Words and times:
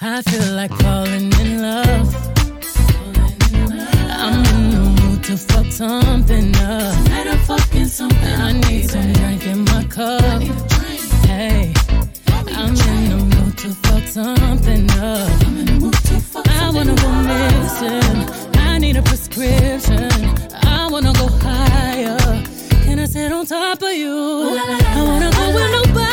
I 0.00 0.20
feel 0.22 0.54
like 0.54 0.72
falling 0.82 1.32
in 1.40 1.62
love. 1.62 2.14
I'm 4.10 4.44
in 4.44 4.70
the 4.70 5.02
mood 5.02 5.24
to 5.24 5.36
fuck 5.38 5.66
something 5.72 6.54
up. 6.56 7.04
Tonight 7.04 7.26
I'm 7.26 7.38
fucking 7.38 7.86
something. 7.86 8.34
I 8.34 8.52
need 8.52 8.90
some 8.90 9.12
drink 9.14 9.46
in 9.46 9.64
my 9.64 9.84
cup. 9.84 10.42
Hey, 11.24 11.72
I'm 12.28 12.76
in 12.76 13.08
the 13.08 13.36
mood 13.36 13.58
to 13.58 13.68
fuck 13.70 14.04
something 14.04 14.90
up. 14.90 15.30
I'm 15.46 15.58
in 15.58 15.66
the 15.66 15.72
mood 15.80 15.94
to 15.94 16.20
fuck 16.20 16.46
I 16.46 16.70
wanna 16.70 16.94
go 16.94 17.10
missing. 17.22 18.58
I 18.60 18.78
need 18.78 18.96
a 18.96 19.02
prescription. 19.02 20.10
I 20.62 20.88
wanna 20.90 21.14
go 21.14 21.28
higher. 21.40 22.18
Can 22.84 22.98
I 22.98 23.06
sit 23.06 23.32
on 23.32 23.46
top 23.46 23.80
of 23.80 23.92
you? 23.92 24.12
I 24.12 25.02
wanna 25.02 25.30
go 25.30 25.54
where 25.54 25.70
nobody's 25.70 26.05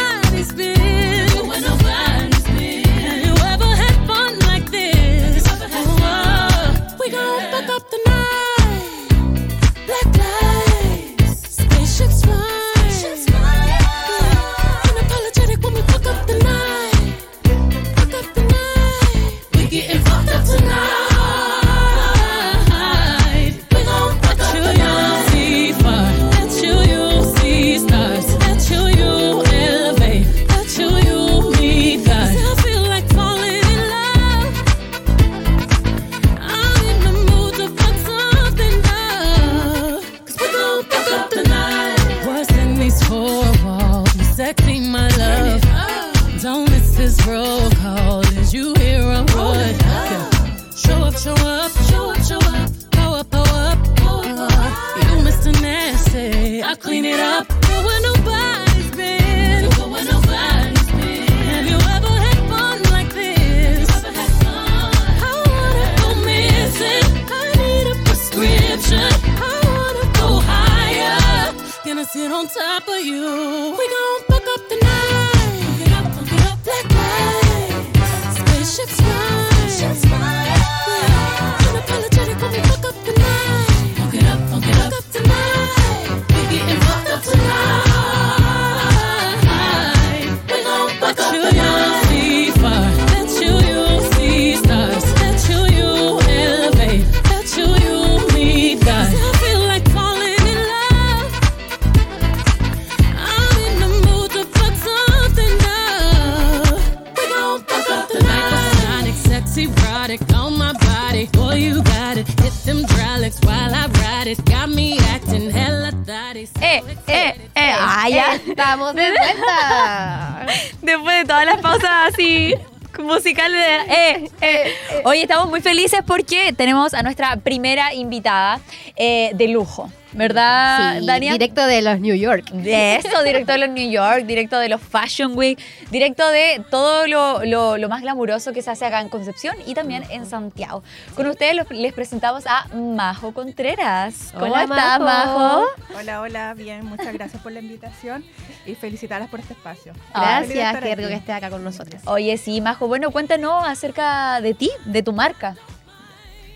de 123.23 123.31
eh, 123.31 124.29
eh. 124.41 124.73
Hoy 125.05 125.19
estamos 125.21 125.49
muy 125.49 125.61
felices 125.61 126.01
porque 126.05 126.51
tenemos 126.57 126.93
a 126.93 127.03
nuestra 127.03 127.37
primera 127.37 127.93
invitada 127.93 128.59
eh, 128.97 129.31
de 129.33 129.47
lujo, 129.47 129.89
¿verdad, 130.13 130.99
Sí, 130.99 131.05
Dania? 131.05 131.31
directo 131.33 131.65
de 131.65 131.81
los 131.81 131.99
New 131.99 132.15
York. 132.15 132.49
De 132.51 132.95
eso, 132.95 133.23
directo 133.23 133.51
de 133.51 133.57
los 133.59 133.69
New 133.69 133.89
York, 133.89 134.25
directo 134.25 134.59
de 134.59 134.69
los 134.69 134.81
Fashion 134.81 135.37
Week, 135.37 135.59
directo 135.91 136.27
de 136.29 136.63
todo 136.69 137.07
lo, 137.07 137.43
lo- 137.45 137.77
lo 137.77 137.89
más 137.89 138.01
glamuroso 138.01 138.53
que 138.53 138.61
se 138.61 138.71
hace 138.71 138.85
acá 138.85 139.01
en 139.01 139.09
Concepción 139.09 139.55
y 139.65 139.73
también 139.73 140.03
en 140.09 140.25
Santiago. 140.25 140.83
Con 141.15 141.27
ustedes 141.27 141.55
los- 141.55 141.69
les 141.71 141.93
presentamos 141.93 142.45
a 142.47 142.67
Majo 142.75 143.33
Contreras. 143.33 144.31
¿Cómo 144.37 144.53
Hola, 144.53 144.63
estás, 144.63 144.99
Majo? 144.99 145.39
Majo? 145.39 145.65
Hola, 145.99 146.21
hola, 146.21 146.53
bien, 146.53 146.85
muchas 146.85 147.13
gracias 147.13 147.41
por 147.41 147.51
la 147.51 147.59
invitación 147.59 148.23
y 148.65 148.75
felicitarlas 148.75 149.29
por 149.29 149.39
este 149.39 149.53
espacio. 149.53 149.93
Gracias, 150.13 150.73
qué 150.77 150.95
rico 150.95 151.01
aquí. 151.01 151.07
que 151.07 151.13
estés 151.15 151.35
acá 151.35 151.49
con 151.49 151.63
nosotros. 151.63 152.01
Oye, 152.05 152.37
sí, 152.37 152.61
Majo, 152.61 152.87
bueno, 152.87 153.11
cuéntanos 153.11 153.65
acerca 153.67 154.41
de 154.41 154.53
ti, 154.53 154.69
de 154.85 155.03
tu 155.03 155.13
marca. 155.13 155.55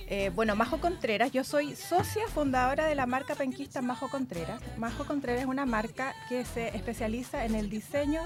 Eh, 0.10 0.32
bueno, 0.34 0.56
Majo 0.56 0.78
Contreras, 0.80 1.34
yo 1.34 1.44
soy 1.44 1.76
socia 1.76 2.24
fundadora 2.34 2.86
de 2.86 2.96
la 2.96 3.06
marca 3.06 3.36
penquista 3.36 3.82
Majo 3.82 4.08
Contreras. 4.08 4.62
Majo 4.78 5.04
Contreras 5.06 5.42
es 5.42 5.48
una 5.48 5.66
marca 5.66 6.16
que 6.30 6.46
se 6.46 6.70
especializa 6.70 7.44
en 7.44 7.56
el 7.56 7.70
diseño, 7.70 8.22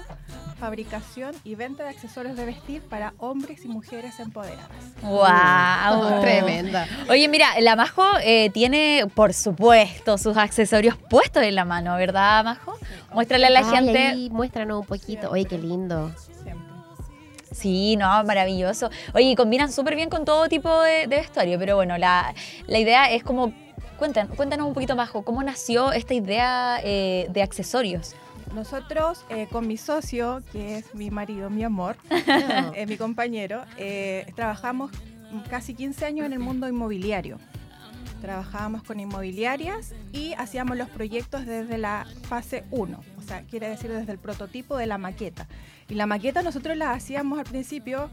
fabricación 0.60 1.34
y 1.42 1.56
venta 1.56 1.82
de 1.82 1.88
accesorios 1.90 2.36
de 2.36 2.44
vestir 2.46 2.82
para 2.82 3.14
hombres 3.18 3.64
y 3.64 3.68
mujeres 3.68 4.20
empoderadas. 4.20 4.68
¡Wow! 5.02 6.20
Tremenda. 6.20 6.86
Oye, 7.10 7.26
mira, 7.26 7.48
la 7.60 7.74
Majo 7.74 8.04
eh, 8.22 8.50
tiene, 8.50 9.06
por 9.16 9.34
supuesto, 9.34 10.18
sus 10.18 10.36
accesorios 10.36 10.96
puestos 10.96 11.42
en 11.42 11.56
la 11.56 11.64
mano, 11.64 11.96
¿verdad, 11.96 12.44
Majo? 12.44 12.78
Muéstrale 13.12 13.46
a 13.46 13.50
la 13.50 13.58
Ay, 13.58 13.64
gente. 13.64 13.98
ahí, 13.98 14.30
muéstranos 14.30 14.82
un 14.82 14.86
poquito. 14.86 15.30
Oye, 15.30 15.46
qué 15.46 15.58
lindo. 15.58 16.12
Siempre. 16.44 16.71
Sí, 17.52 17.96
no, 17.96 18.24
maravilloso. 18.24 18.90
Oye, 19.14 19.34
combinan 19.36 19.70
súper 19.70 19.96
bien 19.96 20.08
con 20.08 20.24
todo 20.24 20.48
tipo 20.48 20.80
de, 20.82 21.06
de 21.06 21.16
vestuario, 21.16 21.58
pero 21.58 21.76
bueno, 21.76 21.98
la, 21.98 22.34
la 22.66 22.78
idea 22.78 23.10
es 23.10 23.22
como, 23.22 23.52
cuéntanos, 23.98 24.34
cuéntanos 24.36 24.66
un 24.66 24.74
poquito, 24.74 24.96
Majo, 24.96 25.22
¿cómo 25.22 25.42
nació 25.42 25.92
esta 25.92 26.14
idea 26.14 26.80
eh, 26.82 27.26
de 27.30 27.42
accesorios? 27.42 28.14
Nosotros, 28.54 29.24
eh, 29.30 29.46
con 29.50 29.66
mi 29.66 29.76
socio, 29.76 30.42
que 30.52 30.76
es 30.76 30.94
mi 30.94 31.10
marido, 31.10 31.48
mi 31.48 31.64
amor, 31.64 31.96
eh, 32.74 32.86
mi 32.86 32.96
compañero, 32.96 33.62
eh, 33.78 34.26
trabajamos 34.34 34.90
casi 35.48 35.74
15 35.74 36.04
años 36.04 36.26
en 36.26 36.34
el 36.34 36.38
mundo 36.38 36.68
inmobiliario. 36.68 37.38
Trabajábamos 38.22 38.84
con 38.84 39.00
inmobiliarias 39.00 39.94
y 40.12 40.32
hacíamos 40.34 40.76
los 40.76 40.88
proyectos 40.88 41.44
desde 41.44 41.76
la 41.76 42.06
fase 42.28 42.62
1, 42.70 43.00
o 43.18 43.22
sea, 43.22 43.42
quiere 43.42 43.68
decir 43.68 43.90
desde 43.90 44.12
el 44.12 44.18
prototipo 44.18 44.76
de 44.76 44.86
la 44.86 44.96
maqueta. 44.96 45.48
Y 45.88 45.94
la 45.94 46.06
maqueta 46.06 46.40
nosotros 46.42 46.76
la 46.76 46.92
hacíamos 46.92 47.40
al 47.40 47.46
principio 47.46 48.10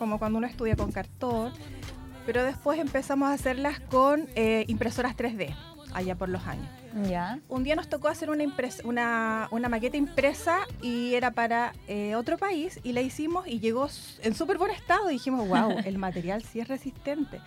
como 0.00 0.18
cuando 0.18 0.38
uno 0.38 0.48
estudia 0.48 0.74
con 0.74 0.90
cartón, 0.90 1.52
pero 2.26 2.42
después 2.42 2.80
empezamos 2.80 3.28
a 3.28 3.34
hacerlas 3.34 3.78
con 3.78 4.28
eh, 4.34 4.64
impresoras 4.66 5.16
3D, 5.16 5.54
allá 5.94 6.16
por 6.16 6.28
los 6.28 6.44
años. 6.48 6.66
¿Ya? 7.08 7.38
Un 7.48 7.62
día 7.62 7.76
nos 7.76 7.88
tocó 7.88 8.08
hacer 8.08 8.30
una, 8.30 8.44
una, 8.82 9.46
una 9.52 9.68
maqueta 9.68 9.96
impresa 9.96 10.66
y 10.82 11.14
era 11.14 11.30
para 11.30 11.72
eh, 11.86 12.16
otro 12.16 12.36
país 12.36 12.80
y 12.82 12.94
la 12.94 13.00
hicimos 13.00 13.46
y 13.46 13.60
llegó 13.60 13.88
en 14.22 14.34
súper 14.34 14.58
buen 14.58 14.72
estado 14.72 15.08
y 15.08 15.12
dijimos, 15.12 15.46
wow, 15.46 15.76
el 15.84 15.98
material 15.98 16.42
sí 16.42 16.58
es 16.58 16.66
resistente. 16.66 17.40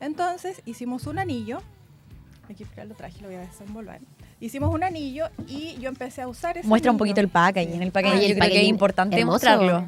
Entonces 0.00 0.62
hicimos 0.64 1.06
un 1.06 1.18
anillo, 1.18 1.60
aquí 2.50 2.64
lo 2.86 2.94
traje, 2.94 3.20
lo 3.20 3.28
voy 3.28 3.36
a 3.36 3.40
desenvolver. 3.40 4.00
Hicimos 4.40 4.72
un 4.72 4.84
anillo 4.84 5.28
y 5.48 5.76
yo 5.80 5.88
empecé 5.88 6.22
a 6.22 6.28
usar 6.28 6.56
ese 6.58 6.68
Muestra 6.68 6.90
un 6.92 6.94
anillo. 6.94 6.98
poquito 6.98 7.20
el 7.20 7.28
packaging. 7.28 7.82
El 7.82 7.90
packaging 7.92 8.18
Oye, 8.18 8.28
yo 8.28 8.34
el 8.34 8.38
creo 8.40 8.50
que 8.52 8.60
es 8.62 8.68
importante 8.68 9.18
hermoso. 9.18 9.32
mostrarlo. 9.34 9.86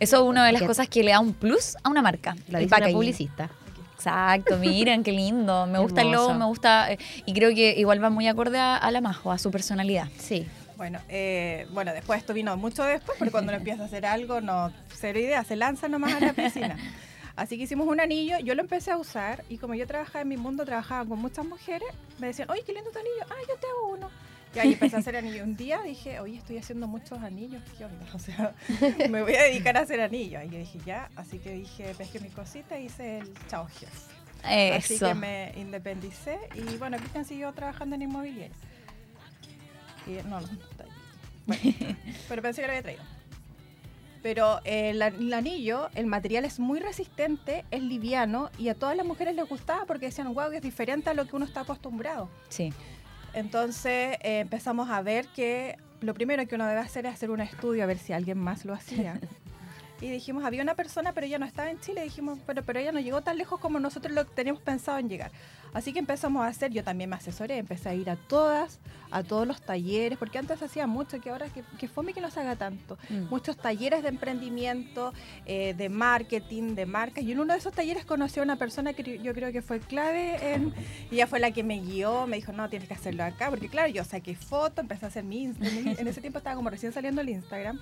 Eso 0.00 0.16
es 0.16 0.22
una 0.28 0.44
de 0.44 0.52
las 0.52 0.62
Que- 0.62 0.66
cosas 0.66 0.88
que 0.88 1.04
le 1.04 1.12
da 1.12 1.20
un 1.20 1.32
plus 1.32 1.76
a 1.84 1.88
una 1.88 2.02
marca. 2.02 2.34
La 2.48 2.58
el 2.58 2.68
packaging. 2.68 2.94
publicista. 2.96 3.50
Exacto, 3.94 4.58
miren, 4.58 5.02
qué 5.04 5.12
lindo. 5.12 5.66
Me 5.66 5.78
gusta 5.78 6.02
el 6.02 6.10
logo, 6.10 6.34
me 6.34 6.44
gusta. 6.46 6.92
eh, 6.92 6.98
y 7.24 7.32
creo 7.32 7.54
que 7.54 7.74
igual 7.78 8.02
va 8.02 8.10
muy 8.10 8.26
acorde 8.26 8.58
a, 8.58 8.76
a 8.76 8.90
la 8.90 9.00
Majo, 9.00 9.30
a 9.32 9.38
su 9.38 9.50
personalidad. 9.52 10.08
Sí. 10.18 10.46
Bueno, 10.76 10.98
eh, 11.08 11.68
bueno, 11.70 11.92
después 11.94 12.18
esto 12.18 12.34
vino 12.34 12.54
mucho 12.56 12.82
después, 12.82 13.16
porque 13.16 13.30
cuando 13.30 13.52
uno 13.52 13.58
empieza 13.60 13.84
a 13.84 13.86
hacer 13.86 14.04
algo, 14.04 14.40
no, 14.40 14.72
cero 14.92 15.20
idea, 15.20 15.44
se 15.44 15.54
lanza 15.54 15.86
nomás 15.88 16.12
a 16.14 16.20
la 16.20 16.32
piscina. 16.32 16.76
Así 17.36 17.56
que 17.56 17.64
hicimos 17.64 17.88
un 17.88 18.00
anillo, 18.00 18.38
yo 18.38 18.54
lo 18.54 18.62
empecé 18.62 18.92
a 18.92 18.96
usar 18.96 19.44
y 19.48 19.58
como 19.58 19.74
yo 19.74 19.86
trabajaba 19.86 20.22
en 20.22 20.28
mi 20.28 20.36
mundo, 20.36 20.64
trabajaba 20.64 21.04
con 21.04 21.18
muchas 21.18 21.44
mujeres, 21.44 21.88
me 22.18 22.28
decían, 22.28 22.48
oye, 22.50 22.62
qué 22.64 22.72
lindo 22.72 22.90
tu 22.90 22.98
anillo, 22.98 23.24
ah, 23.28 23.42
yo 23.48 23.56
te 23.56 23.66
hago 23.66 23.92
uno. 23.92 24.10
Y 24.54 24.58
ahí 24.60 24.72
empecé 24.74 24.94
a 24.94 24.98
hacer 25.00 25.16
anillos. 25.16 25.44
Un 25.44 25.56
día 25.56 25.82
dije, 25.82 26.20
oye, 26.20 26.36
estoy 26.36 26.58
haciendo 26.58 26.86
muchos 26.86 27.18
anillos, 27.20 27.60
¿qué 27.76 27.84
onda? 27.84 28.06
O 28.14 28.18
sea, 28.20 28.54
me 29.10 29.22
voy 29.22 29.34
a 29.34 29.42
dedicar 29.44 29.76
a 29.76 29.80
hacer 29.80 30.00
anillos. 30.00 30.44
Y 30.44 30.50
yo 30.50 30.58
dije, 30.58 30.78
ya, 30.86 31.10
así 31.16 31.38
que 31.38 31.50
dije, 31.50 31.92
pesqué 31.98 32.20
mis 32.20 32.32
cositas 32.32 32.78
y 32.78 32.84
hice 32.84 33.18
el 33.18 33.34
chao 33.48 33.66
jefe. 33.66 34.14
Así 34.76 34.94
Eso. 34.94 35.08
que 35.08 35.14
me 35.14 35.52
independicé 35.56 36.38
y 36.54 36.76
bueno, 36.76 36.98
Cristian 36.98 37.24
siguió 37.24 37.52
trabajando 37.52 37.96
en 37.96 38.02
inmobiliaria. 38.02 38.54
Y, 40.06 40.22
no, 40.28 40.40
no. 40.40 40.48
Bueno, 41.46 41.62
pero 42.28 42.42
pensé 42.42 42.60
que 42.60 42.66
lo 42.66 42.72
había 42.72 42.82
traído. 42.82 43.13
Pero 44.24 44.60
eh, 44.64 44.88
el, 44.88 45.02
el 45.02 45.34
anillo, 45.34 45.90
el 45.94 46.06
material 46.06 46.46
es 46.46 46.58
muy 46.58 46.80
resistente, 46.80 47.66
es 47.70 47.82
liviano 47.82 48.48
y 48.56 48.70
a 48.70 48.74
todas 48.74 48.96
las 48.96 49.04
mujeres 49.04 49.36
les 49.36 49.46
gustaba 49.46 49.84
porque 49.84 50.06
decían, 50.06 50.32
wow, 50.32 50.50
es 50.50 50.62
diferente 50.62 51.10
a 51.10 51.14
lo 51.14 51.26
que 51.26 51.36
uno 51.36 51.44
está 51.44 51.60
acostumbrado. 51.60 52.30
Sí. 52.48 52.72
Entonces 53.34 54.16
eh, 54.22 54.40
empezamos 54.40 54.88
a 54.88 55.02
ver 55.02 55.26
que 55.26 55.76
lo 56.00 56.14
primero 56.14 56.46
que 56.46 56.54
uno 56.54 56.66
debe 56.66 56.80
hacer 56.80 57.04
es 57.04 57.12
hacer 57.12 57.30
un 57.30 57.42
estudio 57.42 57.84
a 57.84 57.86
ver 57.86 57.98
si 57.98 58.14
alguien 58.14 58.38
más 58.38 58.64
lo 58.64 58.72
hacía. 58.72 59.20
Y 60.00 60.10
dijimos, 60.10 60.44
había 60.44 60.62
una 60.62 60.74
persona, 60.74 61.12
pero 61.12 61.26
ella 61.26 61.38
no 61.38 61.46
estaba 61.46 61.70
en 61.70 61.80
Chile. 61.80 62.02
Dijimos, 62.02 62.38
pero, 62.46 62.62
pero 62.62 62.80
ella 62.80 62.92
no 62.92 63.00
llegó 63.00 63.22
tan 63.22 63.38
lejos 63.38 63.60
como 63.60 63.78
nosotros 63.78 64.12
lo 64.12 64.24
teníamos 64.26 64.62
pensado 64.62 64.98
en 64.98 65.08
llegar. 65.08 65.30
Así 65.74 65.92
que 65.92 65.98
empezamos 65.98 66.44
a 66.44 66.46
hacer, 66.46 66.70
yo 66.70 66.84
también 66.84 67.10
me 67.10 67.16
asesoré, 67.16 67.58
empecé 67.58 67.88
a 67.88 67.94
ir 67.94 68.08
a 68.08 68.14
todas, 68.14 68.78
a 69.10 69.24
todos 69.24 69.44
los 69.44 69.60
talleres, 69.60 70.16
porque 70.16 70.38
antes 70.38 70.62
hacía 70.62 70.86
mucho, 70.86 71.20
que 71.20 71.30
ahora 71.30 71.48
que, 71.48 71.64
que 71.78 71.88
fome 71.88 72.12
que 72.12 72.20
no 72.20 72.30
se 72.30 72.38
haga 72.40 72.54
tanto. 72.54 72.96
Mm. 73.08 73.28
Muchos 73.28 73.56
talleres 73.56 74.04
de 74.04 74.08
emprendimiento, 74.08 75.12
eh, 75.46 75.74
de 75.76 75.88
marketing, 75.88 76.76
de 76.76 76.86
marcas. 76.86 77.24
Y 77.24 77.32
en 77.32 77.40
uno 77.40 77.54
de 77.54 77.58
esos 77.58 77.72
talleres 77.72 78.04
conocí 78.04 78.38
a 78.38 78.44
una 78.44 78.54
persona 78.54 78.92
que 78.92 79.18
yo 79.18 79.34
creo 79.34 79.50
que 79.50 79.62
fue 79.62 79.80
clave. 79.80 80.54
En, 80.54 80.72
y 81.10 81.16
ella 81.16 81.26
fue 81.26 81.40
la 81.40 81.50
que 81.50 81.64
me 81.64 81.80
guió, 81.80 82.28
me 82.28 82.36
dijo, 82.36 82.52
no, 82.52 82.68
tienes 82.68 82.86
que 82.86 82.94
hacerlo 82.94 83.24
acá. 83.24 83.50
Porque 83.50 83.68
claro, 83.68 83.88
yo 83.88 84.04
saqué 84.04 84.36
fotos, 84.36 84.78
empecé 84.78 85.06
a 85.06 85.08
hacer 85.08 85.24
mi 85.24 85.42
Instagram. 85.42 85.96
En 85.98 86.06
ese 86.06 86.20
tiempo 86.20 86.38
estaba 86.38 86.54
como 86.54 86.70
recién 86.70 86.92
saliendo 86.92 87.20
el 87.20 87.30
Instagram. 87.30 87.80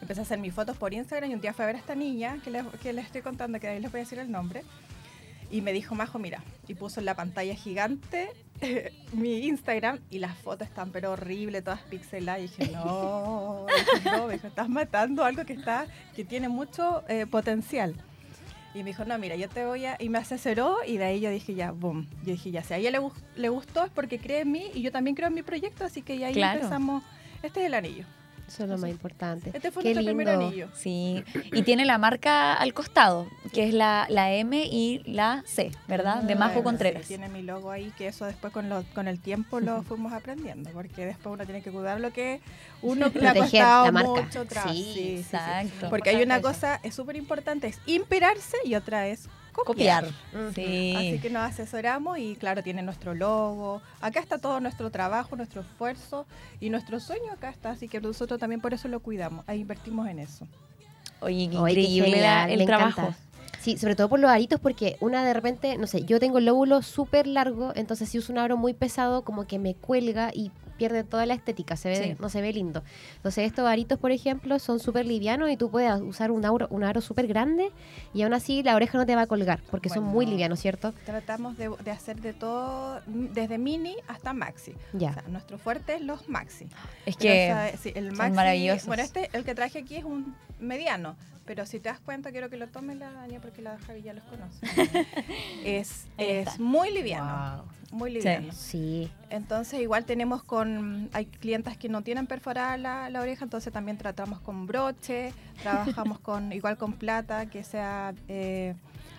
Empecé 0.00 0.20
a 0.20 0.22
hacer 0.24 0.38
mis 0.38 0.52
fotos 0.52 0.76
por 0.76 0.92
Instagram 0.92 1.30
y 1.30 1.34
un 1.34 1.40
día 1.40 1.52
fui 1.54 1.62
a 1.62 1.66
ver 1.66 1.76
a 1.76 1.78
esta 1.78 1.94
niña, 1.94 2.38
que 2.44 2.50
les, 2.50 2.64
que 2.82 2.92
les 2.92 3.06
estoy 3.06 3.22
contando, 3.22 3.58
que 3.60 3.66
de 3.66 3.74
ahí 3.74 3.80
les 3.80 3.90
voy 3.90 4.00
a 4.00 4.04
decir 4.04 4.18
el 4.18 4.30
nombre. 4.30 4.62
Y 5.50 5.60
me 5.60 5.72
dijo, 5.72 5.94
Majo, 5.94 6.18
mira, 6.18 6.42
y 6.66 6.74
puso 6.74 6.98
en 7.00 7.06
la 7.06 7.14
pantalla 7.14 7.54
gigante 7.54 8.30
mi 9.12 9.46
Instagram 9.46 10.00
y 10.10 10.18
las 10.18 10.36
fotos 10.36 10.66
están 10.68 10.90
pero 10.90 11.12
horribles, 11.12 11.62
todas 11.62 11.80
pixeladas. 11.82 12.40
Y 12.40 12.42
dije, 12.48 12.72
no, 12.72 13.64
dije, 13.94 14.10
no, 14.10 14.26
me 14.26 14.34
dijo, 14.34 14.48
estás 14.48 14.68
matando 14.68 15.24
algo 15.24 15.44
que 15.44 15.52
está, 15.52 15.86
que 16.14 16.24
tiene 16.24 16.48
mucho 16.48 17.04
eh, 17.08 17.26
potencial. 17.26 17.94
Y 18.74 18.78
me 18.80 18.90
dijo, 18.90 19.04
no, 19.06 19.16
mira, 19.18 19.36
yo 19.36 19.48
te 19.48 19.64
voy 19.64 19.86
a... 19.86 19.96
Y 19.98 20.10
me 20.10 20.18
asesoró 20.18 20.78
y 20.86 20.98
de 20.98 21.04
ahí 21.04 21.20
yo 21.20 21.30
dije, 21.30 21.54
ya, 21.54 21.70
boom. 21.70 22.06
Yo 22.24 22.32
dije, 22.32 22.50
ya, 22.50 22.62
si 22.62 22.74
a 22.74 22.76
ella 22.76 22.90
le, 22.90 22.98
le 23.36 23.48
gustó 23.48 23.84
es 23.84 23.90
porque 23.90 24.18
cree 24.18 24.40
en 24.40 24.52
mí 24.52 24.70
y 24.74 24.82
yo 24.82 24.92
también 24.92 25.14
creo 25.16 25.28
en 25.28 25.34
mi 25.34 25.42
proyecto, 25.42 25.84
así 25.84 26.02
que 26.02 26.18
ya 26.18 26.26
ahí 26.26 26.34
Claro. 26.34 26.56
empezamos. 26.58 27.02
Este 27.42 27.60
es 27.60 27.66
el 27.66 27.74
anillo. 27.74 28.04
Eso 28.48 28.62
es 28.62 28.70
lo 28.70 28.78
más 28.78 28.90
importante. 28.90 29.50
Este 29.52 29.70
fue 29.72 29.82
Qué 29.82 29.92
nuestro 29.94 30.14
primer 30.14 30.28
lindo. 30.28 30.46
anillo. 30.46 30.68
Sí, 30.74 31.24
y 31.52 31.62
tiene 31.62 31.84
la 31.84 31.98
marca 31.98 32.54
al 32.54 32.72
costado, 32.74 33.26
que 33.52 33.66
es 33.68 33.74
la, 33.74 34.06
la 34.08 34.32
M 34.32 34.56
y 34.64 35.02
la 35.04 35.42
C, 35.46 35.72
¿verdad? 35.88 36.22
De 36.22 36.36
Majo 36.36 36.54
Bueno, 36.54 36.64
Contreras. 36.64 37.02
sí, 37.02 37.08
tiene 37.08 37.28
mi 37.28 37.42
logo 37.42 37.70
ahí, 37.72 37.92
que 37.98 38.06
eso 38.08 38.24
después 38.24 38.52
con, 38.52 38.68
lo- 38.68 38.84
con 38.94 39.08
el 39.08 39.18
tiempo 39.20 39.58
lo 39.60 39.82
fuimos 39.82 40.12
aprendiendo, 40.12 40.70
porque 40.70 41.04
después 41.06 41.34
uno 41.34 41.44
tiene 41.44 41.60
que 41.62 41.70
cuidar 41.72 42.00
lo 42.00 42.12
que 42.12 42.40
uno 42.82 43.08
le 43.14 43.28
ha 43.28 43.34
costado 43.34 43.86
la 43.86 43.92
marca. 43.92 44.08
mucho 44.22 44.44
trabajo. 44.46 44.72
Sí, 44.74 44.82
Sí, 44.84 44.92
sí, 44.94 45.16
sí. 45.16 45.20
Exacto. 45.36 45.90
Porque 45.90 46.10
hay 46.10 46.22
una 46.22 46.40
cosa, 46.40 46.78
es 46.82 46.94
súper 46.94 47.16
importante, 47.16 47.66
es 47.66 47.80
inspirarse 47.86 48.56
y 48.64 48.74
otra 48.76 49.08
es 49.08 49.28
Copiar. 49.64 50.04
copiar. 50.04 50.54
Sí. 50.54 50.94
Así 50.96 51.18
que 51.20 51.30
nos 51.30 51.42
asesoramos 51.42 52.18
y 52.18 52.36
claro, 52.36 52.62
tiene 52.62 52.82
nuestro 52.82 53.14
logo. 53.14 53.82
Acá 54.00 54.20
está 54.20 54.38
todo 54.38 54.60
nuestro 54.60 54.90
trabajo, 54.90 55.36
nuestro 55.36 55.62
esfuerzo 55.62 56.26
y 56.60 56.70
nuestro 56.70 57.00
sueño 57.00 57.32
acá 57.32 57.50
está. 57.50 57.70
Así 57.70 57.88
que 57.88 58.00
nosotros 58.00 58.38
también 58.38 58.60
por 58.60 58.74
eso 58.74 58.88
lo 58.88 59.00
cuidamos. 59.00 59.44
Ahí 59.48 59.60
invertimos 59.60 60.08
en 60.08 60.18
eso. 60.18 60.46
Oye, 61.20 61.48
qué 61.50 61.58
Oye, 61.58 61.74
qué 61.74 61.80
increíble 61.80 62.10
genial, 62.10 62.50
el 62.50 62.66
trabajo. 62.66 63.00
encanta. 63.00 63.18
Sí, 63.60 63.78
sobre 63.78 63.96
todo 63.96 64.08
por 64.08 64.20
los 64.20 64.30
aritos, 64.30 64.60
porque 64.60 64.96
una 65.00 65.24
de 65.24 65.34
repente, 65.34 65.76
no 65.76 65.88
sé, 65.88 66.04
yo 66.04 66.20
tengo 66.20 66.38
el 66.38 66.44
lóbulo 66.44 66.82
súper 66.82 67.26
largo, 67.26 67.72
entonces 67.74 68.08
si 68.08 68.18
uso 68.18 68.32
un 68.32 68.38
aro 68.38 68.56
muy 68.56 68.74
pesado, 68.74 69.22
como 69.22 69.46
que 69.46 69.58
me 69.58 69.74
cuelga 69.74 70.30
y 70.32 70.52
pierde 70.76 71.04
toda 71.04 71.26
la 71.26 71.34
estética, 71.34 71.76
se 71.76 71.88
ve, 71.88 71.96
Sí. 71.96 72.16
no 72.20 72.28
se 72.28 72.40
ve 72.40 72.52
lindo. 72.52 72.82
Entonces 73.16 73.46
estos 73.46 73.66
aritos, 73.66 73.98
por 73.98 74.10
ejemplo, 74.10 74.58
son 74.58 74.78
súper 74.78 75.06
livianos 75.06 75.50
y 75.50 75.56
tú 75.56 75.70
puedes 75.70 76.00
usar 76.00 76.30
un 76.30 76.44
aro, 76.44 76.66
un 76.70 76.84
aro 76.84 77.00
súper 77.00 77.26
grande 77.26 77.70
y 78.14 78.22
aún 78.22 78.34
así 78.34 78.62
la 78.62 78.76
oreja 78.76 78.98
no 78.98 79.06
te 79.06 79.14
va 79.16 79.22
a 79.22 79.26
colgar, 79.26 79.60
porque 79.70 79.88
son 79.88 80.04
muy 80.04 80.26
livianos, 80.26 80.60
¿cierto? 80.60 80.92
Tratamos 81.04 81.56
de, 81.56 81.70
de 81.84 81.90
hacer 81.90 82.20
de 82.20 82.32
todo, 82.32 83.00
desde 83.06 83.58
mini 83.58 83.96
hasta 84.08 84.32
maxi. 84.32 84.74
Ya. 84.92 85.10
O 85.10 85.14
sea, 85.14 85.22
nuestro 85.28 85.58
fuerte 85.58 85.94
es 85.94 86.02
los 86.02 86.28
maxi. 86.28 86.66
Es 87.06 87.16
Pero, 87.16 87.18
que 87.18 87.52
o 87.52 87.54
sea, 87.56 87.76
sí, 87.76 87.92
el 87.94 88.08
son 88.08 88.16
maxi, 88.18 88.34
maravillosos. 88.36 88.86
Bueno, 88.86 89.02
este, 89.02 89.30
el 89.32 89.44
que 89.44 89.54
traje 89.54 89.78
aquí 89.80 89.96
es 89.96 90.04
un 90.04 90.34
mediano, 90.60 91.16
pero 91.44 91.64
si 91.66 91.78
te 91.78 91.88
das 91.88 92.00
cuenta, 92.00 92.32
quiero 92.32 92.50
que 92.50 92.56
lo 92.56 92.66
tome 92.68 92.94
la 92.96 93.10
Dania 93.12 93.40
porque 93.40 93.62
la 93.62 93.78
Javi 93.78 94.02
ya 94.02 94.12
los 94.12 94.24
conoce. 94.24 94.58
es, 95.64 96.06
es 96.18 96.58
muy 96.58 96.90
liviano, 96.92 97.64
muy 97.90 98.10
liviano. 98.10 98.52
Sí. 98.52 99.10
Entonces 99.30 99.80
igual 99.80 100.04
tenemos 100.04 100.42
con, 100.42 101.08
hay 101.12 101.26
clientas 101.26 101.76
que 101.76 101.88
no 101.88 102.02
tienen 102.02 102.26
perforada 102.26 102.76
la, 102.76 103.10
la 103.10 103.20
oreja, 103.20 103.44
entonces 103.44 103.72
también 103.72 103.98
tratamos 103.98 104.40
con 104.40 104.66
broche, 104.66 105.32
trabajamos 105.62 106.18
con 106.18 106.52
igual 106.52 106.76
con 106.76 106.92
plata, 106.92 107.46
que 107.46 107.62
sea 107.64 108.14
eh, 108.28 108.74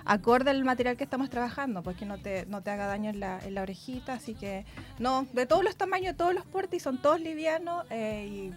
acorde 0.05 0.51
al 0.51 0.63
material 0.63 0.97
que 0.97 1.03
estamos 1.03 1.29
trabajando, 1.29 1.83
porque 1.83 2.05
no 2.05 2.17
te, 2.17 2.45
no 2.47 2.61
te 2.61 2.71
haga 2.71 2.87
daño 2.87 3.09
en 3.09 3.19
la, 3.19 3.39
en 3.45 3.53
la 3.53 3.61
orejita, 3.61 4.13
así 4.13 4.33
que 4.33 4.65
no, 4.99 5.27
de 5.33 5.45
todos 5.45 5.63
los 5.63 5.75
tamaños, 5.75 6.13
de 6.13 6.17
todos 6.17 6.33
los 6.33 6.45
portes, 6.45 6.81
y 6.81 6.83
son 6.83 7.01
todos 7.01 7.19
livianos 7.19 7.85
eh, 7.89 8.53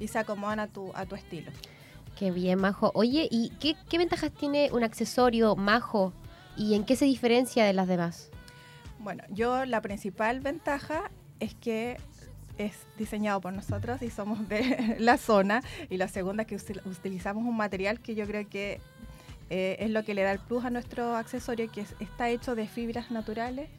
y, 0.00 0.04
y 0.04 0.08
se 0.08 0.18
acomodan 0.18 0.60
a 0.60 0.66
tu, 0.66 0.90
a 0.94 1.06
tu 1.06 1.14
estilo. 1.14 1.50
Qué 2.16 2.30
bien, 2.30 2.60
Majo. 2.60 2.90
Oye, 2.94 3.28
¿y 3.30 3.50
qué, 3.60 3.76
qué 3.88 3.96
ventajas 3.96 4.30
tiene 4.32 4.70
un 4.72 4.84
accesorio 4.84 5.56
Majo 5.56 6.12
y 6.56 6.74
en 6.74 6.84
qué 6.84 6.96
se 6.96 7.06
diferencia 7.06 7.64
de 7.64 7.72
las 7.72 7.88
demás? 7.88 8.29
Bueno, 9.00 9.22
yo 9.30 9.64
la 9.64 9.80
principal 9.80 10.40
ventaja 10.40 11.10
es 11.40 11.54
que 11.54 11.96
es 12.58 12.86
diseñado 12.98 13.40
por 13.40 13.52
nosotros 13.54 14.02
y 14.02 14.10
somos 14.10 14.46
de 14.48 14.96
la 14.98 15.16
zona. 15.16 15.62
Y 15.88 15.96
la 15.96 16.08
segunda 16.08 16.42
es 16.42 16.48
que 16.48 16.78
utilizamos 16.88 17.44
un 17.44 17.56
material 17.56 18.00
que 18.00 18.14
yo 18.14 18.26
creo 18.26 18.48
que 18.48 18.80
eh, 19.48 19.76
es 19.80 19.90
lo 19.90 20.04
que 20.04 20.14
le 20.14 20.22
da 20.22 20.32
el 20.32 20.38
plus 20.38 20.64
a 20.64 20.70
nuestro 20.70 21.16
accesorio, 21.16 21.70
que 21.72 21.80
es- 21.80 21.94
está 21.98 22.28
hecho 22.28 22.54
de 22.54 22.68
fibras 22.68 23.10
naturales, 23.10 23.70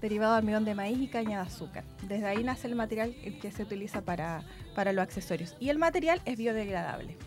derivado 0.00 0.32
de 0.32 0.38
almidón 0.38 0.64
de 0.64 0.74
maíz 0.74 0.98
y 0.98 1.08
caña 1.08 1.42
de 1.42 1.46
azúcar. 1.46 1.84
Desde 2.08 2.24
ahí 2.26 2.42
nace 2.42 2.66
el 2.66 2.74
material 2.74 3.14
que 3.42 3.52
se 3.52 3.62
utiliza 3.62 4.00
para, 4.00 4.42
para 4.74 4.94
los 4.94 5.02
accesorios. 5.02 5.54
Y 5.60 5.68
el 5.68 5.78
material 5.78 6.22
es 6.24 6.38
biodegradable. 6.38 7.18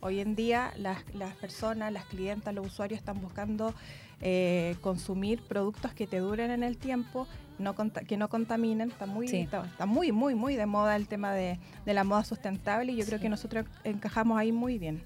Hoy 0.00 0.20
en 0.20 0.36
día 0.36 0.72
las, 0.76 0.98
las 1.14 1.34
personas, 1.34 1.92
las 1.92 2.04
clientas, 2.06 2.54
los 2.54 2.66
usuarios 2.68 3.00
están 3.00 3.20
buscando 3.20 3.74
eh, 4.20 4.76
consumir 4.80 5.40
productos 5.42 5.92
que 5.94 6.06
te 6.06 6.18
duren 6.18 6.50
en 6.50 6.62
el 6.62 6.76
tiempo, 6.76 7.26
no 7.58 7.74
que 8.06 8.16
no 8.16 8.28
contaminen. 8.28 8.90
Está 8.90 9.06
muy, 9.06 9.28
Sí. 9.28 9.38
está, 9.38 9.64
está 9.66 9.86
muy, 9.86 10.12
muy, 10.12 10.34
muy 10.34 10.56
de 10.56 10.66
moda 10.66 10.96
el 10.96 11.08
tema 11.08 11.32
de, 11.32 11.58
de 11.84 11.94
la 11.94 12.04
moda 12.04 12.24
sustentable 12.24 12.92
y 12.92 12.96
yo 12.96 13.04
creo 13.04 13.18
Sí. 13.18 13.22
que 13.22 13.28
nosotros 13.28 13.66
encajamos 13.84 14.38
ahí 14.38 14.52
muy 14.52 14.78
bien. 14.78 15.02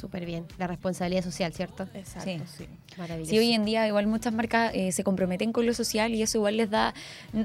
Súper 0.00 0.24
bien. 0.24 0.46
La 0.56 0.66
responsabilidad 0.66 1.22
social, 1.22 1.52
¿cierto? 1.52 1.86
Exacto, 1.92 2.44
sí. 2.56 2.66
Maravilloso. 2.96 3.30
Sí, 3.32 3.38
hoy 3.38 3.52
en 3.52 3.66
día 3.66 3.86
igual 3.86 4.06
muchas 4.06 4.32
marcas 4.32 4.72
eh, 4.74 4.92
se 4.92 5.04
comprometen 5.04 5.52
con 5.52 5.66
lo 5.66 5.74
social 5.74 6.14
y 6.14 6.22
eso 6.22 6.38
igual 6.38 6.56
les 6.56 6.70
da 6.70 6.94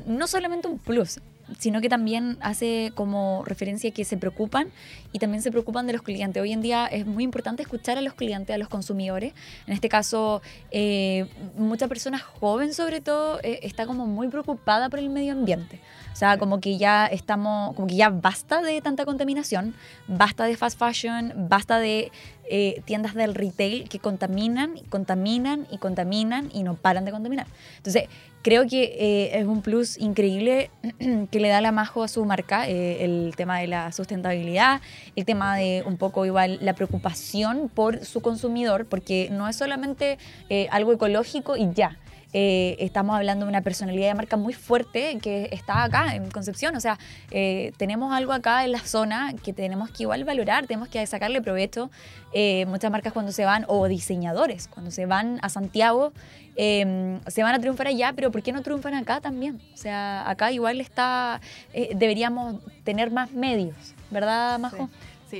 no 0.08 0.26
solamente 0.28 0.68
un 0.70 0.80
plus, 0.80 1.20
sino 1.60 1.82
que 1.82 1.90
también 1.90 2.38
hace 2.42 2.92
como 2.96 3.44
referencia 3.46 3.92
que 3.92 4.06
se 4.06 4.18
preocupan 4.18 4.70
y 5.12 5.20
también 5.20 5.42
se 5.42 5.52
preocupan 5.52 5.88
de 5.88 5.94
los 5.94 6.02
clientes. 6.02 6.42
Hoy 6.42 6.52
en 6.52 6.62
día 6.62 6.88
es 6.88 7.06
muy 7.06 7.24
importante 7.24 7.62
escuchar 7.62 7.98
a 7.98 8.02
los 8.02 8.14
clientes, 8.14 8.54
a 8.54 8.58
los 8.58 8.68
consumidores. 8.68 9.34
En 9.68 9.74
este 9.74 9.90
caso, 9.90 10.42
eh, 10.72 11.28
mucha 11.58 11.88
persona 11.88 12.20
joven 12.20 12.74
sobre 12.74 13.02
todo 13.02 13.40
eh, 13.44 13.60
está 13.64 13.86
como 13.86 14.06
muy 14.06 14.28
preocupada 14.28 14.90
por 14.90 15.00
el 15.00 15.10
medio 15.10 15.34
ambiente. 15.34 15.80
O 16.14 16.18
sea, 16.18 16.38
como 16.38 16.62
que 16.62 16.78
ya 16.78 17.08
estamos, 17.08 17.76
como 17.76 17.88
que 17.88 17.96
ya 17.96 18.10
basta 18.10 18.62
de 18.62 18.82
tanta 18.82 19.04
contaminación, 19.04 19.76
basta 20.08 20.46
de 20.46 20.56
fast 20.56 20.80
fashion, 20.80 21.34
basta 21.50 21.78
de 21.78 22.12
eh, 22.50 22.82
tiendas 22.86 23.16
del 23.16 23.36
retail 23.36 23.90
que 23.90 24.00
contaminan, 24.00 24.76
contaminan 24.90 25.68
y 25.72 25.78
contaminan 25.78 26.50
y 26.54 26.64
no 26.64 26.76
paran 26.76 27.04
de 27.04 27.12
contaminar. 27.12 27.48
Entonces, 27.78 28.06
creo 28.46 28.68
que 28.68 28.84
eh, 29.00 29.40
es 29.40 29.48
un 29.48 29.64
plus 29.64 29.98
increíble 29.98 30.70
que 31.32 31.40
le 31.40 31.50
da 31.50 31.62
la 31.62 31.72
Majo 31.72 32.04
a 32.04 32.08
su 32.08 32.24
marca, 32.26 32.70
eh, 32.70 33.04
el 33.04 33.34
tema 33.36 33.58
de 33.58 33.66
la 33.66 33.92
sustentabilidad, 33.92 34.82
el 35.16 35.26
tema 35.26 35.58
de 35.58 35.84
un 35.84 35.98
poco 35.98 36.28
igual 36.28 36.60
la 36.62 36.76
preocupación 36.76 37.72
por 37.74 38.06
su 38.06 38.22
consumidor, 38.22 38.86
porque 38.86 39.30
no 39.32 39.50
es 39.50 39.56
solamente 39.56 40.20
eh, 40.50 40.68
algo 40.70 40.94
ecológico 40.94 41.58
y 41.58 41.72
ya. 41.74 41.98
Eh, 42.34 42.76
estamos 42.80 43.16
hablando 43.16 43.46
de 43.46 43.50
una 43.50 43.62
personalidad 43.62 44.08
de 44.08 44.14
marca 44.16 44.38
muy 44.38 44.54
fuerte 44.54 45.18
que 45.22 45.50
está 45.52 45.84
acá 45.84 46.16
en 46.16 46.30
Concepción. 46.32 46.76
O 46.76 46.80
sea, 46.80 46.98
eh, 47.32 47.72
tenemos 47.78 48.14
algo 48.14 48.34
acá 48.34 48.66
en 48.66 48.72
la 48.72 48.80
zona 48.80 49.34
que 49.44 49.54
tenemos 49.54 49.90
que 49.90 50.04
igual 50.04 50.24
valorar, 50.24 50.68
tenemos 50.68 50.90
que 50.90 51.06
sacarle 51.08 51.42
provecho. 51.42 51.90
Eh, 52.34 52.66
muchas 52.68 52.92
marcas 52.92 53.14
cuando 53.14 53.32
se 53.32 53.46
van, 53.46 53.66
o 53.68 53.88
diseñadores, 53.88 54.68
cuando 54.68 54.92
se 54.92 55.06
van 55.06 55.40
a 55.42 55.50
Santiago, 55.50 56.12
eh, 56.58 57.20
se 57.28 57.44
van 57.44 57.56
a 57.56 57.60
triunfar 57.60 57.88
allá, 57.88 58.14
pero 58.14 58.32
¿por 58.32 58.42
qué 58.42 58.52
no 58.52 58.62
triunfan 58.62 58.94
acá 58.96 59.22
también? 59.22 59.62
O 59.74 59.78
sea, 59.78 60.30
acá 60.30 60.52
igual 60.52 60.82
está, 60.82 61.40
deberíamos 61.74 62.56
tener 62.84 63.12
más 63.12 63.32
medios, 63.32 63.76
¿verdad, 64.12 64.60
Majo? 64.60 64.90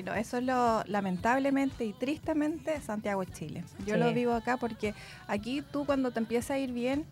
No, 0.04 0.14
eso 0.14 0.38
es 0.38 0.44
lo 0.44 0.84
lamentablemente 0.86 1.86
y 1.86 1.94
tristemente 1.94 2.80
Santiago 2.82 3.22
es 3.24 3.32
Chile. 3.32 3.64
Yo 3.86 3.96
Sí. 3.96 4.00
lo 4.00 4.14
vivo 4.14 4.34
acá 4.34 4.58
porque 4.58 4.94
aquí 5.28 5.62
tú 5.72 5.86
cuando 5.86 6.12
te 6.12 6.20
empieza 6.20 6.56
a 6.56 6.58
ir 6.60 6.72
bien, 6.72 7.06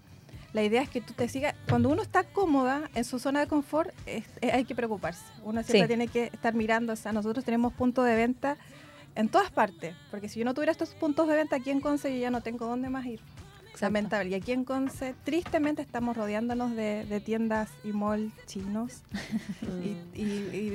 la 0.54 0.62
idea 0.64 0.82
es 0.84 0.90
que 0.90 1.02
tú 1.02 1.14
te 1.14 1.28
sigas, 1.30 1.56
cuando 1.68 1.90
uno 1.90 2.02
está 2.04 2.24
cómoda 2.24 2.90
en 2.94 3.04
su 3.06 3.18
zona 3.20 3.40
de 3.40 3.48
confort, 3.48 3.90
es- 4.06 4.26
es- 4.42 4.54
hay 4.54 4.66
que 4.66 4.76
preocuparse. 4.76 5.24
Uno 5.44 5.64
siempre 5.64 5.82
Sí. 5.82 5.88
tiene 5.88 6.08
que 6.08 6.26
estar 6.26 6.54
mirando, 6.54 6.94
o 6.94 6.96
sea, 6.96 7.12
nosotros 7.12 7.44
tenemos 7.44 7.74
puntos 7.74 8.06
de 8.06 8.16
venta 8.16 8.58
en 9.16 9.30
todas 9.30 9.50
partes, 9.52 9.96
porque 10.12 10.30
si 10.30 10.40
yo 10.40 10.46
no 10.46 10.54
tuviera 10.54 10.72
estos 10.72 10.94
puntos 10.96 11.28
de 11.28 11.36
venta 11.36 11.56
aquí 11.56 11.70
en 11.72 11.80
Conce, 11.82 12.14
yo 12.14 12.20
ya 12.22 12.30
no 12.32 12.42
tengo 12.42 12.66
dónde 12.68 12.90
más 12.90 13.06
ir. 13.06 13.20
Exacto. 13.74 13.86
Lamentable. 13.86 14.30
Y 14.30 14.34
aquí 14.36 14.52
en 14.52 14.64
Conce, 14.66 15.16
tristemente, 15.24 15.82
estamos 15.82 16.16
rodeándonos 16.16 16.76
de, 16.76 17.06
de 17.06 17.20
tiendas 17.20 17.70
y 17.84 17.92
mall 17.92 18.32
chinos. 18.46 19.02
y, 20.16 20.20
y- 20.22 20.24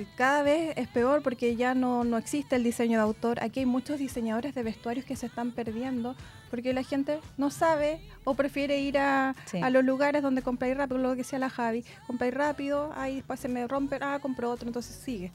y 0.00 0.06
cada 0.16 0.42
vez 0.42 0.76
es 0.76 0.88
peor 0.88 1.22
porque 1.22 1.54
ya 1.56 1.74
no, 1.74 2.02
no 2.04 2.16
existe 2.18 2.56
el 2.56 2.64
diseño 2.64 2.98
de 2.98 3.04
autor. 3.04 3.42
Aquí 3.42 3.60
hay 3.60 3.66
muchos 3.66 3.98
diseñadores 3.98 4.54
de 4.54 4.62
vestuarios 4.62 5.06
que 5.06 5.16
se 5.16 5.26
están 5.26 5.52
perdiendo 5.52 6.16
porque 6.50 6.72
la 6.72 6.82
gente 6.82 7.20
no 7.36 7.50
sabe 7.50 8.00
o 8.24 8.34
prefiere 8.34 8.80
ir 8.80 8.98
a, 8.98 9.34
Sí. 9.46 9.58
a 9.62 9.70
los 9.70 9.84
lugares 9.84 10.22
donde 10.22 10.42
compráis 10.42 10.76
rápido, 10.76 10.98
lo 10.98 11.10
que 11.10 11.16
decía 11.18 11.38
la 11.38 11.50
Javi. 11.50 11.84
Compráis 12.06 12.34
rápido, 12.34 12.90
ahí 12.96 13.16
después 13.16 13.38
se 13.38 13.48
me 13.48 13.66
rompe, 13.68 13.98
ah, 14.00 14.18
compro 14.20 14.50
otro, 14.50 14.66
entonces 14.66 14.96
sigue. 14.96 15.30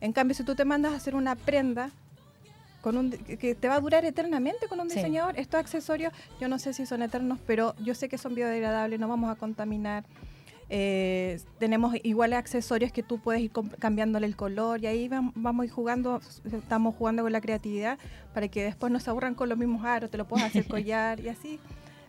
En 0.00 0.12
cambio, 0.12 0.34
si 0.34 0.42
tú 0.44 0.54
te 0.54 0.64
mandas 0.64 0.92
a 0.92 0.96
hacer 0.96 1.14
una 1.14 1.34
prenda 1.36 1.90
con 2.86 2.96
un, 2.96 3.10
que 3.10 3.36
que 3.36 3.56
te 3.56 3.66
va 3.66 3.74
a 3.74 3.80
durar 3.80 4.04
eternamente 4.04 4.68
con 4.68 4.78
un 4.78 4.88
Sí. 4.88 4.94
diseñador. 4.94 5.36
Estos 5.36 5.58
accesorios, 5.58 6.12
yo 6.40 6.46
no 6.46 6.60
sé 6.60 6.72
si 6.72 6.86
son 6.86 7.02
eternos, 7.02 7.40
pero 7.44 7.74
yo 7.82 7.96
sé 7.96 8.08
que 8.08 8.16
son 8.16 8.36
biodegradables, 8.36 9.00
no 9.00 9.08
vamos 9.08 9.28
a 9.28 9.34
contaminar. 9.34 10.04
Eh, 10.68 11.40
tenemos 11.58 11.96
iguales 12.04 12.38
accesorios 12.38 12.92
que 12.92 13.02
tú 13.02 13.18
puedes 13.18 13.42
ir 13.42 13.50
cambiándole 13.80 14.26
el 14.28 14.36
color 14.36 14.80
y 14.82 14.86
ahí 14.86 15.08
vam- 15.08 15.32
vamos 15.34 15.64
a 15.64 15.66
ir 15.66 15.72
jugando, 15.72 16.20
estamos 16.52 16.94
jugando 16.94 17.24
con 17.24 17.32
la 17.32 17.40
creatividad 17.40 17.98
para 18.32 18.46
que 18.46 18.62
después 18.62 18.92
no 18.92 19.00
se 19.00 19.10
aburran 19.10 19.34
con 19.34 19.48
los 19.48 19.58
mismos 19.58 19.84
aros, 19.84 20.08
te 20.08 20.16
lo 20.16 20.24
puedas 20.28 20.46
hacer 20.46 20.66
collar 20.68 21.18
y 21.18 21.28
así. 21.28 21.58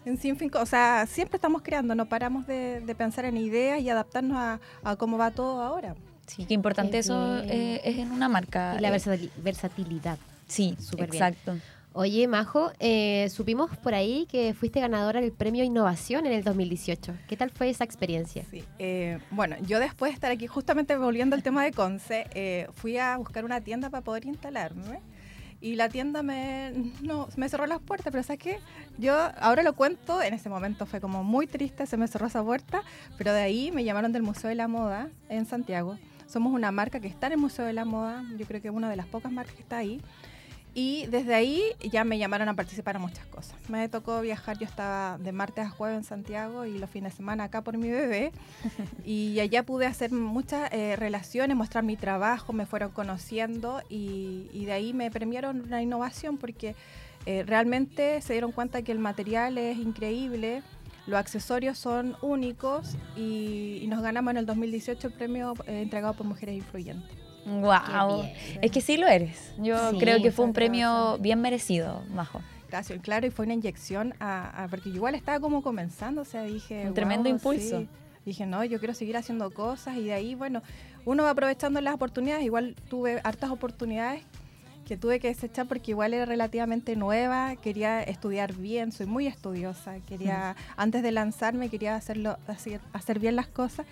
En 0.06 0.18
sin 0.20 0.38
fin, 0.38 0.50
co- 0.50 0.62
o 0.62 0.66
sea, 0.68 1.08
siempre 1.08 1.38
estamos 1.38 1.64
creando, 1.64 1.96
no 1.96 2.06
paramos 2.06 2.46
de, 2.46 2.82
de 2.82 2.94
pensar 2.94 3.26
en 3.26 3.36
ideas 3.38 3.82
y 3.82 3.90
adaptarnos 3.90 4.38
a, 4.38 4.60
a 4.84 4.96
cómo 4.96 5.18
va 5.18 5.32
todo 5.32 5.62
ahora. 5.64 5.96
Sí, 6.28 6.46
qué 6.46 6.54
importante 6.54 6.92
Qué 6.92 6.98
eso 7.00 7.38
eh, 7.46 7.82
es 7.84 7.98
en 7.98 8.12
una 8.12 8.30
marca. 8.30 8.76
Y 8.78 8.82
la 8.82 8.90
eh, 8.90 8.92
versatili- 9.00 9.32
versatilidad. 9.38 10.18
Sí, 10.48 10.76
Súper 10.80 11.10
bien. 11.10 11.24
exacto. 11.24 11.58
Oye, 12.00 12.28
Majo, 12.28 12.72
eh, 12.80 13.28
supimos 13.32 13.76
por 13.78 13.96
ahí 13.96 14.28
que 14.30 14.54
fuiste 14.54 14.80
ganadora 14.80 15.20
del 15.20 15.32
premio 15.32 15.64
Innovación 15.64 16.28
en 16.28 16.34
el 16.34 16.44
2018. 16.44 17.14
¿Qué 17.28 17.36
tal 17.36 17.50
fue 17.50 17.72
esa 17.72 17.84
experiencia? 17.84 18.46
Sí, 18.52 18.64
eh, 18.78 19.18
bueno, 19.32 19.56
yo 19.66 19.80
después 19.80 20.12
de 20.12 20.14
estar 20.14 20.30
aquí, 20.30 20.46
justamente 20.46 20.96
volviendo 20.96 21.36
al 21.36 21.42
tema 21.42 21.64
de 21.64 21.72
Conce, 21.72 22.28
eh, 22.36 22.68
fui 22.76 23.00
a 23.00 23.18
buscar 23.18 23.46
una 23.46 23.62
tienda 23.62 23.90
para 23.90 24.04
poder 24.04 24.26
instalarme. 24.26 25.00
Y 25.60 25.74
la 25.74 25.90
tienda 25.90 26.22
me, 26.22 26.72
no, 27.02 27.30
me 27.36 27.50
cerró 27.50 27.66
las 27.66 27.80
puertas, 27.80 28.12
pero 28.12 28.22
¿sabes 28.22 28.44
qué? 28.44 28.60
Yo 29.00 29.16
ahora 29.40 29.64
lo 29.64 29.74
cuento, 29.74 30.22
en 30.22 30.36
ese 30.36 30.50
momento 30.50 30.86
fue 30.86 31.02
como 31.02 31.24
muy 31.24 31.48
triste, 31.48 31.88
se 31.88 31.98
me 31.98 32.08
cerró 32.08 32.28
esa 32.28 32.44
puerta, 32.44 32.84
pero 33.18 33.34
de 33.34 33.42
ahí 33.42 33.72
me 33.72 33.84
llamaron 33.84 34.12
del 34.12 34.22
Museo 34.22 34.50
de 34.50 34.56
la 34.56 34.68
Moda 34.68 35.10
en 35.30 35.48
Santiago. 35.48 35.98
Somos 36.28 36.54
una 36.54 36.72
marca 36.72 37.00
que 37.00 37.08
está 37.08 37.26
en 37.26 37.34
el 37.34 37.40
Museo 37.40 37.66
de 37.66 37.74
la 37.74 37.86
Moda, 37.86 38.24
yo 38.38 38.46
creo 38.46 38.62
que 38.62 38.68
es 38.68 38.74
una 38.74 38.88
de 38.88 38.98
las 38.98 39.08
pocas 39.08 39.32
marcas 39.32 39.56
que 39.56 39.64
está 39.64 39.78
ahí. 39.78 40.00
Y 40.80 41.08
desde 41.08 41.34
ahí 41.34 41.64
ya 41.92 42.04
me 42.04 42.20
llamaron 42.20 42.50
a 42.50 42.54
participar 42.54 42.98
a 42.98 43.00
muchas 43.00 43.26
cosas. 43.26 43.56
Me 43.68 43.90
tocó 43.90 44.22
viajar, 44.22 44.60
yo 44.60 44.66
estaba 44.68 45.18
de 45.18 45.32
martes 45.32 45.66
a 45.66 45.70
jueves 45.72 45.98
en 45.98 46.04
Santiago 46.04 46.66
y 46.66 46.78
los 46.78 46.88
fines 46.88 47.14
de 47.14 47.18
semana 47.18 47.46
acá 47.46 47.64
por 47.64 47.76
mi 47.80 47.90
bebé. 47.90 48.32
y 49.04 49.40
allá 49.40 49.64
pude 49.64 49.88
hacer 49.88 50.12
muchas 50.12 50.72
eh, 50.72 50.96
relaciones, 50.96 51.58
mostrar 51.58 51.84
mi 51.84 51.98
trabajo, 51.98 52.54
me 52.54 52.68
fueron 52.68 52.92
conociendo 52.92 53.82
y, 53.90 54.52
y 54.54 54.66
de 54.66 54.74
ahí 54.74 54.94
me 54.94 55.10
premiaron 55.10 55.62
una 55.62 55.82
innovación 55.82 56.38
porque 56.38 56.76
eh, 57.26 57.42
realmente 57.42 58.22
se 58.22 58.34
dieron 58.34 58.52
cuenta 58.52 58.84
que 58.84 58.92
el 58.92 59.00
material 59.00 59.58
es 59.58 59.80
increíble, 59.80 60.62
los 61.08 61.18
accesorios 61.18 61.80
son 61.80 62.18
únicos 62.22 62.98
y, 63.16 63.80
y 63.82 63.88
nos 63.88 64.04
ganamos 64.04 64.30
en 64.30 64.38
el 64.38 64.46
2018 64.46 65.08
el 65.08 65.14
premio 65.14 65.56
eh, 65.66 65.82
entregado 65.82 66.14
por 66.14 66.28
Mujeres 66.28 66.56
Influyentes. 66.56 67.27
Wow. 67.48 68.24
Es 68.62 68.72
que 68.72 68.82
sí 68.82 68.98
lo 68.98 69.08
eres. 69.08 69.54
Yo 69.58 69.92
Sí, 69.92 69.98
creo 70.00 70.22
que 70.22 70.32
fue 70.32 70.46
un 70.46 70.54
premio 70.54 71.18
bien 71.20 71.42
merecido, 71.42 72.04
Majo. 72.14 72.42
Gracias, 72.70 73.00
claro, 73.02 73.26
y 73.26 73.30
fue 73.30 73.46
una 73.46 73.54
inyección 73.54 74.14
a, 74.20 74.64
a- 74.64 74.68
porque 74.68 74.90
igual 74.90 75.16
estaba 75.16 75.40
como 75.40 75.62
comenzando, 75.62 76.22
o 76.22 76.26
sea, 76.26 76.44
dije... 76.44 76.86
Un 76.86 76.94
tremendo 76.94 77.30
"Wow, 77.30 77.38
impulso". 77.38 77.80
sí". 77.82 77.88
Dije, 78.26 78.46
no, 78.46 78.62
yo 78.66 78.78
quiero 78.80 78.94
seguir 78.94 79.16
haciendo 79.16 79.50
cosas 79.52 79.96
y 79.96 80.04
de 80.04 80.14
ahí, 80.14 80.36
bueno, 80.36 80.62
uno 81.06 81.24
va 81.24 81.30
aprovechando 81.30 81.80
las 81.80 81.94
oportunidades, 81.94 82.44
igual 82.44 82.76
tuve 82.90 83.22
hartas 83.24 83.52
oportunidades 83.52 84.22
que 84.86 84.98
tuve 84.98 85.22
que 85.22 85.30
desechar 85.30 85.66
porque 85.66 85.92
igual 85.92 86.14
era 86.14 86.26
relativamente 86.26 86.98
nueva, 86.98 87.56
quería 87.56 88.04
estudiar 88.04 88.54
bien, 88.54 88.92
soy 88.92 89.06
muy 89.06 89.28
estudiosa, 89.28 90.00
quería, 90.02 90.58
antes 90.76 91.04
de 91.04 91.14
lanzarme 91.14 91.70
quería 91.70 91.96
hacerlo, 91.96 92.38
hacer, 92.48 92.82
hacer 92.92 93.20
bien 93.20 93.38
las 93.38 93.48
cosas 93.48 93.86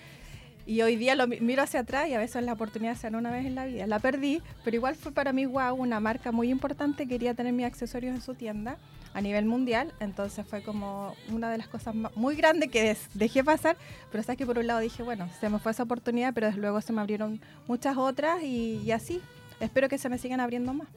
y 0.66 0.82
hoy 0.82 0.96
día 0.96 1.16
lo 1.16 1.28
mi- 1.28 1.40
miro 1.40 1.62
hacia 1.64 1.82
atrás 1.82 2.08
y 2.10 2.14
a 2.14 2.20
veces 2.20 2.44
la 2.44 2.54
oportunidad 2.54 2.96
se 2.96 3.04
dan 3.08 3.16
una 3.16 3.32
vez 3.32 3.46
en 3.46 3.56
la 3.56 3.66
vida. 3.66 3.86
La 3.88 4.00
perdí, 4.00 4.42
pero 4.64 4.76
igual 4.76 4.96
fue 4.96 5.12
para 5.12 5.32
mí, 5.34 5.46
wow, 5.46 5.74
una 5.76 6.00
marca 6.00 6.32
muy 6.32 6.50
importante. 6.50 7.08
Quería 7.08 7.34
tener 7.34 7.54
mis 7.54 7.66
accesorios 7.66 8.16
en 8.16 8.22
su 8.22 8.34
tienda 8.34 8.78
a 9.14 9.22
nivel 9.22 9.46
mundial. 9.46 9.94
Entonces 10.00 10.46
fue 10.48 10.62
como 10.64 11.16
una 11.32 11.50
de 11.50 11.58
las 11.58 11.68
cosas 11.68 11.94
muy 12.16 12.36
grandes 12.36 12.70
que 12.72 12.98
dejé 13.14 13.44
pasar. 13.44 13.78
Pero 14.12 14.24
sabes 14.24 14.38
que 14.38 14.46
por 14.46 14.58
un 14.58 14.68
lado 14.68 14.80
dije, 14.80 15.04
bueno, 15.04 15.30
se 15.40 15.50
me 15.50 15.60
fue 15.60 15.72
esa 15.72 15.84
oportunidad, 15.84 16.34
pero 16.34 16.48
desde 16.48 16.60
luego 16.62 16.82
se 16.82 16.92
me 16.94 17.02
abrieron 17.02 17.40
muchas 17.68 17.96
otras 17.98 18.42
y, 18.44 18.82
y 18.84 18.92
así. 18.92 19.22
Espero 19.60 19.88
que 19.90 19.98
se 19.98 20.10
me 20.10 20.18
sigan 20.18 20.40
abriendo 20.40 20.74
más. 20.74 20.88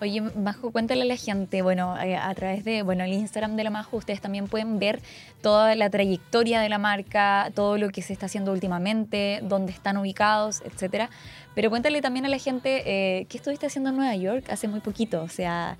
Oye, 0.00 0.20
Majo, 0.20 0.70
cuéntale 0.70 1.02
a 1.02 1.04
la 1.04 1.16
gente, 1.16 1.62
bueno, 1.62 2.00
eh, 2.00 2.16
a 2.16 2.32
través 2.34 2.64
de, 2.64 2.82
bueno, 2.82 3.04
el 3.04 3.12
Instagram 3.12 3.56
de 3.56 3.64
la 3.64 3.70
Majo, 3.70 3.96
ustedes 3.96 4.20
también 4.20 4.46
pueden 4.46 4.78
ver 4.78 5.00
toda 5.42 5.74
la 5.74 5.90
trayectoria 5.90 6.60
de 6.60 6.68
la 6.68 6.78
marca, 6.78 7.50
todo 7.54 7.76
lo 7.76 7.90
que 7.90 8.02
se 8.02 8.12
está 8.12 8.26
haciendo 8.26 8.52
últimamente, 8.52 9.40
dónde 9.42 9.72
están 9.72 9.96
ubicados, 9.96 10.62
etcétera. 10.64 11.10
Pero 11.54 11.70
cuéntale 11.70 12.02
también 12.02 12.26
a 12.26 12.28
la 12.28 12.38
gente 12.38 12.82
eh, 12.86 13.26
qué 13.26 13.36
estuviste 13.36 13.66
haciendo 13.66 13.90
en 13.90 13.96
Nueva 13.96 14.16
York 14.16 14.46
hace 14.50 14.68
muy 14.68 14.80
poquito. 14.80 15.22
O 15.22 15.28
sea, 15.28 15.76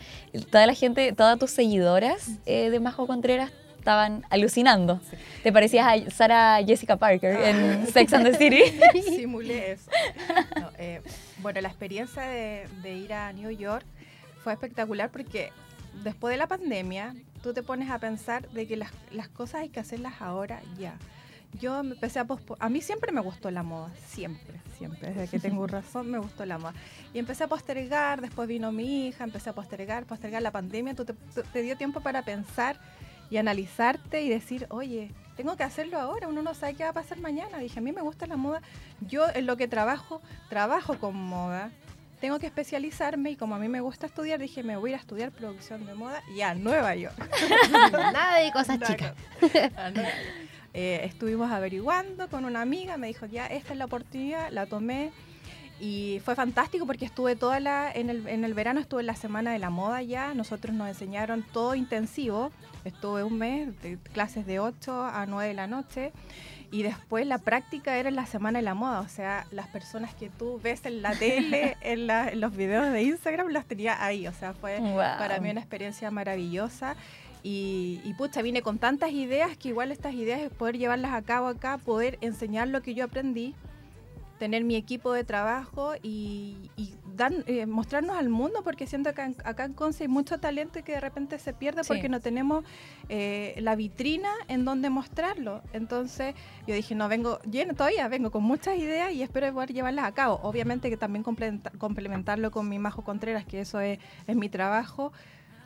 toda 0.50 0.66
la 0.66 0.74
gente, 0.74 1.12
todas 1.12 1.38
tus 1.38 1.50
seguidoras 1.50 2.30
eh, 2.46 2.70
de 2.70 2.80
Majo 2.80 3.06
Contreras 3.06 3.50
estaban 3.84 4.24
alucinando. 4.30 5.00
Te 5.42 5.52
parecías 5.52 5.86
a 5.86 6.10
Sarah 6.10 6.64
Jessica 6.64 6.96
Parker 6.96 7.36
en 7.36 7.86
Sex 7.86 8.14
and 8.14 8.24
the 8.24 8.34
City. 8.34 8.62
Simulé 9.02 9.72
eso. 9.72 9.90
No, 10.60 10.70
eh, 10.78 11.02
bueno, 11.44 11.60
la 11.60 11.68
experiencia 11.68 12.22
de, 12.22 12.66
de 12.82 12.94
ir 12.94 13.12
a 13.12 13.32
New 13.32 13.50
York 13.52 13.84
fue 14.42 14.52
espectacular 14.52 15.10
porque 15.12 15.50
después 16.02 16.32
de 16.32 16.38
la 16.38 16.48
pandemia, 16.48 17.14
tú 17.42 17.52
te 17.52 17.62
pones 17.62 17.88
a 17.90 17.98
pensar 18.00 18.48
de 18.50 18.66
que 18.66 18.76
las, 18.76 18.90
las 19.12 19.28
cosas 19.28 19.60
hay 19.62 19.68
que 19.68 19.78
hacerlas 19.78 20.14
ahora 20.20 20.60
ya. 20.78 20.96
Yo 21.60 21.78
empecé 21.80 22.18
a 22.18 22.24
pospo- 22.26 22.56
A 22.58 22.68
mí 22.68 22.80
siempre 22.80 23.12
me 23.12 23.20
gustó 23.20 23.48
la 23.52 23.62
moda, 23.62 23.92
siempre, 24.08 24.58
siempre. 24.76 25.10
Desde 25.12 25.28
que 25.28 25.38
tengo 25.38 25.66
razón 25.78 26.10
me 26.10 26.18
gustó 26.18 26.44
la 26.46 26.58
moda. 26.58 26.74
Y 27.12 27.20
empecé 27.20 27.44
a 27.44 27.46
postergar, 27.48 28.20
después 28.20 28.48
vino 28.48 28.72
mi 28.72 29.06
hija, 29.06 29.22
empecé 29.22 29.50
a 29.50 29.52
postergar, 29.52 30.04
postergar 30.04 30.42
la 30.42 30.50
pandemia. 30.50 30.94
Tú 30.94 31.04
te, 31.04 31.12
tú- 31.12 31.42
te 31.52 31.62
dio 31.62 31.76
tiempo 31.76 32.00
para 32.00 32.22
pensar 32.24 32.80
y 33.30 33.36
analizarte 33.36 34.22
y 34.22 34.28
decir, 34.30 34.66
oye, 34.70 35.12
tengo 35.36 35.56
que 35.56 35.62
hacerlo 35.62 35.98
ahora, 35.98 36.28
uno 36.28 36.42
no 36.42 36.54
sabe 36.54 36.74
qué 36.74 36.84
va 36.84 36.90
a 36.90 36.94
pasar 36.94 37.18
mañana. 37.18 37.58
Dije, 37.58 37.78
a 37.78 37.82
mí 37.82 37.92
me 37.92 38.02
gusta 38.02 38.26
la 38.26 38.36
moda, 38.36 38.62
yo 39.00 39.26
en 39.34 39.46
lo 39.46 39.56
que 39.56 39.68
trabajo, 39.68 40.20
trabajo 40.48 40.98
con 40.98 41.16
moda, 41.16 41.70
tengo 42.20 42.38
que 42.38 42.46
especializarme 42.46 43.32
y 43.32 43.36
como 43.36 43.54
a 43.54 43.58
mí 43.58 43.68
me 43.68 43.80
gusta 43.80 44.06
estudiar, 44.06 44.38
dije, 44.40 44.62
me 44.62 44.76
voy 44.76 44.90
a 44.90 44.94
ir 44.94 44.96
a 44.96 45.00
estudiar 45.00 45.30
producción 45.30 45.84
de 45.84 45.94
moda 45.94 46.22
y 46.34 46.40
a 46.40 46.54
Nueva 46.54 46.94
York. 46.94 47.16
Nada 47.92 48.38
de 48.38 48.52
cosas 48.52 48.78
chicas. 48.80 49.14
Eh, 50.76 51.02
estuvimos 51.04 51.52
averiguando 51.52 52.28
con 52.28 52.44
una 52.44 52.60
amiga, 52.60 52.96
me 52.96 53.06
dijo, 53.06 53.26
ya, 53.26 53.46
esta 53.46 53.74
es 53.74 53.78
la 53.78 53.84
oportunidad, 53.84 54.50
la 54.50 54.66
tomé. 54.66 55.12
Y 55.84 56.20
fue 56.24 56.34
fantástico 56.34 56.86
porque 56.86 57.04
estuve 57.04 57.36
toda 57.36 57.60
la, 57.60 57.92
en 57.92 58.08
el, 58.08 58.26
en 58.26 58.42
el 58.44 58.54
verano 58.54 58.80
estuve 58.80 59.00
en 59.02 59.06
la 59.06 59.16
semana 59.16 59.52
de 59.52 59.58
la 59.58 59.68
moda 59.68 60.00
ya, 60.00 60.32
nosotros 60.32 60.74
nos 60.74 60.88
enseñaron 60.88 61.44
todo 61.52 61.74
intensivo, 61.74 62.50
estuve 62.86 63.22
un 63.22 63.36
mes, 63.36 63.68
de 63.82 63.98
clases 64.14 64.46
de 64.46 64.60
8 64.60 65.04
a 65.04 65.26
9 65.26 65.48
de 65.48 65.54
la 65.54 65.66
noche, 65.66 66.12
y 66.70 66.82
después 66.84 67.26
la 67.26 67.36
práctica 67.36 67.98
era 67.98 68.08
en 68.08 68.16
la 68.16 68.24
semana 68.24 68.60
de 68.60 68.62
la 68.64 68.72
moda, 68.74 69.00
o 69.00 69.08
sea, 69.08 69.46
las 69.50 69.66
personas 69.68 70.14
que 70.14 70.30
tú 70.30 70.58
ves 70.62 70.86
en 70.86 71.02
la 71.02 71.12
tele, 71.14 71.76
en, 71.82 72.06
la- 72.06 72.28
en 72.30 72.40
los 72.40 72.56
videos 72.56 72.90
de 72.90 73.02
Instagram, 73.02 73.48
las 73.48 73.66
tenía 73.66 74.02
ahí, 74.02 74.26
o 74.26 74.32
sea, 74.32 74.54
fue 74.54 74.78
Wow. 74.80 74.96
para 75.18 75.38
mí 75.38 75.50
una 75.50 75.60
experiencia 75.60 76.10
maravillosa. 76.10 76.96
Y, 77.42 78.00
y 78.04 78.14
pucha, 78.14 78.40
vine 78.40 78.62
con 78.62 78.78
tantas 78.78 79.10
ideas 79.12 79.54
que 79.58 79.68
igual 79.68 79.92
estas 79.92 80.14
ideas 80.14 80.40
es 80.40 80.50
poder 80.50 80.78
llevarlas 80.78 81.12
a 81.12 81.20
cabo 81.20 81.48
acá, 81.48 81.76
poder 81.76 82.16
enseñar 82.22 82.68
lo 82.68 82.80
que 82.80 82.94
yo 82.94 83.04
aprendí, 83.04 83.54
tener 84.38 84.64
mi 84.64 84.76
equipo 84.76 85.12
de 85.12 85.24
trabajo 85.24 85.94
y, 86.02 86.70
y 86.76 86.94
dan, 87.14 87.44
eh, 87.46 87.66
mostrarnos 87.66 88.16
al 88.16 88.28
mundo, 88.28 88.62
porque 88.64 88.86
siento 88.86 89.14
que 89.14 89.22
acá 89.22 89.64
en 89.64 89.72
Conce 89.74 90.04
hay 90.04 90.08
mucho 90.08 90.38
talento 90.38 90.82
que 90.82 90.92
de 90.92 91.00
repente 91.00 91.38
se 91.38 91.52
pierde 91.52 91.84
Sí. 91.84 91.88
porque 91.88 92.08
no 92.08 92.20
tenemos 92.20 92.64
eh, 93.08 93.54
la 93.58 93.76
vitrina 93.76 94.30
en 94.48 94.64
donde 94.64 94.90
mostrarlo. 94.90 95.62
Entonces 95.72 96.34
yo 96.66 96.74
dije, 96.74 96.94
no, 96.94 97.08
vengo 97.08 97.38
lleno 97.42 97.74
todavía, 97.74 98.08
vengo 98.08 98.30
con 98.30 98.42
muchas 98.42 98.76
ideas 98.78 99.12
y 99.12 99.22
espero 99.22 99.52
poder 99.52 99.72
llevarlas 99.72 100.04
a 100.06 100.12
cabo. 100.12 100.40
Obviamente 100.42 100.90
que 100.90 100.96
también 100.96 101.22
complementa- 101.22 101.70
complementarlo 101.78 102.50
con 102.50 102.68
mi 102.68 102.78
Majo 102.78 103.02
Contreras, 103.04 103.44
que 103.44 103.60
eso 103.60 103.80
es, 103.80 103.98
es 104.26 104.36
mi 104.36 104.48
trabajo. 104.48 105.12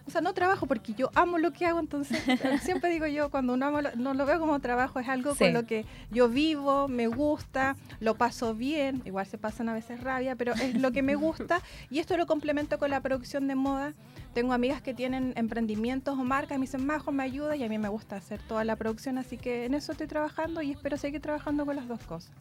O 0.09 0.11
sea, 0.11 0.23
no 0.23 0.33
trabajo 0.33 0.67
porque 0.67 0.95
yo 0.95 1.11
amo 1.15 1.37
lo 1.37 1.53
que 1.53 1.67
hago, 1.67 1.79
entonces 1.81 2.19
siempre 2.63 2.91
digo 2.91 3.07
yo, 3.07 3.31
cuando 3.31 3.53
uno 3.53 3.67
ama 3.67 3.83
lo- 3.83 3.95
no 3.97 4.15
lo 4.15 4.25
veo 4.25 4.41
como 4.41 4.59
trabajo, 4.59 4.99
es 5.01 5.09
algo 5.09 5.35
Sí. 5.35 5.45
con 5.45 5.53
lo 5.53 5.67
que 5.67 5.85
yo 6.11 6.31
vivo, 6.31 6.89
me 6.89 7.09
gusta, 7.09 7.77
lo 8.01 8.15
paso 8.17 8.55
bien, 8.55 9.03
igual 9.05 9.27
se 9.27 9.37
pasan 9.37 9.69
a 9.69 9.75
veces 9.75 10.03
rabia, 10.03 10.35
pero 10.35 10.55
es 10.55 10.81
lo 10.81 10.93
que 10.93 11.03
me 11.03 11.15
gusta 11.55 11.61
y 11.91 11.99
esto 11.99 12.17
lo 12.17 12.27
complemento 12.27 12.79
con 12.79 12.91
la 12.91 13.01
producción 13.03 13.47
de 13.49 13.55
moda. 13.55 13.93
Tengo 14.33 14.55
amigas 14.55 14.81
que 14.81 14.95
tienen 14.95 15.35
emprendimientos 15.37 16.19
o 16.19 16.25
marcas 16.25 16.57
y 16.57 16.59
me 16.61 16.65
dicen, 16.67 16.87
Majo, 16.87 17.13
me 17.13 17.23
ayuda 17.23 17.55
y 17.57 17.65
a 17.65 17.69
mí 17.69 17.77
me 17.79 17.89
gusta 17.89 18.17
hacer 18.17 18.41
toda 18.49 18.65
la 18.65 18.77
producción, 18.77 19.19
así 19.19 19.37
que 19.37 19.67
en 19.67 19.75
eso 19.75 19.93
estoy 19.93 20.07
trabajando 20.07 20.63
y 20.63 20.71
espero 20.71 20.97
seguir 20.97 21.21
trabajando 21.21 21.67
con 21.67 21.77
las 21.77 21.87
dos 21.87 22.01
cosas. 22.05 22.33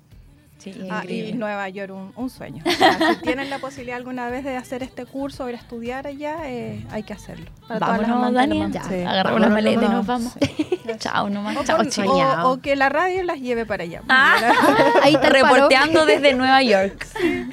Sí, 0.57 0.73
Ah, 0.89 1.03
y. 1.07 1.33
Nueva 1.33 1.69
York, 1.69 1.91
un, 1.93 2.11
un 2.15 2.29
sueño. 2.29 2.63
O 2.67 2.71
sea, 2.71 2.97
si 3.15 3.21
tienen 3.21 3.49
la 3.49 3.59
posibilidad 3.59 3.97
alguna 3.97 4.29
vez 4.29 4.43
de 4.43 4.55
hacer 4.57 4.81
este 4.83 5.05
curso 5.05 5.43
o 5.45 5.49
ir 5.49 5.55
a 5.55 5.57
estudiar 5.59 6.07
allá, 6.07 6.37
eh, 6.45 6.83
hay 6.91 7.03
que 7.03 7.13
hacerlo. 7.13 7.45
Para 7.67 7.79
Vámonos, 7.79 8.09
amantes 8.09 8.31
de 8.31 8.33
la 8.33 8.39
Dani. 8.41 8.59
moda. 8.73 8.83
Sí. 8.89 9.01
Agarramos 9.07 9.41
las 9.41 9.49
maletas 9.51 9.83
y 9.83 9.87
nos 9.89 10.05
vamos. 10.05 10.33
Chao 10.99 11.29
nomás. 11.29 11.57
O, 11.57 11.63
Chao, 11.63 12.51
o- 12.51 12.59
que 12.61 12.75
la 12.75 12.89
radio 12.89 13.23
las 13.23 13.39
lleve 13.39 13.65
para 13.65 13.83
allá. 13.83 14.01
Ahí 15.03 15.13
está. 15.15 15.29
Reporteando 15.29 16.05
desde 16.05 16.33
Nueva 16.33 16.63
York. 16.63 17.05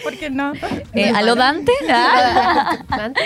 ¿Por 0.03 0.17
qué 0.17 0.31
no? 0.31 0.53
Eh, 0.95 1.11
¿Aló 1.15 1.35
Dante? 1.35 1.73
Ah. 1.91 2.79
Dante. 2.89 3.21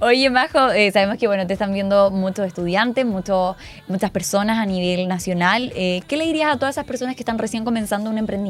Oye, 0.00 0.28
Majo, 0.30 0.70
eh, 0.72 0.90
sabemos 0.90 1.16
que 1.18 1.26
bueno, 1.26 1.46
te 1.46 1.52
están 1.54 1.72
viendo 1.72 2.10
muchos 2.10 2.46
estudiantes, 2.46 3.06
muchos, 3.06 3.56
muchas 3.88 4.10
personas 4.10 4.58
a 4.58 4.66
nivel 4.66 5.06
nacional. 5.08 5.72
Eh, 5.76 6.02
¿Qué 6.08 6.16
le 6.16 6.24
dirías 6.26 6.52
a 6.54 6.58
todas 6.58 6.74
esas 6.74 6.84
personas 6.84 7.14
que 7.14 7.22
están 7.22 7.38
recién 7.38 7.64
comenzando 7.64 8.10
un 8.10 8.18
emprendimiento 8.18 8.41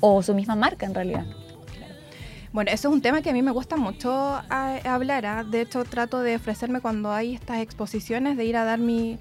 o 0.00 0.22
su 0.22 0.34
misma 0.34 0.54
marca 0.56 0.86
en 0.86 0.94
realidad? 0.94 1.24
Bueno, 2.52 2.70
eso 2.70 2.88
es 2.88 2.94
un 2.94 3.02
tema 3.02 3.20
que 3.20 3.30
a 3.30 3.32
mí 3.32 3.42
me 3.42 3.50
gusta 3.50 3.76
mucho 3.76 4.10
a- 4.12 4.78
hablar. 4.84 5.26
¿ah? 5.26 5.44
De 5.44 5.60
hecho, 5.60 5.84
trato 5.84 6.20
de 6.20 6.36
ofrecerme 6.36 6.80
cuando 6.80 7.12
hay 7.12 7.34
estas 7.34 7.58
exposiciones, 7.60 8.36
de 8.36 8.44
ir 8.44 8.56
a 8.56 8.64
dar 8.64 8.78
mi... 8.78 9.18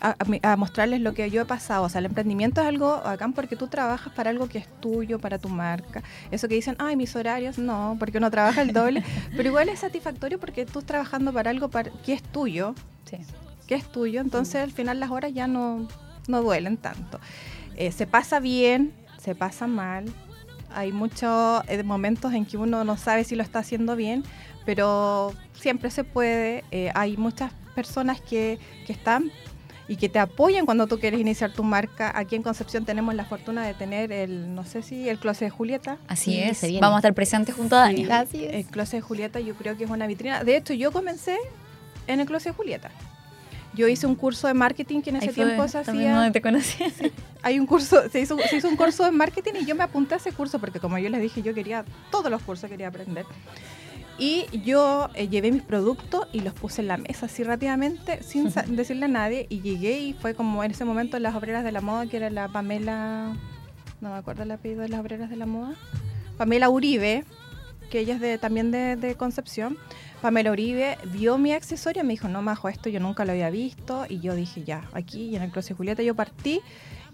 A, 0.00 0.54
mostrarles 0.54 1.00
lo 1.00 1.12
que 1.12 1.28
yo 1.28 1.42
he 1.42 1.44
pasado. 1.44 1.82
O 1.82 1.88
sea, 1.88 1.98
el 1.98 2.04
emprendimiento 2.06 2.60
es 2.60 2.68
algo 2.68 2.94
acá 2.94 3.28
porque 3.34 3.56
tú 3.56 3.66
trabajas 3.66 4.12
para 4.12 4.30
algo 4.30 4.48
que 4.48 4.58
es 4.58 4.68
tuyo, 4.80 5.18
para 5.18 5.38
tu 5.40 5.48
marca. 5.48 6.04
Eso 6.30 6.46
que 6.46 6.54
dicen, 6.54 6.76
ay, 6.78 6.94
mis 6.94 7.16
horarios, 7.16 7.58
no, 7.58 7.96
porque 7.98 8.18
uno 8.18 8.30
trabaja 8.30 8.62
el 8.62 8.72
doble. 8.72 9.02
pero 9.36 9.48
igual 9.48 9.68
es 9.68 9.80
satisfactorio 9.80 10.38
porque 10.38 10.66
tú 10.66 10.78
estás 10.78 10.84
trabajando 10.86 11.32
para 11.32 11.50
algo 11.50 11.68
para- 11.68 11.90
que 11.90 12.12
es 12.12 12.22
tuyo, 12.22 12.76
Sí. 13.10 13.16
que 13.66 13.74
es 13.74 13.90
tuyo, 13.90 14.20
entonces 14.20 14.62
al 14.62 14.70
final 14.70 15.00
las 15.00 15.10
horas 15.10 15.32
ya 15.34 15.48
no, 15.48 15.88
no 16.28 16.42
duelen 16.42 16.76
tanto. 16.76 17.18
Eh, 17.74 17.90
se 17.90 18.06
pasa 18.06 18.38
bien, 18.38 18.92
se 19.28 19.34
pasa 19.34 19.66
mal, 19.66 20.06
hay 20.74 20.90
muchos 20.90 21.62
eh, 21.68 21.82
momentos 21.82 22.32
en 22.32 22.46
que 22.46 22.56
uno 22.56 22.82
no 22.82 22.96
sabe 22.96 23.24
si 23.24 23.36
lo 23.36 23.42
está 23.42 23.58
haciendo 23.58 23.94
bien, 23.94 24.24
pero 24.64 25.34
siempre 25.52 25.90
se 25.90 26.02
puede, 26.02 26.64
eh, 26.70 26.90
hay 26.94 27.18
muchas 27.18 27.52
personas 27.74 28.22
que, 28.22 28.58
que 28.86 28.92
están 28.94 29.30
y 29.86 29.96
que 29.96 30.08
te 30.08 30.18
apoyan 30.18 30.64
cuando 30.64 30.86
tú 30.86 30.98
quieres 30.98 31.20
iniciar 31.20 31.52
tu 31.52 31.62
marca. 31.62 32.10
Aquí 32.18 32.36
en 32.36 32.42
Concepción 32.42 32.86
tenemos 32.86 33.14
la 33.14 33.26
fortuna 33.26 33.66
de 33.66 33.74
tener 33.74 34.12
el, 34.12 34.54
no 34.54 34.64
sé 34.64 34.80
si 34.80 35.10
el 35.10 35.18
Closet 35.18 35.48
de 35.48 35.50
Julieta. 35.50 35.98
Así 36.08 36.32
Sí, 36.32 36.40
es. 36.40 36.56
se 36.56 36.68
viene. 36.68 36.80
Vamos 36.80 36.96
a 36.96 37.00
estar 37.00 37.12
presentes 37.12 37.54
junto 37.54 37.76
a 37.76 37.80
Dani. 37.80 38.06
Sí. 38.06 38.10
Así 38.10 38.44
es. 38.46 38.54
El 38.54 38.64
Closet 38.64 39.00
de 39.00 39.02
Julieta 39.02 39.40
yo 39.40 39.54
creo 39.56 39.76
que 39.76 39.84
es 39.84 39.90
una 39.90 40.06
vitrina. 40.06 40.42
De 40.42 40.56
hecho, 40.56 40.72
yo 40.72 40.90
comencé 40.90 41.36
en 42.06 42.20
el 42.20 42.26
Closet 42.26 42.52
de 42.52 42.56
Julieta. 42.56 42.90
Yo 43.74 43.86
hice 43.86 44.06
un 44.06 44.14
curso 44.14 44.48
de 44.48 44.54
marketing 44.54 45.02
que 45.02 45.10
en 45.10 45.16
ese 45.16 45.28
Ahí 45.28 45.34
fue 45.34 45.44
tiempo 45.44 45.68
se 45.68 45.78
hacía. 45.78 46.14
donde 46.14 46.30
te 46.32 46.40
conocí. 46.42 46.84
Hay 47.42 47.58
un 47.60 47.66
curso, 47.66 48.08
se 48.10 48.20
hizo, 48.20 48.36
se 48.38 48.56
hizo 48.56 48.68
un 48.68 48.76
curso 48.76 49.04
de 49.04 49.10
marketing 49.12 49.52
y 49.60 49.66
yo 49.66 49.74
me 49.74 49.84
apunté 49.84 50.14
a 50.14 50.16
ese 50.16 50.32
curso 50.32 50.58
porque 50.58 50.80
como 50.80 50.98
yo 50.98 51.08
les 51.08 51.20
dije, 51.20 51.42
yo 51.42 51.54
quería 51.54 51.84
todos 52.10 52.30
los 52.30 52.42
cursos 52.42 52.68
quería 52.68 52.88
aprender. 52.88 53.24
Y 54.18 54.46
yo 54.64 55.10
eh, 55.14 55.28
llevé 55.28 55.52
mis 55.52 55.62
productos 55.62 56.26
y 56.32 56.40
los 56.40 56.52
puse 56.52 56.80
en 56.82 56.88
la 56.88 56.96
mesa 56.96 57.26
así 57.26 57.44
rápidamente, 57.44 58.20
sin 58.24 58.52
decirle 58.74 59.04
a 59.04 59.08
nadie. 59.08 59.46
Y 59.48 59.60
llegué 59.60 60.00
y 60.00 60.12
fue 60.14 60.34
como 60.34 60.64
en 60.64 60.72
ese 60.72 60.84
momento 60.84 61.18
las 61.20 61.36
obreras 61.36 61.62
de 61.62 61.70
la 61.70 61.80
moda, 61.80 62.06
que 62.06 62.16
era 62.16 62.28
la 62.28 62.48
Pamela, 62.48 63.36
no 64.00 64.10
me 64.10 64.16
acuerdo 64.16 64.42
el 64.42 64.50
apellido 64.50 64.82
de 64.82 64.88
las 64.88 65.00
obreras 65.00 65.30
de 65.30 65.36
la 65.36 65.46
moda, 65.46 65.76
Pamela 66.36 66.68
Uribe, 66.68 67.24
que 67.90 68.00
ella 68.00 68.14
es 68.14 68.20
de, 68.20 68.38
también 68.38 68.72
de, 68.72 68.96
de 68.96 69.14
Concepción. 69.14 69.78
Pamela 70.20 70.50
Uribe 70.50 70.98
vio 71.04 71.38
mi 71.38 71.52
accesorio 71.52 72.02
y 72.02 72.06
me 72.06 72.12
dijo, 72.14 72.28
no, 72.28 72.42
Majo, 72.42 72.68
esto 72.68 72.88
yo 72.88 72.98
nunca 73.00 73.24
lo 73.24 73.32
había 73.32 73.50
visto. 73.50 74.04
Y 74.08 74.20
yo 74.20 74.34
dije, 74.34 74.64
ya, 74.64 74.82
aquí 74.92 75.36
en 75.36 75.42
el 75.42 75.50
Closet 75.50 75.76
Julieta 75.76 76.02
yo 76.02 76.14
partí 76.14 76.60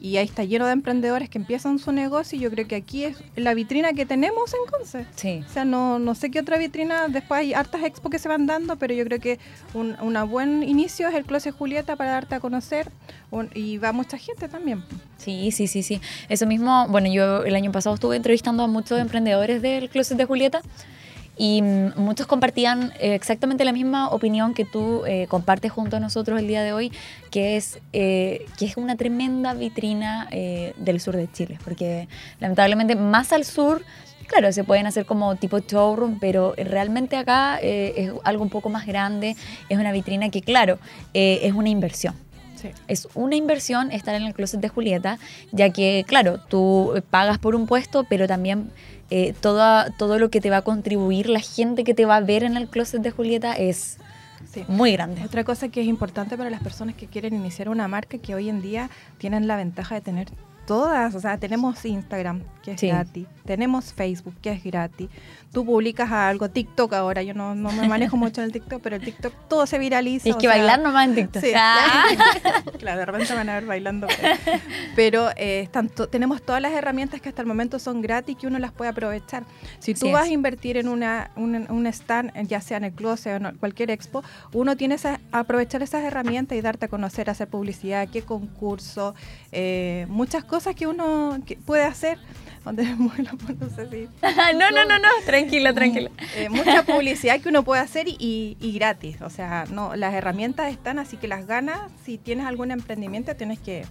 y 0.01 0.17
ahí 0.17 0.25
está 0.27 0.43
lleno 0.45 0.67
de 0.67 0.73
emprendedores 0.73 1.31
que 1.31 1.39
empiezan 1.39 1.79
su 1.79 1.93
negocio 1.93 2.37
y 2.37 2.41
yo 2.43 2.51
creo 2.51 2.67
que 2.67 2.75
aquí 2.77 3.05
es 3.05 3.17
la 3.37 3.55
vitrina 3.55 3.93
que 3.93 4.05
tenemos 4.05 4.53
en 4.53 4.71
Conce. 4.71 5.07
Sí. 5.17 5.43
O 5.49 5.53
sea, 5.53 5.65
no, 5.65 5.99
no 5.99 6.15
sé 6.15 6.31
qué 6.31 6.41
otra 6.41 6.59
vitrina, 6.59 7.09
después 7.09 7.39
hay 7.41 7.55
hartas 7.55 7.83
expo 7.85 8.11
que 8.11 8.19
se 8.19 8.29
van 8.29 8.47
dando, 8.47 8.77
pero 8.77 8.93
yo 8.93 9.05
creo 9.05 9.21
que 9.21 9.39
un 9.73 9.97
una 10.03 10.25
buen 10.25 10.63
inicio 10.63 11.09
es 11.09 11.15
el 11.15 11.25
Closet 11.25 11.55
Julieta 11.55 11.97
para 11.97 12.11
darte 12.11 12.35
a 12.35 12.41
conocer 12.41 12.91
un- 13.31 13.51
y 13.55 13.79
va 13.79 13.93
mucha 13.93 14.19
gente 14.19 14.49
también. 14.49 14.83
Sí, 15.17 15.51
sí, 15.53 15.69
sí, 15.69 15.83
sí. 15.83 16.01
Eso 16.29 16.47
mismo, 16.47 16.87
bueno, 16.89 17.09
yo 17.11 17.45
el 17.45 17.55
año 17.55 17.71
pasado 17.73 17.95
estuve 17.95 18.17
entrevistando 18.17 18.63
a 18.63 18.67
muchos 18.67 18.99
emprendedores 18.99 19.63
del 19.63 19.89
Closet 19.89 20.19
de 20.19 20.25
Julieta 20.25 20.61
y 21.37 21.63
mm, 21.63 21.93
muchos 21.97 22.27
compartían 22.27 22.93
eh, 22.99 23.15
exactamente 23.15 23.65
la 23.65 23.73
misma 23.73 24.09
opinión 24.11 24.55
que 24.55 24.65
tú 24.65 25.05
eh, 25.07 25.27
compartes 25.29 25.73
junto 25.73 25.97
a 25.97 26.01
nosotros 26.01 26.39
el 26.39 26.47
día 26.47 26.63
de 26.63 26.73
hoy, 26.73 26.93
que 27.31 27.57
es 27.57 27.79
eh, 27.93 28.47
que 28.59 28.67
es 28.67 28.77
una 28.77 28.97
tremenda 28.97 29.55
vitrina 29.55 30.29
eh, 30.31 30.75
del 30.77 31.01
sur 31.01 31.17
de 31.17 31.31
Chile, 31.31 31.59
porque 31.65 32.09
lamentablemente 32.41 32.97
más 32.97 33.33
al 33.33 33.45
sur 33.45 33.83
Claro, 34.27 34.53
se 34.53 34.65
pueden 34.65 34.87
hacer 34.87 35.07
como 35.07 35.37
tipo 35.37 35.59
showroom, 35.59 36.19
pero 36.19 36.55
realmente 36.57 37.17
acá 37.17 37.59
eh, 37.61 37.95
es 37.97 38.13
algo 38.25 38.43
un 38.43 38.51
poco 38.51 38.69
más 38.69 38.87
grande, 38.87 39.37
es 39.69 39.79
una 39.79 39.93
vitrina 39.93 40.31
que, 40.31 40.41
claro, 40.41 40.79
eh, 41.13 41.41
es 41.43 41.53
una 41.53 41.69
inversión. 41.69 42.15
Sí. 42.55 42.71
Es 42.89 43.09
una 43.15 43.37
inversión 43.37 43.93
estar 43.93 44.15
en 44.15 44.23
el 44.23 44.33
closet 44.33 44.61
de 44.61 44.69
Julieta, 44.69 45.19
ya 45.53 45.71
que, 45.71 46.05
claro, 46.07 46.39
tú 46.39 47.03
pagas 47.11 47.39
por 47.39 47.55
un 47.55 47.67
puesto, 47.67 48.05
pero 48.05 48.27
también 48.27 48.71
eh, 49.11 49.35
toda- 49.41 49.91
todo 49.91 50.19
lo 50.19 50.31
que 50.31 50.41
te 50.41 50.51
va 50.51 50.59
a 50.59 50.63
contribuir, 50.63 51.29
la 51.29 51.41
gente 51.41 51.85
que 51.85 51.95
te 51.95 52.05
va 52.07 52.17
a 52.17 52.21
ver 52.21 52.43
en 52.45 52.57
el 52.57 52.69
closet 52.69 53.03
de 53.03 53.11
Julieta 53.11 53.53
es 53.55 53.99
Sí. 54.53 54.65
muy 54.69 54.93
grande. 54.93 55.23
Otra 55.25 55.43
cosa 55.45 55.69
que 55.69 55.81
es 55.81 55.87
importante 55.87 56.37
para 56.37 56.51
las 56.51 56.63
personas 56.63 56.95
que 56.95 57.07
quieren 57.07 57.35
iniciar 57.35 57.69
una 57.69 57.89
marca, 57.89 58.19
que 58.19 58.35
hoy 58.35 58.49
en 58.49 58.61
día 58.63 58.89
tienen 59.19 59.47
la 59.49 59.57
ventaja 59.57 59.95
de 59.97 60.01
tener 60.01 60.29
todas, 60.67 61.15
o 61.15 61.21
sea, 61.21 61.37
tenemos 61.39 61.85
Instagram, 61.85 62.43
que 62.63 62.73
es 62.73 62.81
Sí. 62.81 62.89
gratis, 62.89 63.27
tenemos 63.45 63.93
Facebook, 63.93 64.35
que 64.41 64.53
es 64.53 64.65
gratis, 64.65 65.09
tú 65.55 65.65
publicas 65.65 66.13
algo, 66.13 66.51
TikTok 66.51 66.93
ahora, 66.93 67.23
yo 67.23 67.33
no, 67.33 67.55
no 67.55 67.73
me 67.73 67.89
manejo 67.89 68.19
mucho 68.19 68.43
en 68.43 68.47
el 68.47 68.53
TikTok, 68.53 68.83
pero 68.83 68.97
el 68.97 69.03
TikTok 69.03 69.33
todo 69.49 69.65
se 69.67 69.79
viraliza. 69.79 70.29
Es 70.29 70.35
o 70.35 70.39
que 70.39 70.47
sea, 70.49 70.57
bailar 70.59 70.81
nomás 70.81 71.09
en 71.09 71.15
TikTok. 71.15 71.43
Sí. 71.43 71.53
Ah. 71.57 72.05
claro, 72.79 72.99
de 72.99 73.07
repente 73.07 73.33
van 73.33 73.49
a 73.49 73.55
ver 73.55 73.65
bailando. 73.65 74.07
Pero 74.97 75.31
eh, 75.37 75.61
están 75.61 75.89
to- 75.89 76.09
tenemos 76.09 76.43
todas 76.43 76.61
las 76.61 76.73
herramientas 76.73 77.21
que 77.21 77.29
hasta 77.29 77.41
el 77.41 77.49
momento 77.49 77.79
son 77.79 78.03
gratis 78.03 78.37
que 78.37 78.47
uno 78.47 78.59
las 78.59 78.73
puede 78.73 78.91
aprovechar. 78.91 79.45
Si 79.79 79.95
tú 79.95 80.07
Así 80.07 80.13
vas 80.13 80.25
es. 80.25 80.31
a 80.31 80.35
invertir 80.35 80.77
en 80.77 80.89
una, 80.89 81.31
un, 81.37 81.55
un 81.71 81.87
stand, 81.87 82.33
ya 82.47 82.61
sea 82.61 82.77
en 82.79 82.85
el 82.85 82.93
closet 82.93 83.41
o 83.43 83.49
en 83.49 83.57
cualquier 83.57 83.91
expo, 83.91 84.23
uno 84.53 84.77
tiene 84.77 84.97
que 84.99 85.19
aprovechar 85.33 85.83
esas 85.83 86.03
herramientas 86.03 86.59
y 86.59 86.61
darte 86.61 86.87
a 86.87 86.89
conocer, 86.89 87.31
hacer 87.31 87.49
publicidad, 87.49 88.09
qué 88.13 88.23
concurso, 88.23 89.15
eh, 89.53 90.07
muchas 90.09 90.45
cosas 90.45 90.75
que 90.75 90.87
uno 90.87 91.39
que 91.47 91.57
puede 91.57 91.85
hacer. 91.85 92.19
No 93.61 93.69
sé 93.71 93.89
si 93.91 94.09
no, 94.57 94.71
no, 94.71 94.85
no, 94.85 94.99
no, 94.99 95.09
tranquila, 95.27 95.73
tranquila. 95.75 96.11
eh, 96.37 96.49
mucha 96.49 96.83
publicidad 96.87 97.41
que 97.41 97.49
uno 97.51 97.63
puede 97.63 97.83
hacer 97.83 98.09
y- 98.09 98.57
y 98.61 98.73
gratis. 98.73 99.21
O 99.23 99.31
sea, 99.31 99.65
no, 99.71 99.95
las 99.97 100.15
herramientas 100.15 100.71
están, 100.73 100.99
así 100.99 101.17
que 101.17 101.29
las 101.29 101.47
ganas, 101.47 101.81
si 102.05 102.17
tienes 102.19 102.47
algún 102.47 102.71
emprendimiento, 102.71 103.35
tienes 103.37 103.59
que 103.59 103.85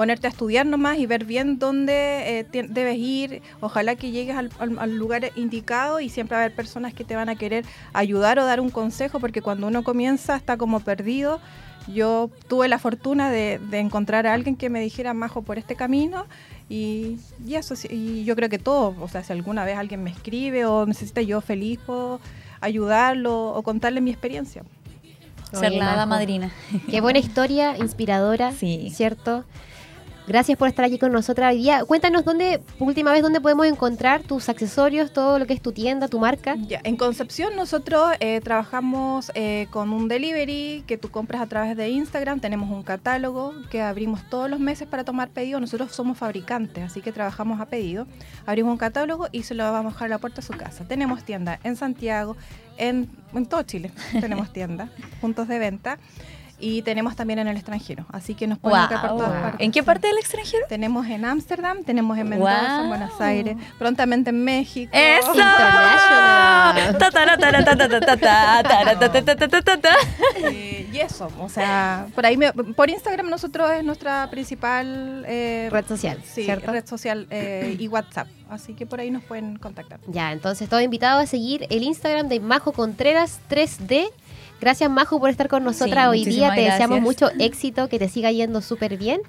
ponerte 0.00 0.26
a 0.26 0.30
estudiar 0.30 0.64
nomás 0.64 0.96
y 0.96 1.04
ver 1.04 1.26
bien 1.26 1.58
dónde 1.58 2.40
eh, 2.40 2.66
debes 2.70 2.96
ir. 2.96 3.42
Ojalá 3.60 3.96
que 3.96 4.10
llegues 4.10 4.34
al, 4.34 4.48
al- 4.58 4.78
al 4.78 4.96
lugar 4.96 5.30
indicado 5.36 6.00
y 6.00 6.08
siempre 6.08 6.36
va 6.36 6.40
a 6.40 6.44
haber 6.46 6.56
personas 6.56 6.94
que 6.94 7.04
te 7.04 7.16
van 7.16 7.28
a 7.28 7.36
querer 7.36 7.66
ayudar 7.92 8.38
o 8.38 8.46
dar 8.46 8.60
un 8.60 8.70
consejo, 8.70 9.20
porque 9.20 9.42
cuando 9.42 9.66
uno 9.66 9.82
comienza 9.84 10.36
está 10.36 10.56
como 10.56 10.80
perdido. 10.80 11.38
Yo 11.86 12.30
tuve 12.48 12.66
la 12.68 12.78
fortuna 12.78 13.30
de, 13.30 13.58
de 13.70 13.78
encontrar 13.78 14.26
a 14.26 14.32
alguien 14.32 14.56
que 14.56 14.70
me 14.70 14.80
dijera, 14.80 15.12
Majo, 15.12 15.42
por 15.42 15.58
este 15.58 15.74
camino. 15.76 16.24
Y, 16.70 17.18
y 17.46 17.56
eso, 17.56 17.74
y 17.90 18.24
yo 18.24 18.34
creo 18.36 18.48
que 18.48 18.58
todo, 18.58 18.94
o 19.02 19.08
sea, 19.08 19.22
si 19.22 19.34
alguna 19.34 19.66
vez 19.66 19.76
alguien 19.76 20.02
me 20.02 20.10
escribe 20.10 20.64
o 20.64 20.86
necesita 20.86 21.20
yo 21.20 21.42
feliz, 21.42 21.78
puedo 21.84 22.20
ayudarlo 22.62 23.48
o 23.48 23.62
contarle 23.62 24.00
mi 24.00 24.10
experiencia. 24.10 24.62
ser 25.52 25.72
la 25.72 26.06
madrina. 26.06 26.50
Qué 26.90 27.00
buena 27.02 27.18
historia, 27.18 27.76
inspiradora, 27.76 28.52
Sí. 28.52 28.90
¿cierto? 28.94 29.44
Gracias 30.30 30.56
por 30.56 30.68
estar 30.68 30.84
aquí 30.84 30.96
con 30.96 31.10
nosotras 31.10 31.52
hoy 31.52 31.58
día. 31.58 31.84
Cuéntanos 31.84 32.24
dónde, 32.24 32.60
última 32.78 33.10
vez, 33.10 33.20
dónde 33.20 33.40
podemos 33.40 33.66
encontrar 33.66 34.22
tus 34.22 34.48
accesorios, 34.48 35.12
todo 35.12 35.40
lo 35.40 35.46
que 35.48 35.54
es 35.54 35.60
tu 35.60 35.72
tienda, 35.72 36.06
tu 36.06 36.20
marca. 36.20 36.54
Ya, 36.68 36.80
en 36.84 36.96
Concepción 36.96 37.56
nosotros 37.56 38.12
eh, 38.20 38.40
trabajamos 38.40 39.32
eh, 39.34 39.66
con 39.72 39.92
un 39.92 40.06
delivery 40.06 40.84
que 40.86 40.96
tú 40.96 41.10
compras 41.10 41.42
a 41.42 41.48
través 41.48 41.76
de 41.76 41.88
Instagram. 41.88 42.38
Tenemos 42.38 42.70
un 42.70 42.84
catálogo 42.84 43.54
que 43.72 43.82
abrimos 43.82 44.20
todos 44.30 44.48
los 44.48 44.60
meses 44.60 44.86
para 44.86 45.02
tomar 45.02 45.30
pedido. 45.30 45.58
Nosotros 45.58 45.90
somos 45.90 46.16
fabricantes, 46.16 46.84
así 46.84 47.00
que 47.00 47.10
trabajamos 47.10 47.60
a 47.60 47.66
pedido. 47.66 48.06
Abrimos 48.46 48.70
un 48.70 48.78
catálogo 48.78 49.26
y 49.32 49.42
se 49.42 49.56
lo 49.56 49.64
vamos 49.64 49.90
a 49.90 49.94
dejar 49.96 50.06
a 50.06 50.10
la 50.10 50.18
puerta 50.18 50.42
de 50.42 50.46
su 50.46 50.52
casa. 50.52 50.84
Tenemos 50.86 51.24
tienda 51.24 51.58
en 51.64 51.74
Santiago, 51.74 52.36
en, 52.76 53.08
en 53.34 53.46
todo 53.46 53.64
Chile 53.64 53.90
tenemos 54.20 54.52
tienda, 54.52 54.90
puntos 55.20 55.48
de 55.48 55.58
venta. 55.58 55.98
Y 56.60 56.82
tenemos 56.82 57.16
también 57.16 57.38
en 57.38 57.48
el 57.48 57.56
extranjero, 57.56 58.04
así 58.12 58.34
que 58.34 58.46
nos 58.46 58.58
pueden 58.58 58.80
buscar 58.80 59.00
por 59.00 59.10
todas 59.16 59.32
Wow. 59.32 59.40
partes. 59.42 59.60
¿En 59.64 59.72
qué 59.72 59.82
parte 59.82 60.06
del 60.08 60.18
extranjero? 60.18 60.66
Tenemos 60.68 61.06
en 61.06 61.24
Ámsterdam, 61.24 61.82
tenemos 61.84 62.18
en 62.18 62.28
Mendoza, 62.28 62.74
Wow. 62.76 62.82
en 62.82 62.88
Buenos 62.88 63.20
Aires, 63.20 63.56
prontamente 63.78 64.30
en 64.30 64.44
México. 64.44 64.90
¡Eso! 64.94 65.32
Eh, 70.42 70.88
y 70.92 70.98
eso, 70.98 71.28
o 71.40 71.48
sea, 71.48 72.06
por 72.14 72.26
ahí 72.26 72.36
me- 72.36 72.52
por 72.52 72.90
Instagram 72.90 73.28
nosotros 73.30 73.70
es 73.72 73.84
nuestra 73.84 74.28
principal 74.30 75.24
eh, 75.26 75.68
Red 75.70 75.86
social, 75.86 76.18
sí, 76.24 76.44
¿cierto? 76.44 76.72
red 76.72 76.86
social 76.86 77.26
eh, 77.30 77.76
y 77.78 77.88
WhatsApp, 77.88 78.28
así 78.48 78.74
que 78.74 78.86
por 78.86 79.00
ahí 79.00 79.10
nos 79.10 79.22
pueden 79.24 79.56
contactar. 79.58 80.00
Ya, 80.08 80.32
entonces 80.32 80.68
todo 80.68 80.80
invitado 80.80 81.20
a 81.20 81.26
seguir 81.26 81.66
el 81.70 81.82
Instagram 81.82 82.28
de 82.28 82.40
Majo 82.40 82.72
Contreras 82.72 83.40
3D. 83.48 84.08
Gracias 84.60 84.90
Majo 84.90 85.18
por 85.18 85.30
estar 85.30 85.48
con 85.48 85.64
nosotras 85.64 86.04
Sí, 86.04 86.08
hoy 86.10 86.24
día. 86.24 86.54
Te 86.54 86.60
deseamos 86.62 87.00
gracias. 87.00 87.02
mucho 87.32 87.42
éxito, 87.44 87.88
que 87.88 87.98
te 87.98 88.08
siga 88.08 88.30
yendo 88.30 88.60
súper 88.60 88.96
bien. 88.96 89.20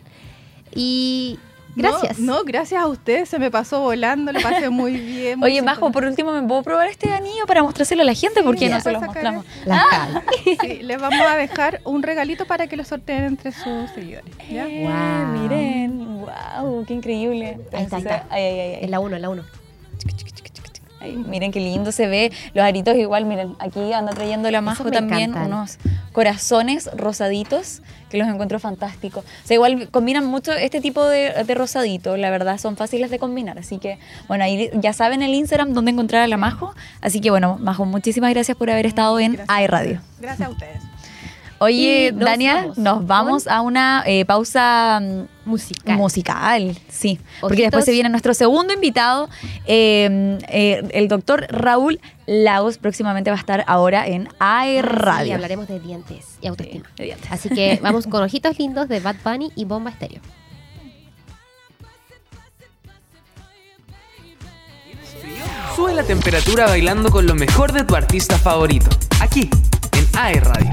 Y 0.75 1.39
gracias. 1.75 2.19
No, 2.19 2.37
no, 2.39 2.43
gracias 2.43 2.81
a 2.81 2.87
ustedes, 2.87 3.29
se 3.29 3.39
me 3.39 3.49
pasó 3.51 3.79
volando, 3.81 4.31
lo 4.31 4.41
pasé 4.41 4.69
muy 4.69 4.93
bien. 4.93 5.39
muy 5.39 5.51
Oye, 5.51 5.61
Majo, 5.61 5.91
por 5.91 6.03
último, 6.05 6.31
¿me 6.33 6.45
puedo 6.47 6.63
probar 6.63 6.87
este 6.87 7.11
anillo 7.13 7.45
para 7.47 7.63
mostrárselo 7.63 8.01
a 8.01 8.05
la 8.05 8.13
gente? 8.13 8.43
Porque 8.43 8.59
Sí, 8.61 8.65
no 8.69 8.77
ya. 8.77 8.81
se 8.81 8.91
lo 8.91 8.99
Sacar 8.99 9.13
mostramos. 9.15 9.45
La 9.65 9.85
Cal. 9.89 10.23
Sí, 10.61 10.79
les 10.83 10.99
vamos 11.01 11.21
a 11.27 11.35
dejar 11.37 11.81
un 11.85 12.03
regalito 12.03 12.45
para 12.45 12.67
que 12.67 12.75
lo 12.77 12.83
sorteen 12.83 13.23
entre 13.23 13.51
sus 13.51 13.89
seguidores. 13.95 14.33
¿ya? 14.49 14.67
Eh, 14.67 14.83
Wow. 14.85 15.41
Miren, 15.41 16.21
wow, 16.21 16.85
qué 16.85 16.93
increíble. 16.93 17.57
Ahí 17.73 17.83
está, 17.83 17.95
ahí 17.97 18.01
está. 18.01 18.27
Ay, 18.29 18.43
ay, 18.43 18.59
ay. 18.59 18.77
Es 18.81 18.89
la 18.89 18.99
1, 18.99 19.17
la 19.19 19.29
1. 19.29 19.43
Ay, 21.01 21.15
miren 21.15 21.51
qué 21.51 21.59
lindo 21.59 21.91
se 21.91 22.07
ve. 22.07 22.31
Los 22.53 22.63
aritos 22.63 22.95
igual, 22.95 23.25
miren, 23.25 23.55
aquí 23.59 23.91
anda 23.91 24.13
trayendo 24.13 24.51
la 24.51 24.61
Majo 24.61 24.91
también 24.91 25.31
encantan. 25.31 25.47
unos 25.51 25.77
corazones 26.11 26.89
rosaditos 26.95 27.81
que 28.09 28.17
los 28.17 28.27
encuentro 28.27 28.59
fantásticos. 28.59 29.23
O 29.23 29.47
sea, 29.47 29.55
igual 29.55 29.89
combinan 29.89 30.25
mucho 30.25 30.51
este 30.51 30.81
tipo 30.81 31.05
de, 31.05 31.43
de 31.45 31.55
rosadito, 31.55 32.17
la 32.17 32.29
verdad, 32.29 32.57
son 32.57 32.77
fáciles 32.77 33.09
de 33.09 33.19
combinar. 33.19 33.57
Así 33.57 33.77
que, 33.79 33.97
bueno, 34.27 34.43
ahí 34.43 34.69
ya 34.75 34.93
saben 34.93 35.21
el 35.21 35.33
Instagram 35.33 35.73
donde 35.73 35.91
encontrar 35.91 36.21
a 36.23 36.27
la 36.27 36.37
Majo. 36.37 36.73
Así 37.01 37.21
que, 37.21 37.31
bueno, 37.31 37.57
Majo, 37.59 37.85
muchísimas 37.85 38.31
gracias 38.33 38.57
por 38.57 38.69
haber 38.69 38.85
estado 38.85 39.19
en 39.19 39.39
AI 39.47 39.63
a 39.63 39.67
Radio. 39.67 40.01
Gracias 40.19 40.47
a 40.47 40.51
ustedes. 40.51 40.90
Oye, 41.63 42.11
nos 42.11 42.25
Dania, 42.25 42.55
vamos 42.55 42.77
nos 42.79 43.05
vamos 43.07 43.47
a 43.47 43.61
una 43.61 44.03
eh, 44.07 44.25
pausa 44.25 44.99
mm, 44.99 45.27
Musical. 45.45 45.95
musical, 45.97 46.77
sí. 46.89 47.19
Porque 47.39 47.61
después 47.61 47.85
se 47.85 47.91
viene 47.91 48.09
nuestro 48.09 48.33
segundo 48.33 48.73
invitado, 48.73 49.29
eh, 49.67 50.39
eh, 50.49 50.81
el 50.93 51.07
doctor 51.07 51.45
Raúl 51.49 51.99
Lagos. 52.25 52.79
Próximamente 52.79 53.29
va 53.29 53.37
a 53.37 53.39
estar 53.39 53.63
ahora 53.67 54.07
en 54.07 54.27
AE 54.39 54.77
Sí, 54.77 54.81
Radio. 54.81 55.35
hablaremos 55.35 55.67
de 55.67 55.79
dientes 55.79 56.37
y 56.41 56.47
autoestima. 56.47 56.89
de 56.97 57.03
dientes. 57.05 57.31
Así 57.31 57.49
que 57.49 57.79
vamos 57.83 58.07
con 58.07 58.23
Ojitos 58.23 58.57
Lindos 58.57 58.87
de 58.87 58.99
Bad 58.99 59.17
Bunny 59.23 59.51
y 59.55 59.65
Bomba 59.65 59.91
Estéreo. 59.91 60.21
Sube 65.75 65.93
la 65.93 66.03
temperatura 66.03 66.65
bailando 66.65 67.09
con 67.11 67.25
lo 67.25 67.35
mejor 67.35 67.71
de 67.71 67.83
tu 67.83 67.95
artista 67.95 68.37
favorito. 68.37 68.89
Aquí, 69.19 69.49
en 69.97 70.07
AE 70.19 70.39
Radio. 70.39 70.71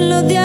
Los 0.00 0.28
días, 0.28 0.41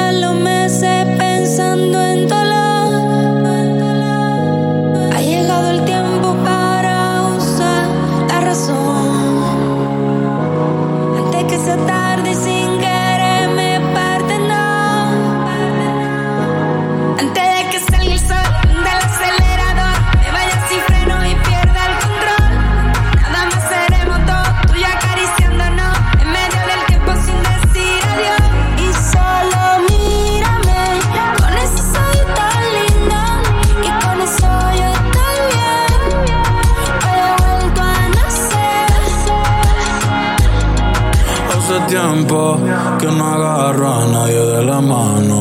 Hace 41.77 41.89
tiempo 41.89 42.57
que 42.97 43.05
no 43.05 43.23
agarro 43.23 44.01
a 44.01 44.07
nadie 44.07 44.39
de 44.39 44.63
la 44.63 44.81
mano. 44.81 45.39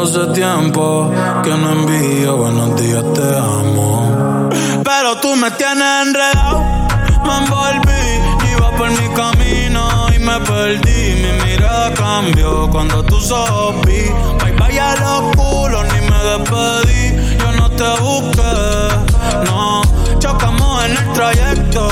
Hace 0.00 0.26
tiempo 0.28 1.10
que 1.42 1.50
no 1.50 1.72
envío 1.72 2.36
buenos 2.36 2.80
días, 2.80 3.02
te 3.14 3.36
amo. 3.36 4.48
Pero 4.84 5.16
tú 5.20 5.34
me 5.34 5.50
tienes 5.52 6.06
enredado, 6.06 6.60
me 7.26 7.36
envolví, 7.38 8.20
iba 8.52 8.70
por 8.76 8.90
mi 8.90 9.08
camino 9.12 9.88
y 10.14 10.20
me 10.20 10.38
perdí. 10.38 11.16
Mi 11.22 11.32
mirada 11.44 11.92
cambió 11.92 12.70
cuando 12.70 13.02
tú 13.02 13.16
vi. 13.84 14.08
Bye 14.44 14.52
bye 14.52 14.78
a 14.78 14.94
los 15.00 15.36
culos, 15.36 15.84
ni 15.92 16.00
me 16.08 16.18
despedí. 16.30 17.02
Yo 17.38 17.50
no 17.58 17.68
te 17.70 17.90
busqué, 18.00 18.54
no. 19.46 19.82
Chocamos 20.20 20.84
en 20.84 20.92
el 20.92 21.12
trayecto. 21.12 21.91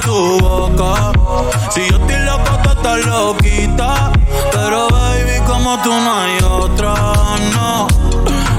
tu 0.00 0.38
boca. 0.40 1.12
Si 1.70 1.80
yo 1.88 1.96
estoy 1.96 2.24
loco, 2.24 2.50
tú 2.62 2.70
estás 2.70 3.06
loquita. 3.06 4.12
Pero 4.52 4.88
baby, 4.88 5.40
como 5.46 5.78
tú 5.82 5.90
no 5.90 6.14
hay 6.14 6.38
otra, 6.44 6.94
no. 7.54 7.86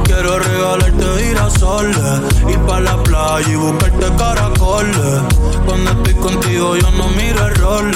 Quiero 0.04 0.40
regalarte 0.40 1.06
girasoles 1.24 2.22
Ir 2.50 2.60
pa' 2.66 2.80
la 2.80 3.02
playa 3.04 3.48
y 3.48 3.56
buscarte 3.56 4.08
caracoles 4.18 5.22
Cuando 5.66 5.92
estoy 5.92 6.14
contigo 6.16 6.76
yo 6.76 6.92
no 6.92 7.08
miro 7.10 7.46
el 7.46 7.56
rol 7.56 7.92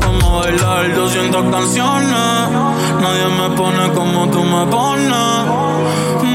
Vamos 0.00 0.24
a 0.24 0.36
bailar 0.44 0.94
200 0.94 1.50
canciones 1.50 2.50
Nadie 3.00 3.26
me 3.40 3.56
pone 3.56 3.90
como 3.94 4.28
tú 4.28 4.44
me 4.44 4.66
pones 4.66 6.33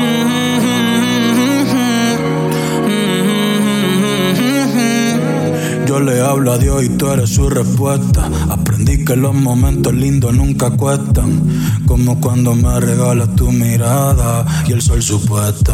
Yo 6.00 6.06
le 6.06 6.22
hablo 6.22 6.54
a 6.54 6.58
Dios 6.58 6.82
y 6.82 6.88
tú 6.88 7.12
eres 7.12 7.30
su 7.30 7.50
respuesta. 7.50 8.30
Aprendí 8.50 9.04
que 9.04 9.18
los 9.18 9.34
momentos 9.34 9.94
lindos 9.94 10.34
nunca 10.34 10.70
cuestan. 10.70 11.42
Como 11.86 12.22
cuando 12.22 12.56
me 12.56 12.80
regalas 12.80 13.36
tu 13.36 13.52
mirada 13.52 14.46
y 14.66 14.72
el 14.72 14.82
sol 14.82 15.04
supuesta. 15.04 15.74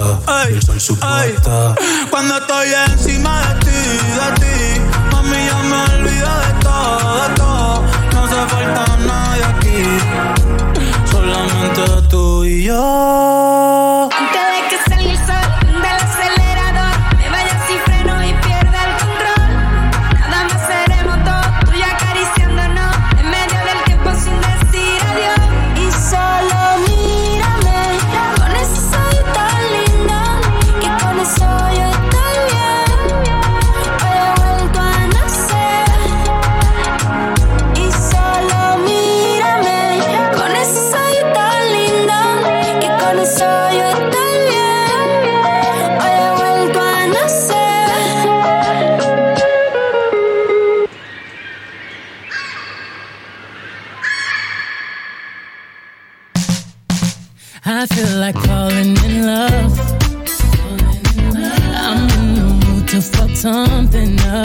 y 0.50 0.54
el 0.54 0.64
sol 0.64 0.82
supuesta. 0.82 1.76
Cuando 2.10 2.38
estoy 2.40 2.70
encima 2.90 3.40
de 3.40 3.66
ti, 3.66 3.82
de 4.18 4.30
ti, 4.42 4.82
mami 5.12 5.38
ya 5.46 5.62
me 5.70 5.78
olvido 5.94 6.32
de 6.42 6.54
todo, 6.64 7.22
de 7.22 7.36
todo. 7.36 7.84
No 8.12 8.24
hace 8.24 8.42
falta 8.50 8.98
nadie 9.06 9.44
aquí, 9.44 9.84
solamente 11.12 12.08
tú 12.10 12.44
y 12.46 12.64
yo. 12.64 13.55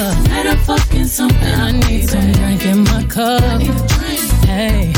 Something 0.00 0.46
up. 0.46 0.58
Fucking 0.60 1.06
something. 1.06 1.54
I 1.66 1.72
need 1.72 2.08
some 2.08 2.32
drink 2.32 2.64
in 2.64 2.84
my 2.84 3.04
cup. 3.04 3.60
Hey, 4.44 4.92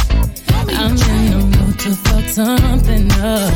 I'm 0.81 0.93
in 0.93 1.31
the 1.31 1.39
mood 1.55 1.79
to 1.81 1.91
fuck 2.07 2.29
something 2.29 3.11
up. 3.13 3.53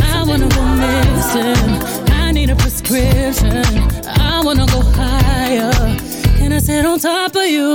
I 0.00 0.24
wanna 0.26 0.48
go 0.48 0.62
missing. 0.82 1.72
I 2.12 2.32
need 2.32 2.50
a 2.50 2.56
prescription. 2.56 3.64
I 4.06 4.42
wanna 4.44 4.66
go 4.66 4.80
higher. 4.80 5.72
Can 6.38 6.52
I 6.52 6.58
sit 6.58 6.84
on 6.84 6.98
top 6.98 7.36
of 7.36 7.46
you? 7.46 7.70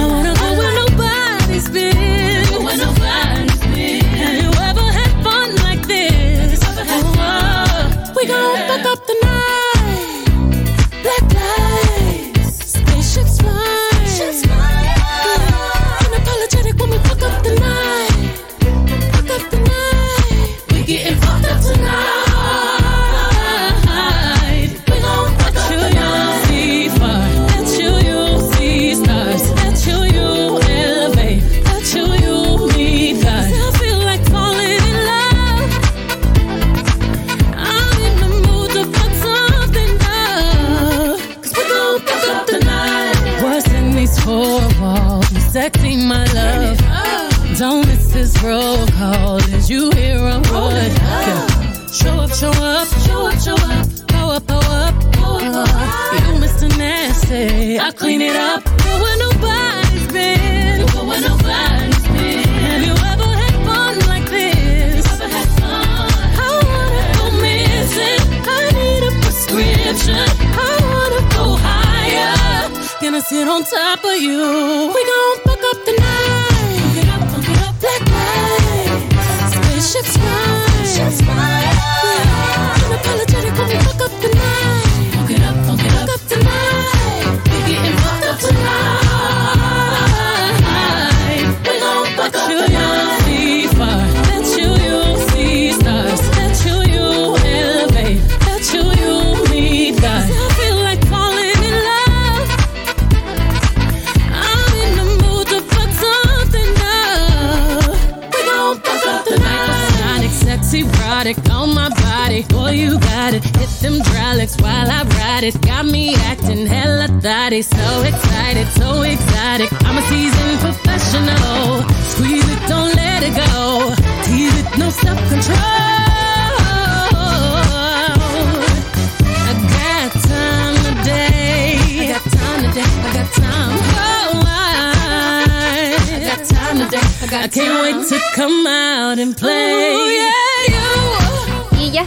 I 0.00 0.06
wanna 0.12 0.34
go 0.40 0.46
where 0.58 0.74
nobody's 0.82 1.68
been. 1.68 2.64
Where 2.64 2.76
nobody's 2.76 3.58
been. 3.72 4.04
Have 4.20 4.36
you 4.42 4.50
ever 4.68 4.86
had 4.98 5.12
fun 5.24 5.48
like 5.66 5.82
this? 5.86 6.60
Oh, 6.66 8.12
we 8.16 8.26
gon' 8.26 8.56
fuck 8.68 8.84
roll 48.44 48.86
call. 48.88 49.38
Did 49.38 49.68
you 49.68 49.90
hear 49.92 50.18
a 50.18 50.38
word? 50.52 50.92
Oh, 51.00 51.88
show 51.92 52.14
up, 52.20 52.30
show 52.30 52.50
up, 52.50 52.88
show 53.04 53.26
up, 53.26 53.38
show 53.40 53.54
up. 53.54 53.86
Go 54.08 54.30
up, 54.36 54.46
go 54.46 54.58
up. 54.58 54.94
You 56.14 56.32
Mr. 56.44 56.68
Nasty. 56.78 57.78
I 57.78 57.90
clean 57.92 58.20
it 58.20 58.36
up. 58.36 58.64
Go 58.64 58.92
where 59.02 59.18
nobody's 59.26 60.08
been. 60.12 60.86
Go 60.86 61.06
where 61.08 61.20
nobody's 61.20 62.06
been. 62.14 62.44
Have 62.68 62.82
you 62.88 62.94
ever 63.12 63.30
had 63.42 63.56
fun 63.66 63.94
like 64.12 64.26
this? 64.28 65.06
Ever 65.12 65.28
had 65.36 65.48
fun? 65.60 66.08
I 66.44 66.50
wanna 66.70 67.02
go 67.16 67.24
missing. 67.44 68.20
I 68.46 68.60
need 68.78 69.02
a 69.08 69.12
prescription. 69.22 70.26
I 70.68 70.72
wanna 70.92 71.22
go 71.36 71.44
higher. 71.68 72.70
Gonna 73.00 73.22
sit 73.22 73.48
on 73.48 73.64
top 73.64 74.04
of 74.04 74.16
you. 74.20 74.92
We 74.94 75.00
gon' 75.12 75.53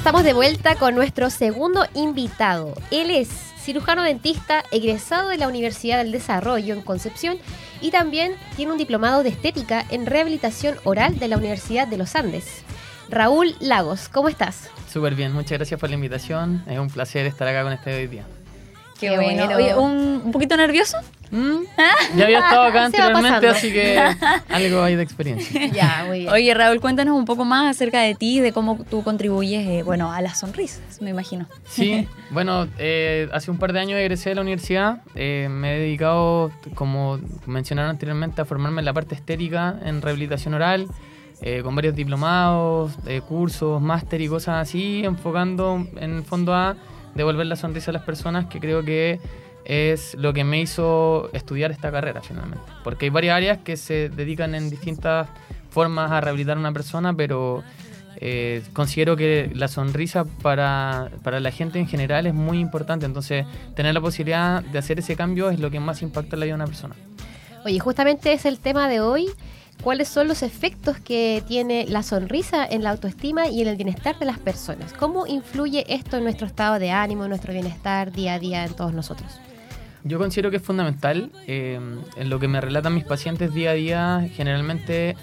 estamos 0.07 0.23
de 0.23 0.31
vuelta 0.31 0.75
con 0.77 0.95
nuestro 0.95 1.29
segundo 1.29 1.85
invitado. 1.93 2.73
Él 2.91 3.11
es 3.11 3.27
cirujano 3.57 4.03
dentista, 4.03 4.63
egresado 4.71 5.27
de 5.27 5.37
la 5.37 5.49
Universidad 5.49 5.97
del 5.97 6.13
Desarrollo 6.13 6.73
en 6.73 6.81
Concepción 6.81 7.37
y 7.81 7.91
también 7.91 8.35
tiene 8.55 8.71
un 8.71 8.77
diplomado 8.77 9.21
de 9.21 9.27
estética 9.27 9.85
en 9.89 10.05
rehabilitación 10.05 10.77
oral 10.85 11.19
de 11.19 11.27
la 11.27 11.35
Universidad 11.35 11.89
de 11.89 11.97
los 11.97 12.15
Andes. 12.15 12.63
Raúl 13.09 13.57
Lagos, 13.59 14.07
¿cómo 14.07 14.29
estás? 14.29 14.69
Súper 14.89 15.13
bien, 15.13 15.33
muchas 15.33 15.57
gracias 15.57 15.77
por 15.77 15.89
la 15.89 15.95
invitación. 15.95 16.63
Es 16.67 16.79
un 16.79 16.89
placer 16.89 17.25
estar 17.25 17.45
acá 17.45 17.63
con 17.63 17.73
este 17.73 17.93
hoy 17.93 18.07
día. 18.07 18.23
Qué, 18.99 19.15
bueno. 19.15 19.45
Oye, 19.55 19.75
¿un, 19.75 20.21
un 20.25 20.31
poquito 20.31 20.57
nervioso? 20.57 20.97
Mm, 21.29 21.57
Ya 22.15 22.23
había 22.25 22.39
estado 22.39 22.63
acá 22.63 22.85
anteriormente, 22.85 23.47
así 23.49 23.71
que 23.71 23.97
algo 24.49 24.81
hay 24.81 24.95
de 24.95 25.03
experiencia. 25.03 25.67
Ya, 25.73 26.05
muy 26.07 26.19
bien. 26.21 26.31
Oye, 26.31 26.53
Raúl, 26.53 26.79
cuéntanos 26.79 27.17
un 27.17 27.25
poco 27.25 27.43
más 27.45 27.69
acerca 27.75 27.99
de 28.01 28.15
ti, 28.15 28.39
de 28.39 28.51
cómo 28.53 28.83
tú 28.89 29.03
contribuyes, 29.03 29.67
eh, 29.67 29.83
bueno, 29.83 30.11
a 30.11 30.21
las 30.21 30.39
sonrisas, 30.39 31.01
me 31.01 31.09
imagino. 31.09 31.45
Sí, 31.65 32.07
bueno, 32.31 32.67
eh, 32.77 33.27
hace 33.33 33.51
un 33.51 33.57
par 33.59 33.73
de 33.73 33.79
años 33.81 33.99
egresé 33.99 34.29
de 34.29 34.35
la 34.35 34.41
universidad. 34.41 35.01
eh, 35.15 35.47
me 35.51 35.75
he 35.75 35.79
dedicado, 35.79 36.51
como 36.73 37.19
mencionaron 37.45 37.91
anteriormente, 37.91 38.41
a 38.41 38.45
formarme 38.45 38.79
en 38.81 38.85
la 38.85 38.93
parte 38.93 39.13
estética, 39.15 39.75
en 39.83 40.01
rehabilitación 40.01 40.53
oral. 40.53 40.87
eh, 41.41 41.61
con 41.61 41.75
varios 41.75 41.93
diplomados, 41.95 42.93
eh, 43.05 43.21
cursos, 43.21 43.79
máster 43.79 44.19
y 44.21 44.27
cosas 44.27 44.55
así, 44.67 45.03
enfocando 45.05 45.85
en 45.97 46.15
el 46.17 46.23
fondo 46.23 46.51
a 46.55 46.75
devolver 47.17 47.47
la 47.47 47.55
sonrisa 47.55 47.91
a 47.91 47.93
las 47.93 48.03
personas, 48.03 48.45
que 48.45 48.59
creo 48.59 48.83
que 48.83 49.19
es 49.65 50.15
lo 50.15 50.33
que 50.33 50.45
me 50.45 50.61
hizo 50.61 51.29
estudiar 51.33 51.71
esta 51.71 51.91
carrera 51.91 52.21
finalmente. 52.21 52.65
Porque 52.83 53.05
hay 53.05 53.09
varias 53.09 53.35
áreas 53.35 53.57
que 53.59 53.75
se 53.75 54.09
dedican 54.09 54.55
en 54.55 54.69
distintas 54.69 55.27
formas 55.69 56.11
a 56.11 56.21
rehabilitar 56.21 56.55
a 56.55 56.59
una 56.59 56.71
persona, 56.71 57.13
pero 57.13 57.63
eh, 58.19 58.63
considero 58.73 59.15
que 59.17 59.51
la 59.53 59.67
sonrisa 59.67 60.23
para, 60.41 61.11
para 61.21 61.39
la 61.39 61.51
gente 61.51 61.79
en 61.79 61.87
general 61.87 62.25
es 62.25 62.33
muy 62.33 62.59
importante. 62.59 63.05
Entonces, 63.05 63.45
tener 63.75 63.93
la 63.93 64.01
posibilidad 64.01 64.63
de 64.63 64.79
hacer 64.79 64.99
ese 64.99 65.15
cambio 65.15 65.49
es 65.49 65.59
lo 65.59 65.69
que 65.69 65.79
más 65.79 66.01
impacta 66.01 66.35
en 66.35 66.39
la 66.39 66.45
vida 66.45 66.53
de 66.55 66.63
una 66.63 66.67
persona. 66.67 66.95
Oye, 67.65 67.79
justamente 67.79 68.31
es 68.31 68.45
el 68.45 68.59
tema 68.59 68.87
de 68.87 69.01
hoy. 69.01 69.27
¿Cuáles 69.83 70.07
son 70.07 70.27
los 70.27 70.43
efectos 70.43 70.97
que 70.99 71.43
tiene 71.47 71.85
la 71.87 72.03
sonrisa 72.03 72.65
en 72.65 72.83
la 72.83 72.89
autoestima 72.89 73.47
y 73.47 73.61
en 73.61 73.67
el 73.67 73.75
bienestar 73.75 74.17
de 74.19 74.25
las 74.25 74.39
personas? 74.39 74.91
¿Cómo 74.93 75.27
influye 75.27 75.85
esto 75.87 76.17
en 76.17 76.23
nuestro 76.23 76.47
estado 76.47 76.79
de 76.79 76.91
ánimo, 76.91 77.23
en 77.23 77.29
nuestro 77.29 77.53
bienestar 77.53 78.11
día 78.11 78.33
a 78.33 78.39
día 78.39 78.65
en 78.65 78.73
todos 78.73 78.93
nosotros? 78.93 79.39
Yo 80.03 80.17
considero 80.19 80.51
que 80.51 80.57
es 80.57 80.63
fundamental. 80.63 81.31
eh, 81.47 81.79
en 82.15 82.29
lo 82.29 82.39
que 82.39 82.47
me 82.47 82.59
relatan 82.61 82.95
mis 82.95 83.03
pacientes 83.03 83.53
día 83.53 83.71
a 83.71 83.73
día, 83.73 84.29
generalmente 84.35 85.15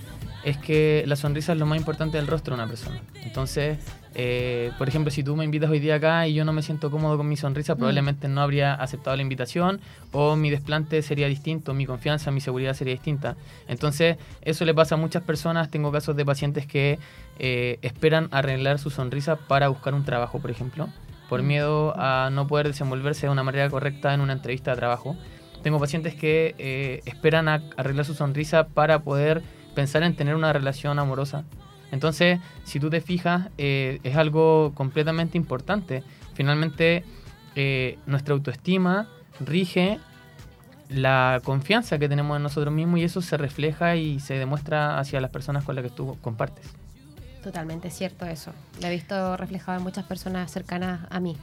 es 0.45 0.59
que 0.59 1.05
la 1.07 1.17
sonrisa 1.17 1.53
es 1.53 1.59
lo 1.59 1.67
más 1.67 1.79
importante 1.79 2.19
del 2.19 2.27
rostro 2.27 2.55
de 2.55 2.63
una 2.63 2.69
persona. 2.69 3.01
Entonces, 3.23 3.79
eh, 4.15 4.71
por 4.77 4.89
ejemplo, 4.89 5.11
si 5.11 5.25
tú 5.25 5.35
me 5.37 5.45
invitas 5.45 5.71
hoy 5.71 5.81
día 5.81 5.97
acá 5.97 6.29
y 6.29 6.35
yo 6.35 6.45
no 6.45 6.53
me 6.53 6.63
siento 6.63 6.91
cómodo 6.91 7.17
con 7.17 7.29
mi 7.29 7.37
sonrisa, 7.37 7.77
probablemente 7.77 8.29
no 8.29 8.43
habría 8.43 8.75
aceptado 8.75 9.17
la 9.17 9.23
invitación 9.23 9.81
o 10.13 10.37
mi 10.37 10.51
desplante 10.51 11.01
sería 11.01 11.29
distinto, 11.29 11.73
mi 11.73 11.87
confianza, 11.87 12.31
mi 12.31 12.43
seguridad 12.43 12.75
sería 12.75 12.93
distinta. 12.93 13.37
Entonces, 13.69 14.19
eso 14.43 14.67
le 14.67 14.75
pasa 14.75 14.97
a 14.97 14.99
muchas 14.99 15.23
personas. 15.23 15.71
Tengo 15.71 15.91
casos 15.91 16.15
de 16.15 16.27
pacientes 16.27 16.67
que 16.67 16.99
eh, 17.39 17.79
esperan 17.81 18.29
arreglar 18.31 18.79
su 18.79 18.91
sonrisa 18.91 19.37
para 19.37 19.69
buscar 19.69 19.95
un 19.95 20.05
trabajo, 20.05 20.41
por 20.41 20.51
ejemplo, 20.51 20.89
por 21.31 21.43
miedo 21.43 21.95
a 21.97 22.29
no 22.31 22.47
poder 22.47 22.69
desenvolverse 22.69 23.27
de 23.27 23.33
una 23.33 23.43
manera 23.43 23.71
correcta 23.71 24.13
en 24.13 24.21
una 24.21 24.35
entrevista 24.35 24.73
de 24.73 24.77
trabajo. 24.77 25.17
Tengo 25.63 25.81
pacientes 25.81 26.15
que 26.15 26.55
eh, 26.59 27.01
esperan 27.07 27.49
a 27.49 27.63
arreglar 27.79 28.05
su 28.05 28.13
sonrisa 28.13 28.69
para 28.69 28.99
poder 28.99 29.43
pensar 29.75 30.03
en 30.03 30.15
tener 30.15 30.35
una 30.35 30.53
relación 30.53 30.99
amorosa. 30.99 31.45
Entonces, 31.93 32.41
si 32.65 32.81
tú 32.81 32.91
te 32.91 33.01
fijas, 33.01 33.49
eh, 33.59 34.01
es 34.03 34.17
algo 34.17 34.73
completamente 34.75 35.39
importante. 35.39 36.03
Finalmente, 36.35 37.05
eh, 37.55 37.99
nuestra 38.07 38.35
autoestima 38.35 39.09
rige 39.41 39.99
la 40.89 41.41
confianza 41.45 41.99
que 41.99 42.09
tenemos 42.09 42.37
en 42.37 42.43
nosotros 42.43 42.73
mismos 42.73 43.01
y 43.01 43.05
eso 43.05 43.23
se 43.23 43.37
refleja 43.37 43.97
y 43.97 44.21
se 44.21 44.35
demuestra 44.35 44.99
hacia 44.99 45.21
las 45.21 45.31
personas 45.31 45.65
con 45.65 45.75
las 45.77 45.85
que 45.85 45.91
tú 45.91 46.19
compartes. 46.21 46.67
Totalmente 47.43 47.91
cierto 47.91 48.27
eso. 48.27 48.53
Lo 48.81 48.89
he 48.89 48.91
visto 48.91 49.37
reflejado 49.37 49.79
en 49.79 49.85
muchas 49.85 50.05
personas 50.05 50.51
cercanas 50.51 51.07
a 51.11 51.21
mí. 51.21 51.37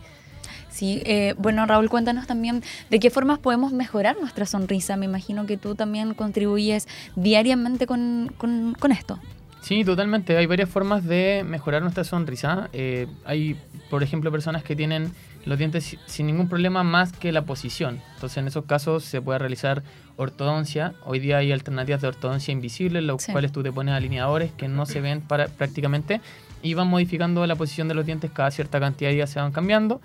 Sí, 0.72 1.02
eh, 1.06 1.36
bueno, 1.38 1.66
Raúl, 1.66 1.90
cuéntanos 1.90 2.26
también 2.28 2.64
de 2.90 3.00
qué 3.00 3.10
formas 3.10 3.40
podemos 3.40 3.74
mejorar 3.74 4.16
nuestra 4.20 4.46
sonrisa. 4.46 4.96
Me 4.98 5.06
imagino 5.06 5.46
que 5.46 5.58
tú 5.58 5.76
también 5.76 6.14
contribuyes 6.14 6.88
diariamente 7.16 7.86
con, 7.86 8.32
con- 8.38 8.74
con 8.80 8.92
esto. 8.92 9.20
Sí, 9.62 9.84
totalmente. 9.84 10.36
Hay 10.38 10.48
varias 10.48 10.70
formas 10.70 11.06
de 11.06 11.44
mejorar 11.48 11.82
nuestra 11.84 12.04
sonrisa. 12.04 12.70
Eh, 12.74 13.06
hay, 13.26 13.58
por 13.92 14.02
ejemplo, 14.02 14.32
personas 14.32 14.64
que 14.64 14.76
tienen 14.76 15.12
los 15.46 15.58
dientes 15.60 15.84
si- 15.84 16.00
sin 16.08 16.26
ningún 16.28 16.50
problema 16.50 16.84
más 16.84 17.12
que 17.14 17.32
la 17.32 17.44
posición. 17.44 18.02
Entonces, 18.16 18.38
en 18.38 18.48
esos 18.48 18.66
casos 18.66 19.04
se 19.04 19.22
puede 19.22 19.38
realizar 19.40 19.84
ortodoncia. 20.16 20.94
Hoy 21.06 21.20
día 21.20 21.38
hay 21.38 21.52
alternativas 21.52 22.02
de 22.02 22.08
ortodoncia 22.08 22.52
invisible, 22.52 23.02
los 23.02 23.22
Sí. 23.24 23.32
cuales 23.32 23.52
tú 23.52 23.62
te 23.62 23.72
pones 23.72 23.94
alineadores 23.94 24.52
que 24.54 24.68
no 24.68 24.86
se 24.86 25.02
ven 25.02 25.22
para, 25.22 25.48
prácticamente 25.48 26.22
y 26.64 26.74
van 26.76 26.88
modificando 26.88 27.46
la 27.46 27.56
posición 27.56 27.88
de 27.88 27.94
los 27.96 28.06
dientes 28.06 28.32
cada 28.32 28.52
cierta 28.52 28.80
cantidad 28.80 29.10
de 29.10 29.16
días 29.16 29.30
se 29.30 29.40
van 29.40 29.52
cambiando. 29.52 30.00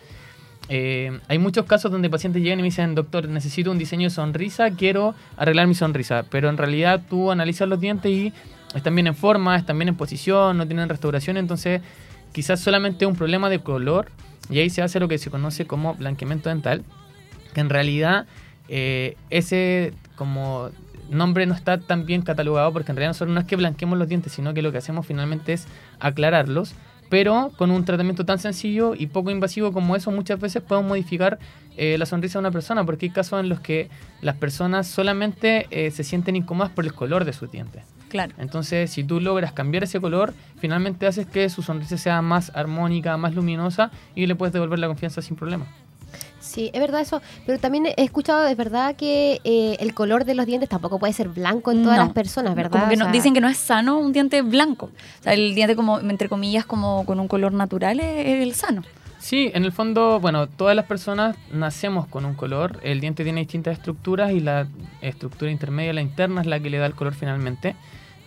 Eh, 0.69 1.21
hay 1.29 1.39
muchos 1.39 1.65
casos 1.67 1.93
donde 1.93 2.11
pacientes 2.11 2.43
llegan 2.43 2.59
y 2.59 2.63
me 2.63 2.69
dicen, 2.69 2.95
doctor, 2.95 3.29
necesito 3.29 3.71
un 3.71 3.79
diseño 3.79 4.05
de 4.05 4.11
sonrisa, 4.11 4.71
quiero 4.73 5.15
arreglar 5.37 5.67
mi 5.67 5.75
sonrisa. 5.75 6.25
Pero 6.31 6.49
en 6.49 6.57
realidad 6.57 7.03
tú 7.09 7.31
analizas 7.31 7.69
los 7.69 7.81
dientes 7.81 8.11
y 8.11 8.33
están 8.75 8.95
bien 8.95 9.07
en 9.07 9.15
forma, 9.15 9.57
están 9.57 9.79
bien 9.79 9.89
en 9.89 9.97
posición, 9.97 10.59
no 10.59 10.67
tienen 10.67 10.89
restauración, 10.89 11.37
entonces 11.37 11.83
quizás 12.33 12.61
solamente 12.61 13.07
un 13.07 13.17
problema 13.17 13.49
de 13.49 13.61
color 13.61 14.11
y 14.51 14.59
ahí 14.59 14.71
se 14.71 14.83
hace 14.83 15.01
lo 15.01 15.09
que 15.09 15.19
se 15.19 15.31
conoce 15.31 15.67
como 15.67 15.95
blanqueamiento 15.95 16.49
dental, 16.49 16.85
que 17.55 17.61
en 17.61 17.71
realidad 17.71 18.27
eh, 18.69 19.17
ese 19.31 19.95
como 20.17 20.71
nombre 21.09 21.47
no 21.47 21.55
está 21.55 21.79
tan 21.79 22.05
bien 22.05 22.23
catalogado 22.23 22.73
porque 22.73 22.91
en 22.91 22.97
realidad 22.97 23.11
nosotros 23.11 23.33
no 23.33 23.41
es 23.41 23.47
que 23.47 23.57
blanqueemos 23.57 23.99
los 23.99 24.09
dientes, 24.09 24.33
sino 24.33 24.55
que 24.55 24.63
lo 24.63 24.73
que 24.73 24.79
hacemos 24.79 25.07
finalmente 25.07 25.53
es 25.53 25.67
aclararlos, 26.01 26.75
pero 27.09 27.53
con 27.57 27.71
un 27.71 27.85
tratamiento 27.85 28.25
tan 28.25 28.39
sencillo 28.39 28.95
y 28.95 29.07
poco 29.07 29.31
invasivo 29.31 29.73
como 29.73 29.97
eso 29.97 30.11
muchas 30.11 30.41
veces 30.41 30.63
podemos 30.63 30.89
modificar 30.89 31.39
eh, 31.77 31.97
la 31.99 32.07
sonrisa 32.07 32.39
de 32.39 32.41
una 32.41 32.51
persona, 32.51 32.85
porque 32.85 33.07
hay 33.07 33.11
casos 33.11 33.41
en 33.41 33.49
los 33.49 33.61
que 33.61 33.91
las 34.23 34.37
personas 34.37 34.87
solamente 34.87 35.67
eh, 35.71 35.91
se 35.91 36.05
sienten 36.05 36.37
incómodas 36.37 36.73
por 36.73 36.85
el 36.85 36.95
color 36.95 37.25
de 37.25 37.33
sus 37.33 37.51
dientes. 37.51 37.85
Claro. 38.09 38.35
Entonces, 38.39 38.91
si 38.91 39.05
tú 39.05 39.21
logras 39.21 39.53
cambiar 39.53 39.85
ese 39.85 40.01
color, 40.01 40.33
finalmente 40.59 41.07
haces 41.07 41.27
que 41.27 41.49
su 41.51 41.63
sonrisa 41.63 41.99
sea 41.99 42.23
más 42.23 42.51
armónica, 42.55 43.17
más 43.17 43.35
luminosa 43.35 43.91
y 44.15 44.27
le 44.27 44.35
puedes 44.35 44.53
devolver 44.53 44.79
la 44.79 44.87
confianza 44.87 45.23
sin 45.23 45.37
problema. 45.37 45.67
Sí, 46.47 46.71
es 46.73 46.81
verdad 46.81 47.01
eso. 47.01 47.21
Pero 47.45 47.59
también 47.59 47.87
he 47.87 47.95
escuchado, 48.05 48.47
es 48.47 48.57
verdad 48.57 48.95
que 48.95 49.41
eh, 49.45 49.77
el 49.81 49.95
color 49.95 50.25
de 50.25 50.35
los 50.35 50.47
dientes 50.47 50.69
tampoco 50.69 50.99
puede 50.99 51.13
ser 51.13 51.29
blanco 51.29 51.73
en 51.73 51.83
todas 51.83 51.99
No. 51.99 52.05
las 52.05 52.13
personas, 52.13 52.55
¿verdad? 52.55 52.71
Como 52.71 52.89
que 52.89 52.95
O 52.95 52.99
no- 52.99 53.05
sea, 53.07 53.13
dicen 53.13 53.35
que 53.35 53.41
no 53.41 53.49
es 53.49 53.57
sano 53.59 53.99
un 53.99 54.13
diente 54.13 54.41
blanco. 54.43 54.87
O 55.21 55.23
sea, 55.23 55.33
el 55.35 55.55
diente 55.55 55.75
como, 55.75 55.99
entre 55.99 56.29
comillas, 56.29 56.65
como 56.65 57.05
con 57.05 57.19
un 57.21 57.27
color 57.29 57.53
natural 57.53 57.99
es 58.01 58.43
el 58.43 58.55
sano. 58.55 58.83
Sí, 59.19 59.51
en 59.55 59.65
el 59.65 59.73
fondo, 59.73 60.21
bueno, 60.21 60.47
todas 60.47 60.77
las 60.77 60.85
personas 60.85 61.37
nacemos 61.51 62.07
con 62.07 62.25
un 62.25 62.35
color. 62.35 62.79
El 62.85 63.01
diente 63.01 63.25
tiene 63.25 63.41
distintas 63.41 63.77
estructuras 63.77 64.31
y 64.31 64.39
la 64.41 64.69
estructura 65.01 65.51
intermedia, 65.51 65.93
la 65.93 66.03
interna, 66.03 66.43
es 66.43 66.47
la 66.47 66.61
que 66.61 66.71
le 66.71 66.79
da 66.79 66.87
el 66.87 66.95
color 66.95 67.15
finalmente. 67.15 67.75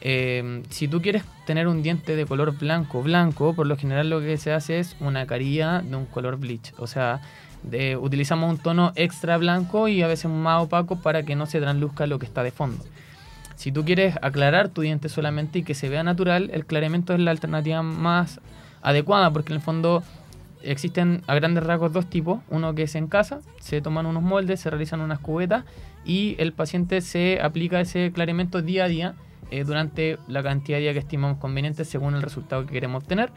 Eh, 0.01 0.63
si 0.69 0.87
tú 0.87 1.01
quieres 1.01 1.23
tener 1.45 1.67
un 1.67 1.83
diente 1.83 2.15
de 2.15 2.25
color 2.25 2.57
blanco, 2.57 3.01
blanco, 3.01 3.53
por 3.53 3.67
lo 3.67 3.77
general 3.77 4.09
lo 4.09 4.19
que 4.21 4.37
se 4.37 4.51
hace 4.53 4.79
es 4.79 4.95
una 4.99 5.25
carilla 5.25 5.81
de 5.81 5.95
un 5.95 6.05
color 6.05 6.37
bleach. 6.37 6.73
O 6.77 6.87
sea, 6.87 7.21
utilizamos 7.99 8.49
un 8.49 8.57
tono 8.57 8.91
extra 8.95 9.37
blanco 9.37 9.87
y 9.87 10.01
a 10.01 10.07
veces 10.07 10.31
más 10.31 10.63
opaco 10.63 10.97
para 10.97 11.23
que 11.23 11.35
no 11.35 11.45
se 11.45 11.59
transluzca 11.59 12.07
lo 12.07 12.19
que 12.19 12.25
está 12.25 12.43
de 12.43 12.51
fondo. 12.51 12.83
Si 13.55 13.71
tú 13.71 13.83
quieres 13.83 14.15
aclarar 14.21 14.69
tu 14.69 14.81
diente 14.81 15.09
solamente 15.09 15.59
y 15.59 15.63
que 15.63 15.73
se 15.73 15.89
vea 15.89 16.03
natural, 16.03 16.49
el 16.53 16.65
clareamiento 16.65 17.13
es 17.13 17.19
la 17.19 17.31
alternativa 17.31 17.83
más 17.83 18.39
adecuada 18.81 19.31
porque 19.31 19.51
en 19.51 19.57
el 19.57 19.61
fondo 19.61 20.01
existen 20.61 21.23
a 21.27 21.35
grandes 21.35 21.63
rasgos 21.63 21.91
dos 21.91 22.09
tipos. 22.09 22.39
Uno 22.49 22.73
que 22.73 22.83
es 22.83 22.95
en 22.95 23.07
casa, 23.07 23.41
se 23.59 23.81
toman 23.81 24.05
unos 24.05 24.23
moldes, 24.23 24.61
se 24.61 24.69
realizan 24.69 25.01
unas 25.01 25.19
cubetas 25.19 25.65
y 26.05 26.35
el 26.39 26.53
paciente 26.53 27.01
se 27.01 27.41
aplica 27.41 27.81
ese 27.81 28.11
clareamiento 28.13 28.61
día 28.61 28.85
a 28.85 28.87
día 28.87 29.15
eh, 29.51 29.63
durante 29.63 30.17
la 30.27 30.43
cantidad 30.43 30.77
de 30.77 30.83
días 30.83 30.93
que 30.93 30.99
estimamos 30.99 31.37
conveniente 31.37 31.85
según 31.85 32.15
el 32.15 32.21
resultado 32.21 32.65
que 32.65 32.73
queremos 32.73 33.03
obtener. 33.03 33.31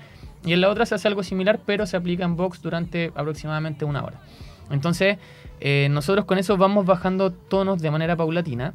Y 0.44 0.52
en 0.52 0.60
la 0.60 0.68
otra 0.70 0.86
se 0.86 0.94
hace 0.94 1.08
algo 1.08 1.22
similar, 1.22 1.60
pero 1.64 1.86
se 1.86 1.96
aplica 1.96 2.24
en 2.24 2.36
box 2.36 2.62
durante 2.62 3.12
aproximadamente 3.14 3.84
una 3.84 4.02
hora. 4.02 4.20
Entonces, 4.70 5.18
eh, 5.60 5.88
nosotros 5.90 6.24
con 6.24 6.38
eso 6.38 6.56
vamos 6.56 6.86
bajando 6.86 7.30
tonos 7.32 7.80
de 7.80 7.90
manera 7.90 8.16
paulatina. 8.16 8.74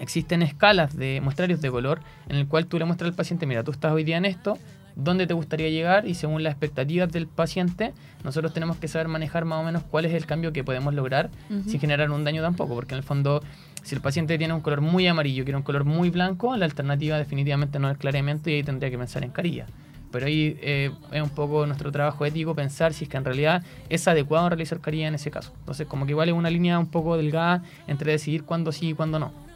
Existen 0.00 0.42
escalas 0.42 0.96
de 0.96 1.20
muestrarios 1.22 1.60
de 1.60 1.70
color 1.70 2.00
en 2.28 2.36
el 2.36 2.46
cual 2.46 2.66
tú 2.66 2.78
le 2.78 2.84
muestras 2.84 3.10
al 3.10 3.14
paciente, 3.16 3.46
mira, 3.46 3.64
tú 3.64 3.70
estás 3.72 3.92
hoy 3.92 4.04
día 4.04 4.16
en 4.16 4.24
esto, 4.24 4.56
dónde 4.94 5.26
te 5.26 5.34
gustaría 5.34 5.68
llegar 5.70 6.06
y 6.06 6.14
según 6.14 6.42
las 6.42 6.52
expectativas 6.52 7.10
del 7.12 7.26
paciente, 7.28 7.92
nosotros 8.24 8.52
tenemos 8.52 8.76
que 8.76 8.88
saber 8.88 9.08
manejar 9.08 9.44
más 9.44 9.60
o 9.60 9.64
menos 9.64 9.82
cuál 9.84 10.04
es 10.04 10.12
el 10.12 10.26
cambio 10.26 10.52
que 10.52 10.64
podemos 10.64 10.92
lograr 10.94 11.30
Ujú. 11.50 11.70
sin 11.70 11.80
generar 11.80 12.10
un 12.10 12.24
daño 12.24 12.42
tampoco, 12.42 12.74
porque 12.74 12.94
en 12.94 12.98
el 12.98 13.04
fondo, 13.04 13.42
si 13.82 13.94
el 13.94 14.00
paciente 14.00 14.36
tiene 14.38 14.54
un 14.54 14.60
color 14.60 14.80
muy 14.80 15.06
amarillo, 15.06 15.44
quiere 15.44 15.56
un 15.56 15.62
color 15.62 15.84
muy 15.84 16.10
blanco, 16.10 16.56
la 16.56 16.64
alternativa 16.64 17.18
definitivamente 17.18 17.78
no 17.78 17.90
es 17.90 17.98
clareamiento 17.98 18.50
y 18.50 18.54
ahí 18.54 18.62
tendría 18.62 18.90
que 18.90 18.98
pensar 18.98 19.24
en 19.24 19.30
carilla. 19.30 19.66
Pero 20.10 20.26
ahí 20.26 20.58
eh, 20.62 20.90
es 21.12 21.22
un 21.22 21.30
poco 21.30 21.66
nuestro 21.66 21.92
trabajo 21.92 22.24
ético 22.24 22.54
pensar 22.54 22.94
si 22.94 23.04
es 23.04 23.10
que 23.10 23.16
en 23.16 23.24
realidad 23.24 23.62
es 23.90 24.08
adecuado 24.08 24.48
realizar 24.48 24.80
carilla 24.80 25.08
en 25.08 25.14
ese 25.14 25.30
caso. 25.30 25.52
Entonces, 25.60 25.86
como 25.86 26.06
que 26.06 26.12
igual 26.12 26.28
es 26.28 26.34
una 26.34 26.50
línea 26.50 26.78
un 26.78 26.86
poco 26.86 27.16
delgada 27.16 27.62
entre 27.86 28.12
decidir 28.12 28.44
cuándo 28.44 28.72
sí 28.72 28.90
y 28.90 28.94
cuándo 28.94 29.18
no. 29.18 29.47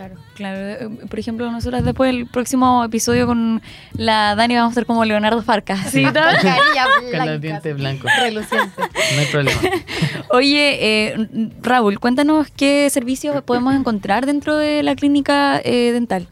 Claro. 0.00 0.14
Claro, 0.34 0.58
eh, 0.58 0.88
por 1.10 1.18
ejemplo, 1.18 1.52
nosotros 1.52 1.84
después 1.84 2.10
del 2.10 2.26
próximo 2.26 2.82
episodio 2.82 3.26
con 3.26 3.60
la 3.92 4.34
Dani 4.34 4.54
vamos 4.56 4.72
a 4.72 4.74
ser 4.76 4.86
como 4.86 5.04
Leonardo 5.04 5.42
Farcas. 5.42 5.90
¿sí? 5.90 6.02
Con 7.16 7.26
los 7.26 7.38
dientes 7.38 7.76
blancos. 7.76 8.10
reluciente. 8.18 8.80
No 9.14 9.20
hay 9.20 9.26
problema. 9.26 9.60
Oye, 10.30 10.78
eh, 10.80 11.50
Raúl, 11.60 12.00
cuéntanos 12.00 12.48
qué 12.56 12.88
servicios 12.88 13.42
podemos 13.42 13.74
encontrar 13.74 14.24
dentro 14.24 14.56
de 14.56 14.82
la 14.82 14.94
clínica 14.94 15.60
eh, 15.62 15.90
dental. 15.92 16.28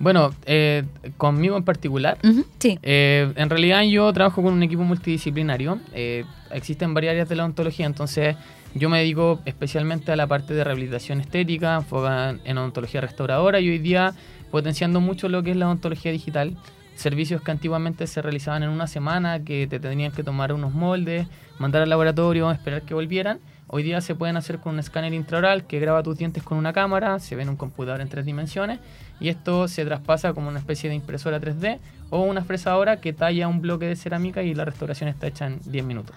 Bueno, 0.00 0.34
eh, 0.44 0.82
conmigo 1.16 1.56
en 1.56 1.62
particular, 1.62 2.18
Sí. 2.58 2.78
Eh, 2.82 3.32
en 3.36 3.50
realidad 3.50 3.82
yo 3.82 4.12
trabajo 4.12 4.42
con 4.42 4.52
un 4.52 4.62
equipo 4.64 4.82
multidisciplinario. 4.82 5.78
Eh, 5.94 6.24
existen 6.50 6.92
varias 6.92 7.12
áreas 7.12 7.28
de 7.28 7.36
la 7.36 7.44
odontología, 7.44 7.86
entonces 7.86 8.34
yo 8.78 8.90
me 8.90 8.98
dedico 8.98 9.40
especialmente 9.46 10.12
a 10.12 10.16
la 10.16 10.26
parte 10.26 10.52
de 10.52 10.62
rehabilitación 10.62 11.20
estética, 11.20 11.76
enfocada 11.76 12.36
en 12.44 12.58
odontología 12.58 13.00
restauradora 13.00 13.58
y 13.58 13.70
hoy 13.70 13.78
día 13.78 14.12
potenciando 14.50 15.00
mucho 15.00 15.28
lo 15.30 15.42
que 15.42 15.52
es 15.52 15.56
la 15.56 15.66
odontología 15.66 16.12
digital. 16.12 16.56
Servicios 16.94 17.40
que 17.40 17.50
antiguamente 17.50 18.06
se 18.06 18.20
realizaban 18.20 18.62
en 18.62 18.68
una 18.68 18.86
semana, 18.86 19.42
que 19.42 19.66
te 19.66 19.80
tenían 19.80 20.12
que 20.12 20.22
tomar 20.22 20.52
unos 20.52 20.74
moldes, 20.74 21.26
mandar 21.58 21.82
al 21.82 21.88
laboratorio, 21.88 22.50
esperar 22.50 22.82
que 22.82 22.92
volvieran. 22.92 23.38
Hoy 23.66 23.82
día 23.82 24.00
se 24.02 24.14
pueden 24.14 24.36
hacer 24.36 24.58
con 24.58 24.74
un 24.74 24.78
escáner 24.78 25.14
intraoral 25.14 25.66
que 25.66 25.80
graba 25.80 26.02
tus 26.02 26.18
dientes 26.18 26.42
con 26.42 26.58
una 26.58 26.72
cámara, 26.74 27.18
se 27.18 27.34
ve 27.34 27.42
en 27.42 27.48
un 27.48 27.56
computador 27.56 28.02
en 28.02 28.08
tres 28.08 28.26
dimensiones 28.26 28.78
y 29.20 29.30
esto 29.30 29.68
se 29.68 29.84
traspasa 29.86 30.34
como 30.34 30.48
una 30.48 30.58
especie 30.58 30.90
de 30.90 30.96
impresora 30.96 31.40
3D 31.40 31.78
o 32.10 32.22
una 32.22 32.44
fresadora 32.44 33.00
que 33.00 33.14
talla 33.14 33.48
un 33.48 33.62
bloque 33.62 33.86
de 33.86 33.96
cerámica 33.96 34.42
y 34.42 34.54
la 34.54 34.66
restauración 34.66 35.08
está 35.08 35.26
hecha 35.26 35.46
en 35.46 35.60
10 35.64 35.84
minutos. 35.84 36.14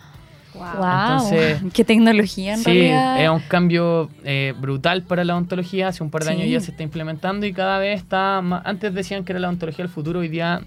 Wow. 0.53 0.65
Entonces, 0.73 1.61
qué 1.73 1.83
tecnología 1.83 2.53
en 2.53 2.59
Sí, 2.59 2.65
realidad. 2.65 3.23
es 3.23 3.29
un 3.29 3.39
cambio 3.47 4.09
eh, 4.23 4.53
brutal 4.59 5.03
para 5.03 5.23
la 5.23 5.33
odontología. 5.35 5.89
Hace 5.89 6.03
un 6.03 6.09
par 6.09 6.23
de 6.23 6.27
Sí. 6.33 6.33
años 6.41 6.49
ya 6.51 6.59
se 6.59 6.71
está 6.71 6.83
implementando 6.83 7.45
y 7.45 7.53
cada 7.53 7.77
vez 7.79 7.99
está 7.99 8.41
más. 8.41 8.65
Antes 8.65 8.93
decían 8.93 9.23
que 9.25 9.31
era 9.33 9.39
la 9.39 9.47
odontología 9.47 9.83
del 9.85 9.93
futuro, 9.93 10.19
hoy 10.21 10.27
día 10.27 10.61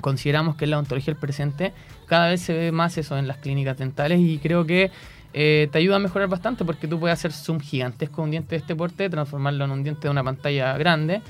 consideramos 0.00 0.56
que 0.56 0.64
es 0.64 0.70
la 0.70 0.76
odontología 0.76 1.12
del 1.12 1.20
presente. 1.20 1.72
Cada 2.06 2.28
vez 2.28 2.40
se 2.40 2.52
ve 2.54 2.72
más 2.72 2.96
eso 2.98 3.18
en 3.18 3.28
las 3.28 3.36
clínicas 3.36 3.76
dentales 3.78 4.18
y 4.20 4.38
creo 4.38 4.64
que 4.64 4.90
eh, 5.32 5.68
te 5.70 5.78
ayuda 5.78 5.96
a 5.96 5.98
mejorar 6.00 6.28
bastante 6.28 6.64
porque 6.64 6.88
tú 6.88 6.98
puedes 6.98 7.16
hacer 7.18 7.32
zoom 7.32 7.60
gigantes 7.60 8.08
con 8.10 8.24
un 8.24 8.30
diente 8.32 8.50
de 8.50 8.56
este 8.56 8.74
porte, 8.74 9.08
transformarlo 9.10 9.64
en 9.64 9.70
un 9.70 9.82
diente 9.84 10.02
de 10.08 10.10
una 10.10 10.24
pantalla 10.24 10.76
grande. 10.76 11.20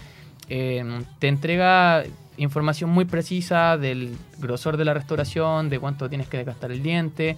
Eh, 0.49 0.83
te 1.19 1.29
entrega 1.29 2.05
información 2.39 2.89
muy 2.89 3.05
precisa 3.05 3.77
del 3.77 4.17
grosor 4.39 4.77
de 4.79 4.85
la 4.87 4.95
restauración, 4.95 5.69
de 5.69 5.79
cuánto 5.79 6.09
tienes 6.09 6.29
que 6.29 6.39
desgastar 6.39 6.73
el 6.73 6.83
diente. 6.83 7.37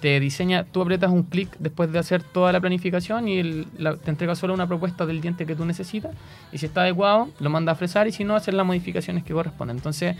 Te 0.00 0.20
diseña, 0.20 0.64
tú 0.64 0.80
aprietas 0.82 1.10
un 1.10 1.24
clic 1.24 1.50
después 1.58 1.90
de 1.90 1.98
hacer 1.98 2.22
toda 2.22 2.52
la 2.52 2.60
planificación 2.60 3.26
y 3.26 3.64
te 3.64 4.10
entrega 4.10 4.36
solo 4.36 4.54
una 4.54 4.68
propuesta 4.68 5.06
del 5.06 5.20
diente 5.20 5.44
que 5.44 5.56
tú 5.56 5.64
necesitas. 5.64 6.14
Y 6.52 6.58
si 6.58 6.66
está 6.66 6.82
adecuado, 6.82 7.28
lo 7.40 7.50
manda 7.50 7.72
a 7.72 7.74
fresar 7.74 8.06
y 8.06 8.12
si 8.12 8.22
no, 8.22 8.36
hacer 8.36 8.54
las 8.54 8.64
modificaciones 8.64 9.24
que 9.24 9.32
corresponden. 9.32 9.76
Entonces, 9.76 10.16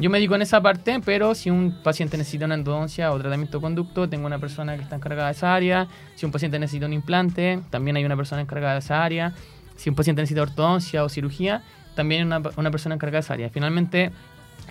yo 0.00 0.10
me 0.10 0.18
dedico 0.18 0.34
en 0.34 0.42
esa 0.42 0.60
parte, 0.60 1.00
pero 1.04 1.36
si 1.36 1.50
un 1.50 1.80
paciente 1.84 2.16
necesita 2.16 2.46
una 2.46 2.56
endodoncia 2.56 3.12
o 3.12 3.18
tratamiento 3.18 3.60
conducto, 3.60 4.08
tengo 4.08 4.26
una 4.26 4.40
persona 4.40 4.76
que 4.76 4.82
está 4.82 4.96
encargada 4.96 5.28
de 5.28 5.34
esa 5.34 5.54
área. 5.54 5.86
Si 6.16 6.26
un 6.26 6.32
paciente 6.32 6.58
necesita 6.58 6.86
un 6.86 6.92
implante, 6.92 7.60
también 7.70 7.96
hay 7.96 8.04
una 8.04 8.16
persona 8.16 8.42
encargada 8.42 8.72
de 8.72 8.80
esa 8.80 9.04
área. 9.04 9.34
Si 9.76 9.88
un 9.88 9.94
paciente 9.94 10.22
necesita 10.22 10.42
ortodoncia 10.42 11.04
o 11.04 11.08
cirugía, 11.08 11.62
también 11.94 12.32
hay 12.32 12.38
una, 12.38 12.50
una 12.56 12.70
persona 12.72 12.96
encargada 12.96 13.20
de 13.20 13.24
esa 13.24 13.34
área. 13.34 13.50
Finalmente, 13.50 14.10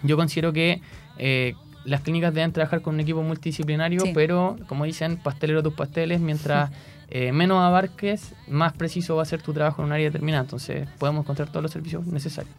yo 0.01 0.17
considero 0.17 0.51
que 0.51 0.81
eh, 1.17 1.55
las 1.85 2.01
clínicas 2.01 2.33
deben 2.33 2.51
trabajar 2.51 2.81
con 2.81 2.95
un 2.95 2.99
equipo 3.01 3.21
multidisciplinario, 3.23 4.01
Sí. 4.01 4.11
pero 4.13 4.57
como 4.67 4.85
dicen, 4.85 5.17
pastelero 5.17 5.61
tus 5.63 5.73
pasteles, 5.73 6.19
mientras 6.21 6.71
eh, 7.09 7.31
menos 7.31 7.61
abarques, 7.61 8.33
más 8.47 8.73
preciso 8.73 9.15
va 9.15 9.23
a 9.23 9.25
ser 9.25 9.41
tu 9.41 9.53
trabajo 9.53 9.81
en 9.81 9.87
un 9.87 9.91
área 9.93 10.05
determinada. 10.05 10.43
Entonces, 10.43 10.87
podemos 10.97 11.23
encontrar 11.23 11.49
todos 11.49 11.61
los 11.63 11.71
servicios 11.71 12.05
necesarios. 12.07 12.53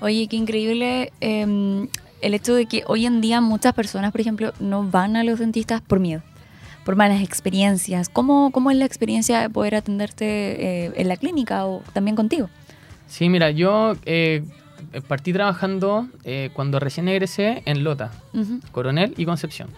Oye, 0.00 0.26
qué 0.28 0.36
increíble 0.36 1.12
eh, 1.20 1.88
el 2.20 2.34
hecho 2.34 2.54
de 2.54 2.66
que 2.66 2.84
hoy 2.86 3.06
en 3.06 3.20
día 3.20 3.40
muchas 3.40 3.72
personas, 3.74 4.12
por 4.12 4.20
ejemplo, 4.20 4.52
no 4.60 4.84
van 4.88 5.16
a 5.16 5.24
los 5.24 5.38
dentistas 5.38 5.80
por 5.80 5.98
miedo, 6.00 6.22
por 6.84 6.94
malas 6.96 7.20
experiencias. 7.22 8.08
¿Cómo, 8.08 8.50
cómo 8.52 8.70
es 8.70 8.76
la 8.76 8.84
experiencia 8.84 9.40
de 9.40 9.50
poder 9.50 9.74
atenderte 9.74 10.24
eh, 10.86 10.92
en 10.96 11.08
la 11.08 11.16
clínica 11.16 11.66
o 11.66 11.82
también 11.92 12.14
contigo? 12.16 12.48
Sí, 13.08 13.28
mira, 13.28 13.50
yo 13.50 13.94
eh, 14.04 14.44
partí 15.08 15.32
trabajando 15.32 16.06
eh, 16.24 16.50
cuando 16.52 16.78
recién 16.80 17.08
egresé 17.08 17.62
en 17.66 17.84
Lota, 17.84 18.12
Ujú. 18.34 18.60
Coronel 18.72 19.14
y 19.16 19.24
Concepción. 19.24 19.68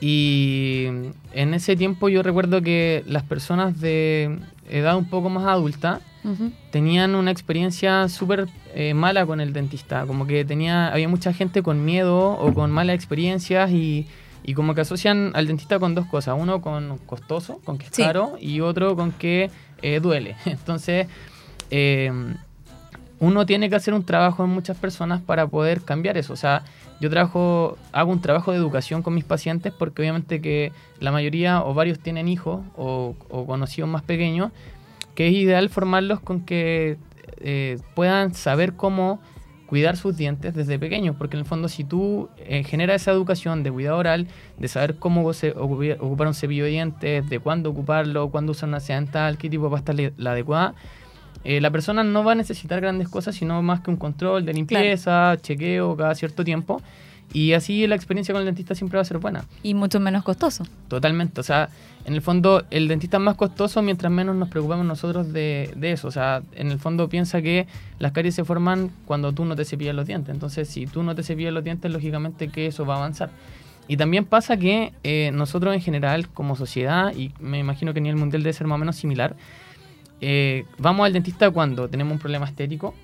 Y 0.00 0.86
en 1.32 1.54
ese 1.54 1.76
tiempo 1.76 2.08
yo 2.08 2.22
recuerdo 2.22 2.60
que 2.62 3.02
las 3.06 3.22
personas 3.22 3.80
de 3.80 4.38
edad 4.68 4.96
un 4.96 5.06
poco 5.08 5.30
más 5.30 5.46
adulta 5.46 6.00
Ujú. 6.24 6.50
tenían 6.70 7.14
una 7.14 7.30
experiencia 7.30 8.08
súper 8.08 8.48
eh, 8.74 8.92
mala 8.94 9.24
con 9.24 9.40
el 9.40 9.52
dentista. 9.52 10.04
Como 10.06 10.26
que 10.26 10.44
tenía, 10.44 10.88
había 10.92 11.08
mucha 11.08 11.32
gente 11.32 11.62
con 11.62 11.84
miedo 11.84 12.32
o 12.32 12.52
con 12.52 12.70
malas 12.70 12.96
experiencias 12.96 13.70
y, 13.70 14.06
y 14.42 14.54
como 14.54 14.74
que 14.74 14.80
asocian 14.82 15.30
al 15.34 15.46
dentista 15.46 15.78
con 15.78 15.94
dos 15.94 16.06
cosas. 16.06 16.34
Uno 16.38 16.60
con 16.60 16.98
costoso, 17.06 17.60
con 17.64 17.78
que 17.78 17.86
es 17.86 17.92
Sí. 17.94 18.02
caro, 18.02 18.36
y 18.40 18.60
otro 18.60 18.96
con 18.96 19.12
que 19.12 19.50
eh, 19.82 20.00
duele. 20.00 20.34
Entonces, 20.44 21.06
eh, 21.70 22.10
uno 23.24 23.46
tiene 23.46 23.68
que 23.70 23.76
hacer 23.76 23.94
un 23.94 24.04
trabajo 24.04 24.44
en 24.44 24.50
muchas 24.50 24.76
personas 24.76 25.20
para 25.20 25.46
poder 25.46 25.80
cambiar 25.82 26.16
eso. 26.16 26.32
O 26.32 26.36
sea, 26.36 26.62
yo 27.00 27.10
trabajo, 27.10 27.76
hago 27.92 28.12
un 28.12 28.20
trabajo 28.20 28.52
de 28.52 28.58
educación 28.58 29.02
con 29.02 29.14
mis 29.14 29.24
pacientes 29.24 29.72
porque 29.72 30.02
obviamente 30.02 30.40
que 30.40 30.72
la 31.00 31.10
mayoría 31.12 31.62
o 31.64 31.74
varios 31.74 31.98
tienen 31.98 32.28
hijos 32.28 32.60
o, 32.76 33.14
o 33.30 33.46
conocidos 33.46 33.88
más 33.90 34.02
pequeños, 34.02 34.50
que 35.14 35.28
es 35.28 35.34
ideal 35.34 35.68
formarlos 35.68 36.20
con 36.20 36.40
que 36.40 36.96
eh, 37.38 37.78
puedan 37.94 38.34
saber 38.34 38.74
cómo 38.74 39.20
cuidar 39.66 39.96
sus 39.96 40.16
dientes 40.16 40.54
desde 40.54 40.78
pequeños, 40.78 41.16
porque 41.16 41.36
en 41.36 41.40
el 41.40 41.46
fondo 41.46 41.68
si 41.68 41.84
tú 41.84 42.28
eh, 42.38 42.62
generas 42.64 43.02
esa 43.02 43.10
educación 43.12 43.62
de 43.62 43.72
cuidado 43.72 43.96
oral, 43.98 44.28
de 44.58 44.68
saber 44.68 44.96
cómo 44.96 45.32
se- 45.32 45.50
ocupar 45.52 46.26
un 46.28 46.34
cepillo 46.34 46.64
de 46.64 46.70
dientes, 46.70 47.28
de 47.28 47.38
cuándo 47.40 47.70
ocuparlo, 47.70 48.28
cuándo 48.30 48.52
usar 48.52 48.68
una 48.68 48.78
seda 48.80 49.34
qué 49.36 49.48
tipo 49.50 49.64
de 49.64 49.70
pasta 49.70 49.92
es 49.92 50.12
la 50.16 50.32
adecuada, 50.32 50.74
eh, 51.44 51.60
la 51.60 51.70
persona 51.70 52.02
no 52.02 52.24
va 52.24 52.32
a 52.32 52.34
necesitar 52.34 52.80
grandes 52.80 53.08
cosas, 53.08 53.34
sino 53.34 53.62
más 53.62 53.80
que 53.80 53.90
un 53.90 53.96
control 53.96 54.44
de 54.44 54.54
limpieza, 54.54 55.36
chequeo 55.40 55.96
cada 55.96 56.14
cierto 56.14 56.44
tiempo. 56.44 56.80
Y 57.32 57.52
así 57.52 57.86
la 57.86 57.96
experiencia 57.96 58.32
con 58.32 58.40
el 58.40 58.46
dentista 58.46 58.74
siempre 58.74 58.96
va 58.96 59.02
a 59.02 59.04
ser 59.04 59.18
buena. 59.18 59.44
Y 59.62 59.74
mucho 59.74 59.98
menos 59.98 60.22
costoso. 60.22 60.64
Totalmente. 60.88 61.40
O 61.40 61.44
sea, 61.44 61.68
en 62.04 62.14
el 62.14 62.22
fondo, 62.22 62.64
el 62.70 62.86
dentista 62.86 63.16
es 63.16 63.22
más 63.22 63.34
costoso 63.34 63.82
mientras 63.82 64.12
menos 64.12 64.36
nos 64.36 64.48
preocupamos 64.48 64.86
nosotros 64.86 65.32
de, 65.32 65.72
de 65.74 65.92
eso. 65.92 66.08
O 66.08 66.10
sea, 66.12 66.42
en 66.54 66.70
el 66.70 66.78
fondo 66.78 67.08
piensa 67.08 67.42
que 67.42 67.66
las 67.98 68.12
caries 68.12 68.36
se 68.36 68.44
forman 68.44 68.90
cuando 69.04 69.32
tú 69.32 69.44
no 69.44 69.56
te 69.56 69.64
cepillas 69.64 69.96
los 69.96 70.06
dientes. 70.06 70.32
Entonces, 70.32 70.68
si 70.68 70.86
tú 70.86 71.02
no 71.02 71.14
te 71.14 71.22
cepillas 71.24 71.52
los 71.52 71.64
dientes, 71.64 71.90
lógicamente 71.90 72.48
que 72.48 72.66
eso 72.66 72.86
va 72.86 72.94
a 72.94 72.98
avanzar. 72.98 73.30
Y 73.88 73.96
también 73.96 74.24
pasa 74.24 74.56
que 74.56 74.92
eh, 75.02 75.30
nosotros 75.34 75.74
en 75.74 75.80
general, 75.80 76.28
como 76.28 76.56
sociedad, 76.56 77.14
y 77.14 77.32
me 77.40 77.58
imagino 77.58 77.92
que 77.92 78.00
a 78.00 78.02
nivel 78.02 78.16
mundial 78.16 78.42
debe 78.42 78.52
ser 78.52 78.66
más 78.66 78.76
o 78.76 78.78
menos 78.78 78.96
similar, 78.96 79.34
eh, 80.20 80.64
vamos 80.78 81.06
al 81.06 81.12
dentista 81.12 81.50
cuando 81.50 81.88
tenemos 81.88 82.12
un 82.12 82.18
problema 82.18 82.46
estético, 82.46 82.94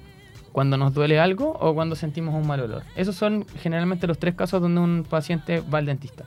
cuando 0.53 0.77
nos 0.77 0.95
duele 0.95 1.21
algo 1.21 1.57
o 1.61 1.75
cuando 1.75 1.97
sentimos 1.97 2.35
un 2.35 2.47
mal 2.47 2.61
olor. 2.61 2.83
Esos 2.97 3.15
son 3.15 3.47
generalmente 3.61 4.07
los 4.07 4.19
tres 4.19 4.35
casos 4.35 4.61
donde 4.61 4.81
un 4.81 5.05
paciente 5.09 5.61
va 5.61 5.79
al 5.79 5.87
dentista. 5.87 6.25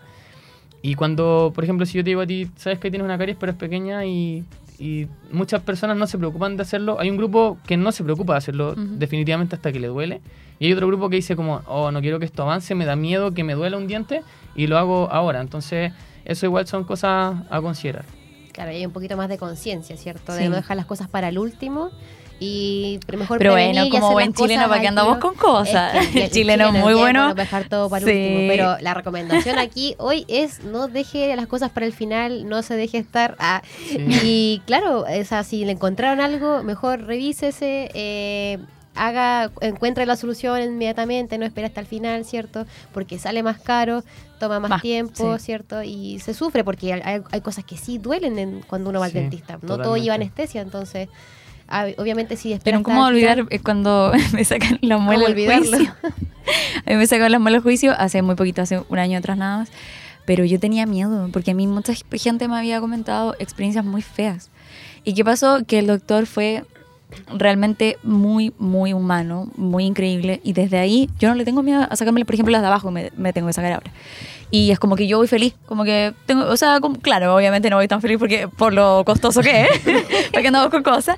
Y 0.81 0.95
cuando, 0.95 1.51
por 1.55 1.63
ejemplo, 1.63 1.85
si 1.85 1.97
yo 1.97 2.03
te 2.03 2.09
digo 2.09 2.21
a 2.21 2.27
ti, 2.27 2.49
sabes 2.55 2.79
que 2.79 2.91
tienes 2.91 3.05
una 3.05 3.17
caries 3.17 3.37
pero 3.39 3.53
es 3.53 3.57
pequeña 3.57 4.05
y, 4.05 4.43
y 4.77 5.07
muchas 5.31 5.61
personas 5.61 5.95
no 5.97 6.07
se 6.07 6.17
preocupan 6.17 6.57
de 6.57 6.63
hacerlo, 6.63 6.99
hay 6.99 7.09
un 7.09 7.17
grupo 7.17 7.57
que 7.65 7.77
no 7.77 7.91
se 7.91 8.03
preocupa 8.03 8.33
de 8.33 8.37
hacerlo 8.39 8.75
definitivamente 8.75 9.55
hasta 9.55 9.71
que 9.71 9.79
le 9.79 9.87
duele. 9.87 10.21
Y 10.59 10.67
hay 10.67 10.73
otro 10.73 10.87
grupo 10.87 11.09
que 11.09 11.15
dice 11.15 11.35
como, 11.35 11.61
oh, 11.67 11.91
no 11.91 12.01
quiero 12.01 12.19
que 12.19 12.25
esto 12.25 12.43
avance, 12.43 12.75
me 12.75 12.85
da 12.85 12.95
miedo 12.95 13.33
que 13.33 13.43
me 13.43 13.53
duela 13.53 13.77
un 13.77 13.87
diente 13.87 14.23
y 14.55 14.67
lo 14.67 14.77
hago 14.77 15.09
ahora. 15.11 15.41
Entonces, 15.41 15.93
eso 16.25 16.45
igual 16.45 16.67
son 16.67 16.83
cosas 16.83 17.35
a 17.49 17.61
considerar. 17.61 18.05
Claro, 18.53 18.71
y 18.71 18.75
hay 18.75 18.85
un 18.85 18.93
poquito 18.93 19.17
más 19.17 19.27
de 19.27 19.37
conciencia, 19.37 19.97
¿cierto? 19.97 20.31
Sí. 20.33 20.43
De 20.43 20.49
no 20.49 20.55
dejar 20.55 20.77
las 20.77 20.85
cosas 20.85 21.07
para 21.09 21.27
el 21.27 21.37
último 21.37 21.89
y 22.39 22.99
mejor 23.17 23.37
Pero 23.37 23.51
bueno, 23.53 23.87
como 23.89 24.11
buen 24.11 24.33
chileno, 24.33 24.67
¿para 24.67 24.81
qué 24.81 24.87
al 24.87 24.97
andamos 24.97 25.17
con 25.19 25.33
cosas? 25.35 25.95
Es 25.95 26.07
que 26.09 26.23
El 26.25 26.31
chileno 26.31 26.67
es 26.67 26.73
muy 26.73 26.93
bueno. 26.93 27.21
para 27.29 27.33
dejar 27.35 27.69
todo 27.69 27.89
para 27.89 28.05
Sí. 28.05 28.11
último. 28.11 28.47
Pero 28.49 28.77
la 28.81 28.93
recomendación 28.93 29.59
aquí 29.59 29.95
hoy 29.97 30.25
es 30.27 30.63
no 30.63 30.87
deje 30.87 31.35
las 31.35 31.47
cosas 31.47 31.69
para 31.71 31.85
el 31.85 31.93
final, 31.93 32.47
no 32.49 32.61
se 32.61 32.75
deje 32.75 32.97
estar. 32.97 33.35
a- 33.39 33.61
Sí. 33.87 33.97
Y 34.23 34.61
claro, 34.65 35.01
o 35.01 35.23
sea, 35.25 35.43
si 35.43 35.63
le 35.65 35.71
encontraron 35.71 36.19
algo, 36.19 36.63
mejor 36.63 37.03
revísese, 37.05 37.89
eh, 37.93 38.57
haga, 38.95 39.51
encuentre 39.61 40.05
la 40.05 40.15
solución 40.15 40.61
inmediatamente, 40.61 41.37
no 41.37 41.45
espere 41.45 41.67
hasta 41.67 41.79
el 41.81 41.87
final, 41.87 42.25
¿cierto? 42.25 42.65
Porque 42.93 43.17
sale 43.19 43.41
más 43.43 43.59
caro, 43.59 44.03
toma 44.39 44.59
más, 44.59 44.69
Más, 44.69 44.81
tiempo, 44.81 45.37
sí. 45.37 45.45
¿cierto? 45.45 45.83
Y 45.83 46.19
se 46.19 46.33
sufre 46.33 46.63
porque 46.63 46.93
hay, 46.93 47.21
hay 47.31 47.41
cosas 47.41 47.63
que 47.63 47.77
sí 47.77 47.97
duelen 47.97 48.37
en- 48.39 48.61
cuando 48.61 48.89
uno 48.89 48.99
va 48.99 49.09
Sí, 49.09 49.17
al 49.17 49.23
dentista. 49.23 49.59
No 49.61 49.77
todo 49.77 49.97
lleva 49.97 50.15
anestesia, 50.15 50.61
entonces, 50.61 51.09
obviamente 51.97 52.35
espera 52.35 52.59
Pero 52.63 52.83
¿cómo 52.83 53.07
el 53.07 53.15
final- 53.15 53.39
olvidar 53.39 53.53
eh, 53.53 53.59
cuando 53.59 54.11
me 54.33 54.43
sacan 54.45 54.77
la 54.81 54.97
muela 54.97 55.25
olvidarlo? 55.25 55.77
juicio? 55.77 55.93
A 56.85 56.89
mí 56.89 56.95
me 56.97 57.07
sacaron 57.07 57.31
las 57.31 57.39
muelas 57.41 57.59
del 57.59 57.63
juicio 57.63 57.93
hace 57.97 58.21
muy 58.21 58.35
poquito, 58.35 58.61
hace 58.61 58.81
un 58.89 58.99
año 58.99 59.17
atrás 59.17 59.37
nada 59.37 59.59
más. 59.59 59.69
Pero 60.25 60.45
yo 60.45 60.59
tenía 60.59 60.85
miedo, 60.85 61.29
porque 61.33 61.51
a 61.51 61.53
mí 61.53 61.67
mucha 61.67 61.93
gente 62.11 62.47
me 62.47 62.57
había 62.57 62.79
comentado 62.79 63.35
experiencias 63.39 63.83
muy 63.83 64.01
feas. 64.01 64.51
¿Y 65.03 65.13
qué 65.15 65.25
pasó? 65.25 65.65
Que 65.65 65.79
el 65.79 65.87
doctor 65.87 66.25
fue 66.27 66.63
realmente 67.35 67.97
muy, 68.03 68.53
muy 68.57 68.93
humano, 68.93 69.47
muy 69.55 69.85
increíble. 69.85 70.41
Y 70.43 70.53
desde 70.53 70.77
ahí 70.79 71.09
yo 71.19 71.29
no 71.29 71.35
le 71.35 71.45
tengo 71.45 71.63
miedo 71.63 71.85
a 71.89 71.95
sacarme, 71.95 72.23
por 72.25 72.35
ejemplo, 72.35 72.51
las 72.51 72.61
de 72.61 72.67
abajo, 72.67 72.91
me, 72.91 73.09
tengo 73.33 73.47
que 73.47 73.53
sacar 73.53 73.73
ahora. 73.73 73.91
Y 74.51 74.69
es 74.71 74.77
como 74.79 74.95
que 74.95 75.07
yo 75.07 75.17
voy 75.17 75.27
feliz, 75.27 75.55
como 75.65 75.83
que 75.83 76.13
tengo, 76.27 76.45
o 76.45 76.57
sea, 76.57 76.79
como- 76.79 76.99
claro, 76.99 77.35
obviamente 77.35 77.69
no 77.69 77.77
voy 77.77 77.87
tan 77.87 78.01
feliz 78.01 78.17
porque 78.19 78.47
por 78.47 78.71
lo 78.73 79.03
costoso 79.05 79.41
que 79.41 79.63
es, 79.63 79.69
porque 80.31 80.47
andamos 80.47 80.69
con 80.69 80.83
cosas. 80.83 81.17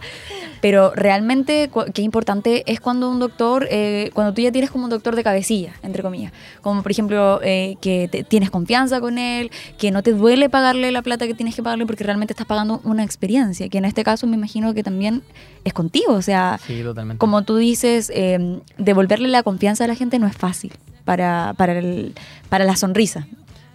Pero 0.65 0.91
realmente 0.95 1.69
qué 1.93 2.01
importante 2.01 2.63
es 2.65 2.79
cuando 2.79 3.07
un 3.11 3.19
doctor, 3.19 3.67
eh, 3.69 4.09
cuando 4.15 4.33
tú 4.33 4.41
ya 4.41 4.51
tienes 4.51 4.71
como 4.71 4.85
un 4.85 4.89
doctor 4.89 5.15
de 5.15 5.23
cabecilla, 5.23 5.73
entre 5.83 6.01
comillas, 6.01 6.31
como 6.63 6.81
por 6.81 6.91
ejemplo 6.91 7.39
eh, 7.43 7.75
que 7.81 8.07
te- 8.11 8.23
tienes 8.23 8.49
confianza 8.49 8.99
con 8.99 9.19
él, 9.19 9.51
que 9.77 9.91
no 9.91 10.01
te 10.01 10.11
duele 10.13 10.49
pagarle 10.49 10.91
la 10.91 11.03
plata 11.03 11.27
que 11.27 11.35
tienes 11.35 11.53
que 11.55 11.61
pagarle 11.61 11.85
porque 11.85 12.03
realmente 12.03 12.33
estás 12.33 12.47
pagando 12.47 12.81
una 12.83 13.03
experiencia, 13.03 13.69
que 13.69 13.77
en 13.77 13.85
este 13.85 14.03
caso 14.03 14.25
me 14.25 14.37
imagino 14.37 14.73
que 14.73 14.81
también 14.81 15.21
es 15.65 15.73
contigo, 15.73 16.13
o 16.13 16.23
sea, 16.23 16.59
Sí, 16.65 16.81
totalmente. 16.81 17.19
como 17.19 17.43
tú 17.43 17.57
dices, 17.57 18.11
eh, 18.15 18.59
devolverle 18.79 19.27
la 19.27 19.43
confianza 19.43 19.83
a 19.83 19.87
la 19.87 19.93
gente 19.93 20.17
no 20.17 20.25
es 20.25 20.35
fácil 20.35 20.73
para, 21.03 21.53
para, 21.57 21.77
el- 21.77 22.15
para 22.49 22.65
la 22.65 22.75
sonrisa. 22.75 23.27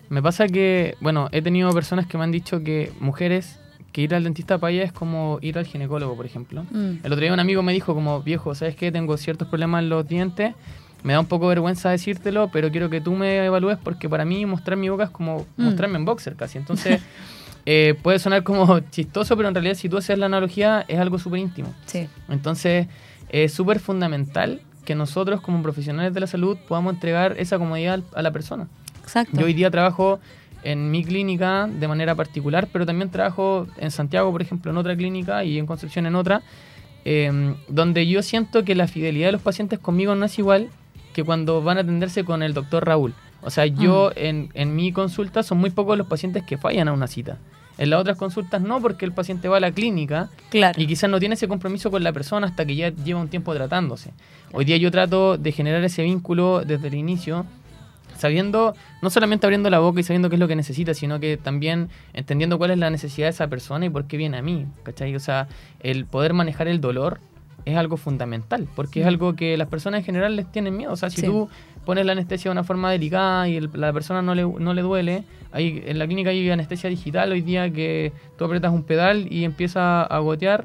Me 0.08 0.20
pasa 0.24 0.48
que, 0.48 0.96
bueno, 1.00 1.28
he 1.30 1.40
tenido 1.40 1.70
personas 1.70 2.08
que 2.08 2.18
me 2.18 2.24
han 2.24 2.32
dicho 2.32 2.64
que 2.64 2.90
mujeres, 2.98 3.59
que 3.92 4.02
ir 4.02 4.14
al 4.14 4.24
dentista 4.24 4.58
para 4.58 4.72
ellas 4.72 4.86
es 4.86 4.92
como 4.92 5.38
ir 5.42 5.58
al 5.58 5.66
ginecólogo, 5.66 6.16
por 6.16 6.26
ejemplo. 6.26 6.64
Mm. 6.70 6.98
El 7.02 7.12
otro 7.12 7.20
día 7.20 7.32
un 7.32 7.40
amigo 7.40 7.62
me 7.62 7.72
dijo 7.72 7.94
como, 7.94 8.22
viejo, 8.22 8.54
¿sabes 8.54 8.76
qué? 8.76 8.92
Tengo 8.92 9.16
ciertos 9.16 9.48
problemas 9.48 9.82
en 9.82 9.88
los 9.88 10.06
dientes, 10.06 10.54
me 11.02 11.12
da 11.14 11.20
un 11.20 11.26
poco 11.26 11.46
vergüenza 11.48 11.90
decírtelo, 11.90 12.50
pero 12.52 12.70
quiero 12.70 12.90
que 12.90 13.00
tú 13.00 13.12
me 13.14 13.44
evalúes 13.44 13.78
porque 13.82 14.08
para 14.08 14.24
mí 14.24 14.44
mostrar 14.46 14.76
mi 14.76 14.88
boca 14.88 15.04
es 15.04 15.10
como 15.10 15.46
Mm. 15.56 15.64
mostrarme 15.64 15.96
en 15.98 16.04
boxer 16.04 16.36
casi. 16.36 16.58
Entonces, 16.58 17.00
eh, 17.66 17.94
puede 18.02 18.18
sonar 18.18 18.42
como 18.44 18.80
chistoso, 18.90 19.36
pero 19.36 19.48
en 19.48 19.54
realidad 19.54 19.74
si 19.74 19.88
tú 19.88 19.96
haces 19.96 20.18
la 20.18 20.26
analogía 20.26 20.84
es 20.88 20.98
algo 20.98 21.18
súper 21.18 21.40
íntimo. 21.40 21.74
Sí. 21.86 22.06
Entonces, 22.28 22.86
es 23.30 23.52
súper 23.52 23.80
fundamental 23.80 24.60
que 24.84 24.94
nosotros 24.94 25.40
como 25.40 25.62
profesionales 25.62 26.12
de 26.14 26.20
la 26.20 26.26
salud 26.26 26.56
podamos 26.68 26.94
entregar 26.94 27.34
esa 27.38 27.58
comodidad 27.58 28.00
a 28.14 28.22
la 28.22 28.30
persona. 28.30 28.66
Exacto. 29.02 29.38
Yo 29.38 29.46
hoy 29.46 29.54
día 29.54 29.70
trabajo 29.70 30.20
en 30.62 30.90
mi 30.90 31.04
clínica 31.04 31.68
de 31.68 31.88
manera 31.88 32.14
particular, 32.14 32.68
pero 32.72 32.86
también 32.86 33.10
trabajo 33.10 33.66
en 33.78 33.90
Santiago, 33.90 34.30
por 34.30 34.42
ejemplo, 34.42 34.70
en 34.70 34.76
otra 34.76 34.96
clínica 34.96 35.44
y 35.44 35.58
en 35.58 35.66
Concepción 35.66 36.06
en 36.06 36.14
otra, 36.16 36.42
eh, 37.04 37.54
donde 37.68 38.06
yo 38.06 38.22
siento 38.22 38.64
que 38.64 38.74
la 38.74 38.86
fidelidad 38.86 39.28
de 39.28 39.32
los 39.32 39.42
pacientes 39.42 39.78
conmigo 39.78 40.14
no 40.14 40.26
es 40.26 40.38
igual 40.38 40.68
que 41.14 41.24
cuando 41.24 41.62
van 41.62 41.78
a 41.78 41.80
atenderse 41.80 42.24
con 42.24 42.42
el 42.42 42.54
doctor 42.54 42.84
Raúl. 42.86 43.14
O 43.42 43.50
sea, 43.50 43.64
yo 43.66 44.12
en, 44.16 44.50
en 44.54 44.76
mi 44.76 44.92
consulta 44.92 45.42
son 45.42 45.58
muy 45.58 45.70
pocos 45.70 45.96
los 45.96 46.06
pacientes 46.06 46.44
que 46.44 46.58
fallan 46.58 46.88
a 46.88 46.92
una 46.92 47.06
cita. 47.06 47.38
En 47.78 47.88
las 47.88 48.00
otras 48.00 48.18
consultas 48.18 48.60
no, 48.60 48.78
porque 48.82 49.06
el 49.06 49.12
paciente 49.12 49.48
va 49.48 49.56
a 49.56 49.60
la 49.60 49.72
clínica 49.72 50.28
Claro. 50.50 50.78
y 50.80 50.86
quizás 50.86 51.08
no 51.08 51.18
tiene 51.18 51.36
ese 51.36 51.48
compromiso 51.48 51.90
con 51.90 52.04
la 52.04 52.12
persona 52.12 52.46
hasta 52.46 52.66
que 52.66 52.76
ya 52.76 52.90
lleva 52.90 53.18
un 53.18 53.28
tiempo 53.28 53.54
tratándose. 53.54 54.12
Hoy 54.52 54.66
día 54.66 54.76
yo 54.76 54.90
trato 54.90 55.38
de 55.38 55.52
generar 55.52 55.82
ese 55.82 56.02
vínculo 56.02 56.62
desde 56.66 56.88
el 56.88 56.94
inicio, 56.94 57.46
sabiendo, 58.20 58.74
no 59.02 59.10
solamente 59.10 59.46
abriendo 59.46 59.68
la 59.70 59.78
boca 59.80 60.00
y 60.00 60.02
sabiendo 60.02 60.28
qué 60.28 60.36
es 60.36 60.40
lo 60.40 60.46
que 60.48 60.56
necesita, 60.56 60.94
sino 60.94 61.18
que 61.20 61.36
también 61.36 61.88
entendiendo 62.12 62.58
cuál 62.58 62.70
es 62.70 62.78
la 62.78 62.90
necesidad 62.90 63.26
de 63.26 63.30
esa 63.30 63.48
persona 63.48 63.86
y 63.86 63.90
por 63.90 64.04
qué 64.06 64.16
viene 64.16 64.36
a 64.38 64.42
mí. 64.42 64.66
¿cachai? 64.84 65.14
O 65.16 65.20
sea, 65.20 65.48
el 65.80 66.04
poder 66.06 66.32
manejar 66.34 66.68
el 66.68 66.80
dolor 66.80 67.18
es 67.64 67.76
algo 67.76 67.96
fundamental, 67.96 68.66
porque 68.76 69.00
es 69.02 69.06
algo 69.06 69.34
que 69.36 69.56
las 69.56 69.68
personas 69.68 69.98
en 70.00 70.04
general 70.04 70.36
les 70.36 70.50
tienen 70.50 70.76
miedo. 70.76 70.92
O 70.92 70.96
sea, 70.96 71.10
si 71.10 71.20
Sí. 71.20 71.26
tú 71.26 71.48
pones 71.84 72.06
la 72.06 72.12
anestesia 72.12 72.48
de 72.50 72.52
una 72.52 72.64
forma 72.64 72.90
delicada 72.90 73.48
y 73.48 73.56
el- 73.56 73.70
la 73.74 73.92
persona 73.92 74.22
no 74.22 74.34
le, 74.34 74.42
no 74.44 74.72
le 74.74 74.82
duele, 74.82 75.24
hay, 75.52 75.82
en 75.86 75.98
la 75.98 76.06
clínica 76.06 76.30
hay 76.30 76.48
anestesia 76.50 76.88
digital 76.88 77.32
hoy 77.32 77.40
día 77.42 77.70
que 77.70 78.12
tú 78.38 78.44
apretas 78.44 78.72
un 78.72 78.82
pedal 78.84 79.26
y 79.30 79.44
empieza 79.44 80.02
a 80.02 80.18
gotear, 80.20 80.64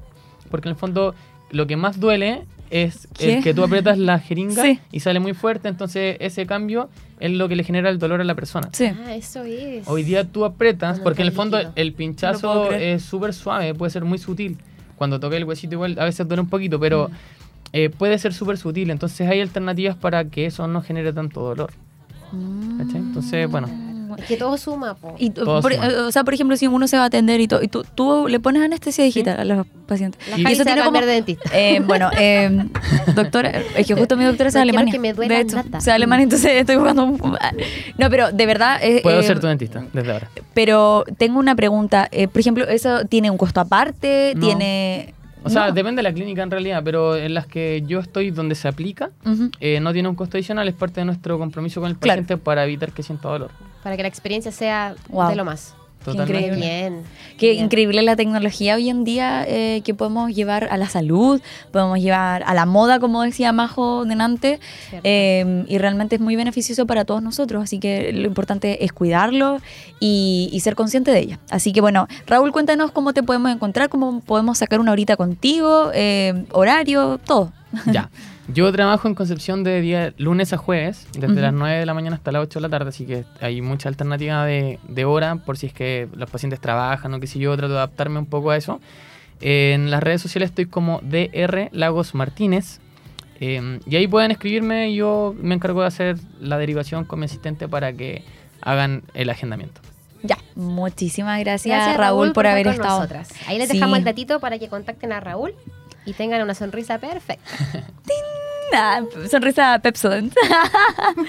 porque 0.51 0.67
en 0.69 0.73
el 0.73 0.79
fondo 0.79 1.15
lo 1.51 1.67
que 1.67 1.75
más 1.77 1.99
duele 1.99 2.43
es 2.69 3.07
¿Qué? 3.17 3.37
el 3.37 3.43
que 3.43 3.53
tú 3.53 3.63
aprietas 3.63 3.97
la 3.97 4.19
jeringa 4.19 4.61
Sí. 4.63 4.79
y 4.91 4.99
sale 4.99 5.19
muy 5.19 5.33
fuerte, 5.33 5.67
entonces 5.67 6.17
ese 6.19 6.45
cambio 6.45 6.89
es 7.19 7.31
lo 7.31 7.47
que 7.47 7.55
le 7.55 7.63
genera 7.63 7.89
el 7.89 7.99
dolor 7.99 8.21
a 8.21 8.23
la 8.23 8.35
persona. 8.35 8.69
Sí. 8.73 8.85
Ah, 8.85 9.15
eso 9.15 9.43
es. 9.43 9.87
Hoy 9.87 10.03
día 10.03 10.23
tú 10.25 10.45
apretas, 10.45 10.93
Cuando 10.97 11.03
porque 11.03 11.21
en 11.21 11.27
el 11.27 11.33
fondo 11.33 11.57
líquido. 11.57 11.73
el 11.75 11.93
pinchazo 11.93 12.71
es 12.71 13.03
súper 13.03 13.33
suave, 13.33 13.73
puede 13.73 13.89
ser 13.91 14.03
muy 14.05 14.17
sutil. 14.17 14.57
Cuando 14.97 15.19
toca 15.19 15.35
el 15.37 15.43
huesito 15.43 15.75
igual 15.75 15.97
a 15.99 16.05
veces 16.05 16.27
duele 16.27 16.41
un 16.41 16.49
poquito, 16.49 16.77
Mm. 16.77 16.81
pero 16.81 17.11
eh, 17.73 17.89
puede 17.89 18.17
ser 18.19 18.33
súper 18.33 18.57
sutil. 18.57 18.89
Entonces 18.89 19.27
hay 19.29 19.41
alternativas 19.41 19.95
para 19.97 20.25
que 20.25 20.45
eso 20.45 20.67
no 20.67 20.81
genere 20.81 21.11
tanto 21.13 21.41
dolor. 21.41 21.71
¿cachai? 22.77 22.97
Entonces, 22.97 23.49
bueno, 23.49 23.67
Es 24.17 24.25
que 24.25 24.37
todo 24.37 24.57
suma, 24.57 24.93
po. 24.95 25.15
Y, 25.17 25.29
tú- 25.29 25.43
Todo 25.45 25.61
por, 25.61 25.73
suma. 25.73 25.87
o 26.07 26.11
sea, 26.11 26.23
por 26.23 26.33
ejemplo, 26.33 26.55
si 26.57 26.67
uno 26.67 26.87
se 26.87 26.97
va 26.97 27.03
a 27.03 27.05
atender 27.07 27.39
y, 27.41 27.47
to- 27.47 27.61
y 27.63 27.67
tú, 27.67 27.85
tú 27.95 28.27
le 28.27 28.39
pones 28.39 28.61
anestesia 28.63 29.03
digital 29.03 29.39
a 29.39 29.43
los 29.45 29.65
pacientes. 29.87 30.19
La 30.29 30.37
Y- 30.37 30.53
eso 30.53 30.63
tiene 30.63 30.83
como- 30.83 30.99
de 30.99 31.05
dentista. 31.05 31.49
Eh, 31.53 31.79
bueno, 31.85 32.09
eh, 32.17 32.65
doctora, 33.15 33.51
es 33.75 33.85
que 33.87 33.95
justo 33.95 34.17
mi 34.17 34.23
doctora 34.25 34.47
es 34.49 34.53
de 34.53 34.59
No 34.59 34.63
quiero 34.63 34.79
Alemania. 34.79 34.91
que 34.93 34.99
me 34.99 35.13
duela 35.13 35.35
de 35.35 35.41
hecho, 35.41 35.55
nada. 35.57 35.77
es 35.77 35.85
de 35.85 35.91
Alemania, 35.91 36.23
entonces 36.23 36.51
estoy 36.53 36.75
jugando 36.77 37.03
un... 37.05 37.37
No, 37.97 38.09
pero 38.09 38.31
de 38.31 38.45
verdad... 38.45 38.79
eh, 38.81 39.01
puedo 39.03 39.19
eh, 39.19 39.23
ser 39.23 39.39
tu 39.39 39.47
dentista 39.47 39.83
desde 39.93 40.11
ahora. 40.11 40.29
Pero 40.53 41.03
tengo 41.17 41.39
una 41.39 41.55
pregunta. 41.55 42.07
eh, 42.11 42.27
por 42.27 42.39
ejemplo, 42.39 42.67
¿eso 42.67 43.05
tiene 43.05 43.29
un 43.31 43.37
costo 43.37 43.59
aparte? 43.59 44.33
No. 44.35 44.45
¿Tiene...? 44.47 45.13
O 45.45 45.49
sea, 45.49 45.67
No. 45.67 45.73
depende 45.73 45.99
de 45.99 46.03
la 46.03 46.13
clínica 46.13 46.41
en 46.41 46.49
realidad, 46.49 46.81
pero 46.83 47.15
en 47.15 47.33
las 47.35 47.45
que 47.45 47.83
yo 47.85 47.99
estoy 47.99 48.31
donde 48.31 48.55
se 48.55 48.67
aplica, 48.67 49.11
eh, 49.59 49.79
no 49.79 49.93
tiene 49.93 50.09
un 50.09 50.15
costo 50.15 50.37
adicional, 50.37 50.67
es 50.67 50.73
parte 50.73 51.01
de 51.01 51.05
nuestro 51.05 51.37
compromiso 51.37 51.79
con 51.81 51.89
el 51.91 51.97
Claro. 51.97 52.21
paciente 52.23 52.43
para 52.43 52.63
evitar 52.65 52.91
que 52.91 53.03
sienta 53.03 53.29
dolor. 53.29 53.51
Para 53.83 53.95
que 53.95 54.01
la 54.01 54.07
experiencia 54.07 54.51
sea 54.51 54.95
Wow. 55.09 55.29
de 55.29 55.35
lo 55.35 55.45
más. 55.45 55.75
Totalmente. 56.05 56.47
increíble. 56.47 56.65
Bien. 56.65 57.03
Qué 57.37 57.51
bien. 57.51 57.65
increíble 57.65 58.01
la 58.01 58.15
tecnología 58.15 58.75
hoy 58.75 58.89
en 58.89 59.03
día 59.03 59.45
eh, 59.47 59.81
que 59.83 59.93
podemos 59.93 60.33
llevar 60.33 60.67
a 60.71 60.77
la 60.77 60.87
salud, 60.87 61.41
podemos 61.71 61.99
llevar 61.99 62.43
a 62.45 62.53
la 62.53 62.65
moda, 62.65 62.99
como 62.99 63.23
decía 63.23 63.51
Majo 63.51 64.05
delante, 64.05 64.59
eh, 65.03 65.65
y 65.67 65.77
realmente 65.77 66.15
es 66.15 66.21
muy 66.21 66.35
beneficioso 66.35 66.85
para 66.85 67.03
todos 67.03 67.21
nosotros, 67.21 67.63
así 67.63 67.79
que 67.79 68.13
lo 68.13 68.27
importante 68.27 68.85
es 68.85 68.93
cuidarlo 68.93 69.59
y, 69.99 70.49
y 70.53 70.59
ser 70.61 70.75
consciente 70.75 71.11
de 71.11 71.19
ella. 71.19 71.39
Así 71.49 71.73
que 71.73 71.81
bueno, 71.81 72.07
Raúl, 72.27 72.51
cuéntanos 72.51 72.91
cómo 72.91 73.13
te 73.13 73.23
podemos 73.23 73.51
encontrar, 73.51 73.89
cómo 73.89 74.21
podemos 74.21 74.57
sacar 74.57 74.79
una 74.79 74.91
horita 74.91 75.17
contigo, 75.17 75.91
eh, 75.93 76.45
horario, 76.51 77.19
todo. 77.25 77.51
Ya. 77.91 78.09
Yo 78.47 78.71
trabajo 78.71 79.07
en 79.07 79.15
Concepción 79.15 79.63
de 79.63 79.81
día 79.81 80.13
lunes 80.17 80.53
a 80.53 80.57
jueves, 80.57 81.07
desde 81.17 81.41
las 81.41 81.51
9 81.53 81.79
de 81.79 81.85
la 81.87 81.95
mañana 81.95 82.15
hasta 82.15 82.31
las 82.31 82.43
8 82.43 82.59
de 82.59 82.61
la 82.61 82.69
tarde, 82.69 82.89
así 82.89 83.05
que 83.05 83.25
hay 83.41 83.59
mucha 83.61 83.89
alternativa 83.89 84.45
de, 84.45 84.79
de 84.87 85.05
hora 85.05 85.37
por 85.37 85.57
si 85.57 85.67
es 85.67 85.73
que 85.73 86.07
los 86.15 86.29
pacientes 86.29 86.59
trabajan 86.59 87.11
o 87.15 87.19
qué 87.19 87.25
sé 87.25 87.39
yo, 87.39 87.55
trato 87.57 87.73
de 87.73 87.79
adaptarme 87.79 88.19
un 88.19 88.27
poco 88.27 88.51
a 88.51 88.57
eso. 88.57 88.79
En 89.41 89.89
las 89.89 90.01
redes 90.03 90.21
sociales 90.21 90.49
estoy 90.51 90.67
como 90.67 90.99
DR 91.01 91.69
Lagos 91.71 92.13
Martínez. 92.13 92.79
eh, 93.39 93.79
y 93.87 93.95
ahí 93.95 94.07
pueden 94.07 94.29
escribirme 94.31 94.91
y 94.91 94.95
yo 94.97 95.35
me 95.41 95.55
encargo 95.55 95.81
de 95.81 95.87
hacer 95.87 96.17
la 96.39 96.57
derivación 96.59 97.03
con 97.03 97.19
mi 97.19 97.25
asistente 97.25 97.67
para 97.67 97.93
que 97.93 98.23
hagan 98.61 99.01
el 99.15 99.29
agendamiento. 99.31 99.81
Ya, 100.23 100.37
muchísimas 100.55 101.39
gracias, 101.39 101.75
Gracias, 101.75 101.97
Raúl, 101.97 102.31
por, 102.31 102.47
haber 102.47 102.67
estado. 102.67 102.99
nosotras. 102.99 103.29
Ahí 103.47 103.57
les 103.57 103.67
Sí. 103.69 103.73
dejamos 103.73 103.97
el 103.99 104.03
datito 104.05 104.39
para 104.39 104.57
que 104.59 104.69
contacten 104.69 105.11
a 105.11 105.19
Raúl 105.19 105.53
y 106.05 106.13
tengan 106.13 106.41
una 106.41 106.53
sonrisa 106.53 106.97
perfecta. 106.99 107.51
Ah, 108.73 108.99
sonrisa 109.29 109.79
Pepsodent. 109.79 110.33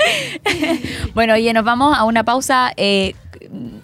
bueno, 1.14 1.34
oye, 1.34 1.52
nos 1.52 1.64
vamos 1.64 1.96
a 1.96 2.04
una 2.04 2.24
pausa. 2.24 2.72
Eh, 2.76 3.14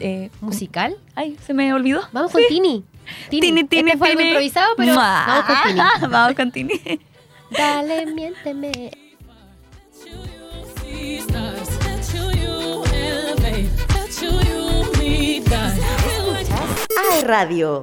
eh, 0.01 0.30
¿Musical? 0.40 0.97
ay, 1.14 1.36
se 1.47 1.53
me 1.55 1.72
olvidó. 1.72 2.01
Vamos 2.12 2.32
con 2.32 2.43
Tini. 2.49 2.82
Tini, 3.28 3.64
Tini, 3.64 3.90
este 3.90 3.99
fue 3.99 4.09
algo 4.09 4.22
improvisado, 4.22 4.74
pero 4.76 4.95
Mua. 4.95 5.24
vamos 5.26 5.45
con 5.47 5.62
Tini. 5.62 5.80
Vamos 6.11 6.34
con 6.34 6.51
Tini. 6.51 7.01
Dale, 7.51 8.07
miénteme. 8.07 8.90
Ay, 16.97 17.22
radio. 17.24 17.82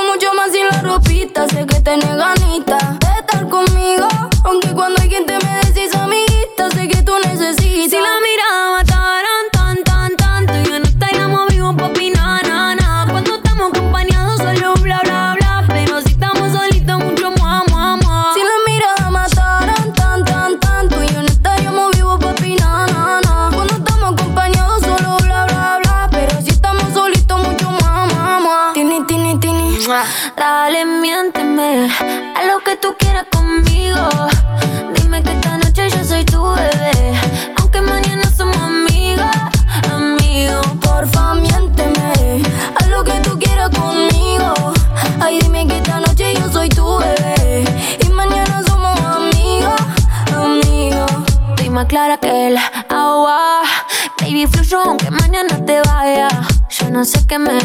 no 57.01 57.05
sé 57.05 57.25
qué 57.25 57.39
me 57.39 57.57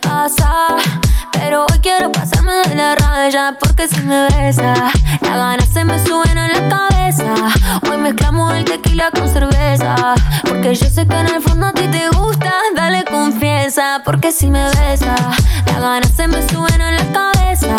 pasa. 0.00 0.76
Pero 1.32 1.66
hoy 1.68 1.80
quiero 1.80 2.12
pasarme 2.12 2.52
de 2.68 2.76
la 2.76 2.94
raya 2.94 3.56
porque 3.58 3.88
si 3.88 4.00
me 4.02 4.28
besa, 4.28 4.92
las 5.20 5.36
ganas 5.36 5.68
se 5.68 5.84
me 5.84 5.98
suben 6.06 6.38
a 6.38 6.46
la 6.46 6.68
cabeza. 6.68 7.34
Hoy 7.90 7.96
mezclamos 7.96 8.54
el 8.54 8.64
tequila 8.64 9.10
con 9.10 9.28
cerveza, 9.28 10.14
porque 10.44 10.76
yo 10.76 10.86
sé 10.88 11.08
que 11.08 11.16
en 11.18 11.26
el 11.26 11.42
fondo 11.42 11.66
a 11.66 11.72
ti 11.72 11.88
te 11.88 12.08
gusta. 12.10 12.52
Dale 12.76 13.04
confianza, 13.04 14.00
porque 14.04 14.30
si 14.30 14.46
me 14.46 14.62
besa, 14.62 15.16
las 15.66 15.80
ganas 15.80 16.12
se 16.12 16.28
me 16.28 16.48
suben 16.48 16.80
a 16.80 16.92
la 16.92 17.04
cabeza. 17.12 17.74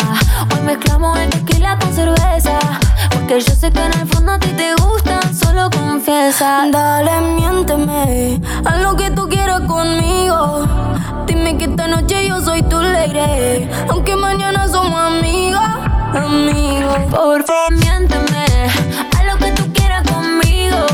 Hoy 0.52 0.60
mezclamos 0.66 1.18
el 1.18 1.30
tequila 1.30 1.78
con 1.78 1.94
cerveza, 1.94 2.58
porque 3.26 3.40
yo 3.40 3.54
sé 3.56 3.72
que 3.72 3.80
en 3.80 3.92
el 3.92 4.06
fondo 4.06 4.32
a 4.32 4.38
ti 4.38 4.50
te 4.50 4.72
gusta. 4.74 5.20
Solo 5.34 5.68
confiesa. 5.70 6.68
Dale, 6.70 7.20
miénteme, 7.34 8.40
haz 8.64 8.80
lo 8.80 8.94
que 8.94 9.10
tú 9.10 9.28
quieras 9.28 9.62
conmigo. 9.62 10.64
Dime 11.26 11.58
que 11.58 11.64
esta 11.64 11.88
noche 11.88 12.28
yo 12.28 12.40
soy 12.40 12.62
tu 12.62 12.80
lady, 12.80 13.68
aunque 13.88 14.14
mañana 14.14 14.68
somos 14.68 15.00
amigos, 15.00 15.60
amigos. 16.14 16.98
Por 17.10 17.42
favor, 17.44 17.72
miénteme, 17.72 18.46
haz 19.16 19.26
lo 19.26 19.36
que 19.38 19.50
tú 19.52 19.72
quieras 19.72 20.08
conmigo. 20.08 20.86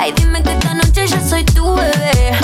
Ay, 0.00 0.12
dime 0.16 0.42
que 0.42 0.52
esta 0.52 0.74
noche 0.74 1.06
yo 1.06 1.20
soy 1.20 1.44
tu 1.44 1.74
bebé 1.76 2.39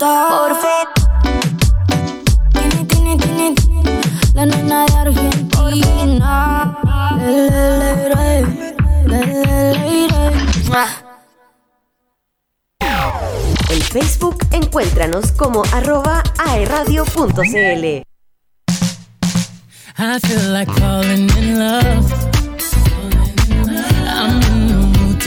importa? 0.00 0.28
Por 0.30 0.54
favor. 0.56 0.88
Tini, 2.52 2.84
tini, 2.86 3.16
tini, 3.16 3.54
tini, 3.54 4.00
la 4.34 4.46
nena 4.46 4.86
de 4.86 4.96
Argentina. 4.96 6.76
Le, 7.18 7.50
le, 7.50 7.78
le, 7.78 8.14
re, 8.14 8.40
le, 9.06 9.26
le, 9.26 9.44
le, 9.44 9.70
re. 9.90 10.80
En 13.70 13.80
Facebook 13.80 14.46
encuéntranos 14.52 15.32
como 15.32 15.62
arroba 15.72 16.22
aeradio.cl. 16.46 18.02
I 20.02 20.18
feel 20.20 20.52
like 20.52 20.70
falling 20.72 21.28
in 21.36 21.58
love. 21.58 22.29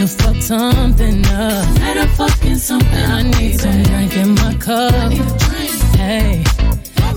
To 0.04 0.10
fuck 0.10 0.42
something 0.42 1.26
up. 1.28 1.66
I 1.80 3.24
need 3.24 3.60
some 3.60 3.84
drink 3.84 4.18
in 4.18 4.36
my 4.36 4.54
cup. 4.56 5.14
Hey, 5.96 6.44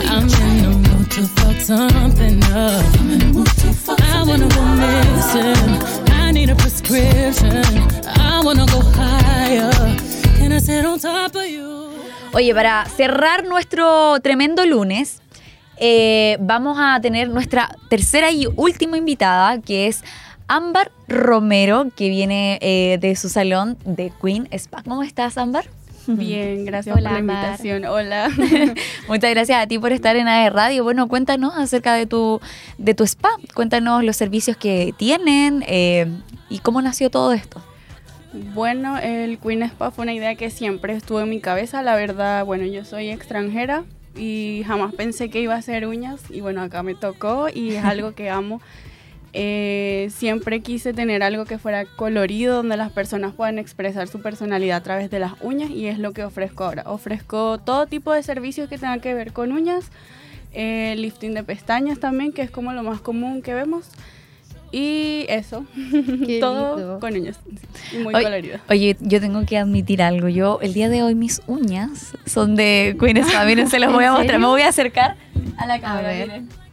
I'm 0.06 0.28
in 0.28 0.62
the 0.62 0.70
mood 0.86 1.10
to 1.10 1.22
fuck 1.36 1.56
something 1.60 2.42
up. 2.44 2.84
I 4.00 4.22
wanna 4.24 4.48
go 4.48 4.62
missing. 4.78 6.12
I 6.12 6.30
need 6.32 6.50
a 6.50 6.54
prescription. 6.54 7.64
I 8.06 8.40
wanna 8.44 8.66
go 8.66 8.80
higher. 8.94 9.72
Can 10.36 10.52
I 10.52 10.60
sit 10.60 10.84
on 10.84 11.00
top 11.00 11.34
of 11.34 11.44
you? 11.44 11.90
Oye, 12.34 12.54
para 12.54 12.86
cerrar 12.96 13.44
nuestro 13.44 14.20
tremendo 14.20 14.64
lunes, 14.64 15.22
eh, 15.78 16.36
vamos 16.38 16.78
a 16.80 17.00
tener 17.00 17.30
nuestra 17.30 17.68
tercera 17.88 18.30
y 18.30 18.46
última 18.54 18.96
invitada, 18.96 19.60
que 19.60 19.88
es 19.88 20.04
Ámbar 20.48 20.92
Romero, 21.08 21.86
que 21.96 22.08
viene 22.08 22.58
eh, 22.62 22.98
de 23.00 23.16
su 23.16 23.28
salón 23.28 23.76
de 23.84 24.12
Queen 24.22 24.48
Spa. 24.52 24.82
¿Cómo 24.84 25.02
estás, 25.02 25.38
Ámbar? 25.38 25.64
Bien, 26.06 26.64
gracias 26.66 26.96
Hola, 26.96 27.10
por 27.10 27.18
la 27.18 27.22
Mar. 27.24 27.44
invitación. 27.44 27.84
Hola. 27.84 28.30
Muchas 29.08 29.30
gracias 29.30 29.60
a 29.62 29.66
ti 29.66 29.78
por 29.78 29.92
estar 29.92 30.14
en 30.16 30.28
AE 30.28 30.50
Radio. 30.50 30.84
Bueno, 30.84 31.08
cuéntanos 31.08 31.54
acerca 31.56 31.94
de 31.94 32.06
tu, 32.06 32.40
de 32.78 32.94
tu 32.94 33.04
spa. 33.04 33.30
Cuéntanos 33.54 34.04
los 34.04 34.16
servicios 34.16 34.56
que 34.56 34.94
tienen 34.96 35.64
eh, 35.66 36.06
y 36.48 36.60
cómo 36.60 36.80
nació 36.80 37.10
todo 37.10 37.32
esto. 37.32 37.60
Bueno, 38.54 38.98
el 38.98 39.38
Queen 39.38 39.62
Spa 39.62 39.90
fue 39.90 40.02
una 40.02 40.12
idea 40.12 40.34
que 40.34 40.50
siempre 40.50 40.92
estuvo 40.92 41.20
en 41.20 41.30
mi 41.30 41.40
cabeza. 41.40 41.82
La 41.82 41.96
verdad, 41.96 42.44
bueno, 42.44 42.66
yo 42.66 42.84
soy 42.84 43.08
extranjera 43.08 43.84
y 44.14 44.62
jamás 44.66 44.94
pensé 44.94 45.30
que 45.30 45.40
iba 45.40 45.54
a 45.54 45.58
hacer 45.58 45.86
uñas. 45.86 46.20
Y 46.30 46.40
bueno, 46.40 46.60
acá 46.62 46.82
me 46.82 46.94
tocó 46.94 47.48
y 47.52 47.70
es 47.76 47.84
algo 47.84 48.14
que 48.14 48.28
amo. 48.30 48.60
Eh, 49.38 50.08
siempre 50.16 50.60
quise 50.60 50.94
tener 50.94 51.22
algo 51.22 51.44
que 51.44 51.58
fuera 51.58 51.84
colorido, 51.84 52.56
donde 52.56 52.78
las 52.78 52.90
personas 52.90 53.34
puedan 53.34 53.58
expresar 53.58 54.08
su 54.08 54.22
personalidad 54.22 54.78
a 54.78 54.82
través 54.82 55.10
de 55.10 55.18
las 55.18 55.32
uñas 55.42 55.68
y 55.68 55.88
es 55.88 55.98
lo 55.98 56.12
que 56.14 56.24
ofrezco 56.24 56.64
ahora. 56.64 56.84
Ofrezco 56.86 57.58
todo 57.58 57.86
tipo 57.86 58.14
de 58.14 58.22
servicios 58.22 58.70
que 58.70 58.78
tengan 58.78 59.00
que 59.00 59.12
ver 59.12 59.34
con 59.34 59.52
uñas, 59.52 59.90
eh, 60.54 60.94
lifting 60.96 61.34
de 61.34 61.42
pestañas 61.42 62.00
también, 62.00 62.32
que 62.32 62.40
es 62.40 62.50
como 62.50 62.72
lo 62.72 62.82
más 62.82 63.02
común 63.02 63.42
que 63.42 63.52
vemos. 63.52 63.90
Y 64.72 65.26
eso, 65.28 65.66
todo 66.40 66.76
lindo. 66.76 66.98
con 67.00 67.12
uñas, 67.14 67.38
muy 68.02 68.14
Oye, 68.14 68.24
colorido. 68.24 68.58
Oye, 68.70 68.96
yo 69.00 69.20
tengo 69.20 69.44
que 69.44 69.58
admitir 69.58 70.00
algo. 70.02 70.28
Yo, 70.28 70.60
el 70.62 70.72
día 70.72 70.88
de 70.88 71.02
hoy, 71.02 71.14
mis 71.14 71.42
uñas 71.46 72.14
son 72.24 72.56
de 72.56 72.96
Queen 72.98 73.18
Spa. 73.18 73.44
Miren, 73.44 73.68
se 73.68 73.78
los 73.80 73.92
voy 73.92 74.04
a 74.04 74.06
¿En 74.08 74.12
mostrar. 74.14 74.30
serio? 74.30 74.40
Me 74.40 74.46
voy 74.46 74.62
a 74.62 74.68
acercar 74.68 75.16
a 75.58 75.66
la 75.66 75.78
cámara. 75.78 76.08
ver. 76.08 76.26
Miren. 76.26 76.65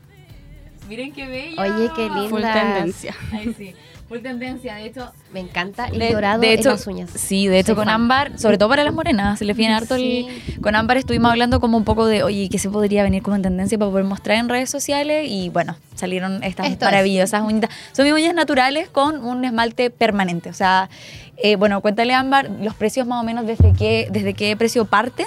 Miren 0.95 1.11
qué 1.11 1.25
bella. 1.25 1.59
Oye, 1.59 1.89
qué 1.95 2.03
linda. 2.03 2.29
Full 2.29 2.41
tendencia. 2.43 3.15
Ay, 3.31 3.55
sí. 3.57 3.73
Full 4.07 4.19
tendencia. 4.19 4.75
De 4.75 4.85
hecho, 4.85 5.11
Me 5.33 5.39
encanta 5.39 5.87
el 5.87 5.97
de, 5.97 6.13
dorado 6.13 6.39
de 6.39 6.53
en 6.53 6.59
hecho, 6.59 6.69
las 6.69 6.85
uñas. 6.85 7.09
Sí, 7.15 7.47
de 7.47 7.57
hecho 7.57 7.67
Soy 7.69 7.75
con 7.77 7.85
fan. 7.85 7.95
Ámbar, 7.95 8.37
sobre 8.37 8.59
todo 8.59 8.69
para 8.69 8.83
las 8.83 8.93
morenas, 8.93 9.39
se 9.39 9.45
les 9.45 9.57
viene 9.57 9.73
harto 9.73 9.95
Sí. 9.95 10.27
el... 10.49 10.61
Con 10.61 10.75
Ámbar 10.75 10.97
estuvimos 10.97 11.31
hablando 11.31 11.59
como 11.59 11.77
un 11.77 11.83
poco 11.83 12.05
de, 12.05 12.21
oye, 12.21 12.47
¿qué 12.47 12.59
se 12.59 12.69
podría 12.69 13.01
venir 13.01 13.23
como 13.23 13.35
en 13.35 13.41
tendencia 13.41 13.75
para 13.79 13.89
poder 13.89 14.05
mostrar 14.05 14.37
en 14.37 14.49
redes 14.49 14.69
sociales? 14.69 15.25
Y 15.27 15.49
bueno, 15.49 15.77
salieron 15.95 16.43
estas 16.43 16.67
Esto 16.67 16.85
es. 16.85 16.91
maravillosas 16.91 17.41
uñitas. 17.41 17.71
Son 17.91 18.05
mis 18.05 18.13
uñas 18.13 18.35
naturales 18.35 18.87
con 18.87 19.25
un 19.25 19.43
esmalte 19.45 19.89
permanente. 19.89 20.51
O 20.51 20.53
sea, 20.53 20.91
eh, 21.37 21.55
bueno, 21.55 21.81
cuéntale 21.81 22.13
Ámbar 22.13 22.51
los 22.61 22.75
precios 22.75 23.07
más 23.07 23.19
o 23.19 23.23
menos 23.25 23.47
desde 23.47 23.73
qué, 23.73 24.09
desde 24.11 24.35
qué 24.35 24.55
precio 24.55 24.85
parten. 24.85 25.25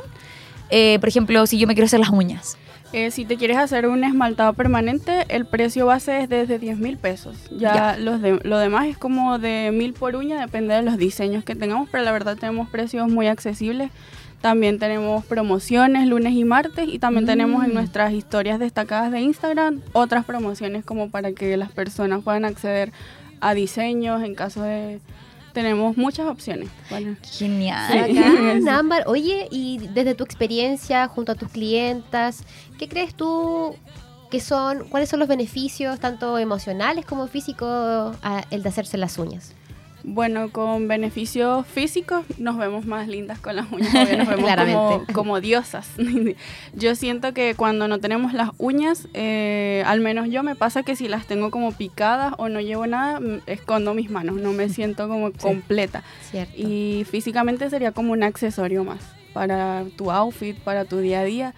Eh, 0.71 0.99
por 1.01 1.09
ejemplo, 1.09 1.45
si 1.49 1.59
yo 1.59 1.67
me 1.67 1.75
quiero 1.75 1.87
hacer 1.87 1.99
las 1.99 2.11
uñas. 2.11 2.57
Eh, 2.97 3.11
si 3.11 3.27
te 3.27 3.37
quieres 3.37 3.59
hacer 3.59 3.87
un 3.87 4.05
esmaltado 4.05 4.55
permanente, 4.55 5.27
el 5.29 5.45
precio 5.45 5.85
base 5.85 6.21
es 6.23 6.31
desde 6.31 6.59
10 6.59 6.79
mil 6.79 6.97
pesos. 6.97 7.37
Ya, 7.51 7.75
Ya. 7.75 7.97
Los 7.99 8.23
de, 8.23 8.41
lo 8.43 8.57
demás 8.57 8.87
es 8.87 8.97
como 8.97 9.39
de 9.39 9.71
mil 9.71 9.93
por 9.93 10.17
uña, 10.17 10.41
depende 10.41 10.73
de 10.75 10.83
los 10.83 10.97
diseños 10.97 11.45
que 11.45 11.55
tengamos, 11.55 11.91
pero 11.93 12.05
la 12.05 12.13
verdad 12.13 12.39
tenemos 12.39 12.71
precios 12.71 13.07
muy 13.13 13.27
accesibles. 13.27 13.91
También 14.41 14.79
tenemos 14.79 15.27
promociones 15.27 16.07
lunes 16.09 16.33
y 16.33 16.45
martes 16.45 16.89
y 16.89 16.99
también 16.99 17.27
tenemos 17.27 17.65
en 17.65 17.73
Mm. 17.73 17.75
nuestras 17.75 18.13
historias 18.15 18.59
destacadas 18.59 19.13
de 19.13 19.21
Instagram 19.21 19.83
otras 19.93 20.25
promociones 20.25 20.83
como 20.83 21.11
para 21.11 21.33
que 21.33 21.55
las 21.59 21.71
personas 21.73 22.23
puedan 22.23 22.47
acceder 22.47 22.93
a 23.41 23.53
diseños 23.53 24.23
en 24.23 24.35
caso 24.35 24.63
de... 24.63 25.01
Tenemos 25.57 25.97
muchas 25.97 26.27
opciones. 26.27 26.69
Genial. 27.39 28.61
Sí. 28.61 28.69
Ámbar. 28.69 29.05
Oye, 29.07 29.49
y 29.51 29.79
desde 29.79 30.15
tu 30.15 30.23
experiencia 30.23 31.09
junto 31.09 31.33
a 31.33 31.35
tus 31.35 31.49
clientas, 31.49 32.45
¿qué 32.79 32.91
crees 32.91 33.15
tú 33.15 33.75
que 34.31 34.39
son, 34.39 34.87
cuáles 34.91 35.09
son 35.09 35.19
los 35.19 35.29
beneficios 35.29 35.99
tanto 35.99 36.37
emocionales 36.37 37.07
como 37.07 37.27
físicos 37.27 38.15
el 38.51 38.63
de 38.63 38.69
hacerse 38.69 38.99
las 38.99 39.17
uñas? 39.17 39.55
Bueno, 40.09 40.53
con 40.53 40.87
beneficios 40.87 41.67
físicos 41.67 42.25
nos 42.39 42.57
vemos 42.57 42.87
más 42.87 43.09
lindas 43.09 43.41
con 43.41 43.57
las 43.57 43.71
uñas, 43.73 43.93
nos 43.93 44.09
vemos 44.29 44.55
como, 44.55 45.05
como 45.13 45.41
diosas. 45.41 45.89
yo 46.75 46.95
siento 46.95 47.35
que 47.35 47.57
cuando 47.57 47.89
no 47.89 47.99
tenemos 47.99 48.33
las 48.33 48.51
uñas, 48.59 49.09
eh, 49.15 49.83
al 49.85 50.01
menos 50.01 50.29
yo 50.31 50.45
me 50.45 50.55
pasa 50.55 50.85
que 50.85 50.95
si 50.95 51.09
las 51.09 51.27
tengo 51.27 51.51
como 51.51 51.73
picadas 51.73 52.35
o 52.39 52.49
no 52.49 52.61
llevo 52.61 52.87
nada, 52.87 53.19
mm, 53.19 53.41
escondo 53.47 53.95
mis 53.95 54.09
manos, 54.09 54.37
no 54.37 54.53
me 54.53 54.69
siento 54.77 55.09
como 55.09 55.33
completa. 55.33 56.05
¿Cierto? 56.31 56.55
Y 56.57 57.05
físicamente 57.11 57.69
sería 57.69 57.91
como 57.91 58.13
un 58.13 58.23
accesorio 58.23 58.85
más 58.85 59.01
para 59.33 59.87
tu 59.97 60.13
outfit, 60.13 60.57
para 60.57 60.85
tu 60.85 60.99
día 60.99 61.21
a 61.21 61.25
día. 61.25 61.55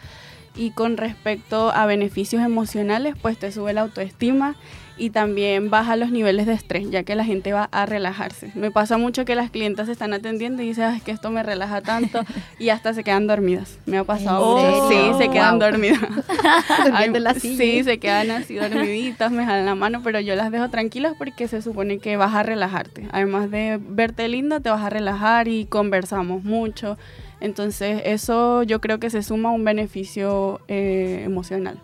Y 0.59 0.73
con 0.73 0.97
respecto 0.97 1.71
a 1.73 1.87
beneficios 1.87 2.43
emocionales, 2.43 3.15
pues 3.23 3.39
te 3.39 3.53
sube 3.53 3.73
la 3.73 3.83
autoestima 3.83 4.57
y 5.01 5.11
también 5.11 5.71
baja 5.71 5.95
los 5.95 6.11
niveles 6.11 6.47
de 6.47 6.55
estrés, 6.55 6.91
ya 6.91 7.05
que 7.05 7.15
la 7.15 7.25
gente 7.25 7.53
va 7.53 7.69
a 7.71 7.87
relajarse. 7.87 8.51
Me 8.57 8.73
pasa 8.73 8.99
mucho 8.99 9.25
que 9.25 9.37
las 9.37 9.49
clientas 9.53 9.87
se 9.87 9.93
están 9.93 10.13
atendiendo 10.13 10.61
y 10.61 10.67
dicen, 10.67 10.85
"Ay, 10.87 10.97
es 10.97 11.03
que 11.05 11.13
esto 11.13 11.31
me 11.31 11.45
relaja 11.45 11.81
tanto 11.83 12.25
y 12.59 12.71
hasta 12.71 12.93
se 12.93 13.05
quedan 13.05 13.29
dormidas. 13.29 13.79
Me 13.87 13.99
ha 13.99 14.03
pasado 14.03 14.59
¿En 14.59 14.67
mucho. 14.73 14.89
Sí, 14.89 15.13
se 15.17 15.31
quedan 15.31 15.61
Wow. 15.61 15.71
dormidas. 15.71 16.01
Ay. 16.93 17.13
Sí, 17.41 17.85
se 17.85 17.99
quedan 17.99 18.33
así 18.33 18.57
dormiditas, 18.57 19.31
me 19.31 19.45
jalan 19.47 19.67
la 19.67 19.77
mano, 19.77 20.01
pero 20.03 20.19
yo 20.19 20.35
las 20.35 20.51
dejo 20.51 20.69
tranquilas 20.69 21.15
porque 21.17 21.47
se 21.47 21.63
supone 21.63 22.01
que 22.01 22.17
vas 22.17 22.35
a 22.35 22.43
relajarte. 22.43 23.07
Además 23.13 23.53
de 23.53 23.79
verte 23.81 24.27
linda, 24.29 24.59
te 24.59 24.71
vas 24.71 24.83
a 24.83 24.91
relajar 24.91 25.47
y 25.47 25.67
conversamos 25.67 26.43
mucho. 26.43 26.99
Entonces 27.41 28.03
eso 28.05 28.63
yo 28.65 28.81
creo 28.81 28.99
que 28.99 29.11
se 29.11 29.23
suma 29.23 29.51
a 29.51 29.53
un 29.53 29.65
beneficio 29.65 30.61
eh, 30.69 31.23
emocional. 31.25 31.79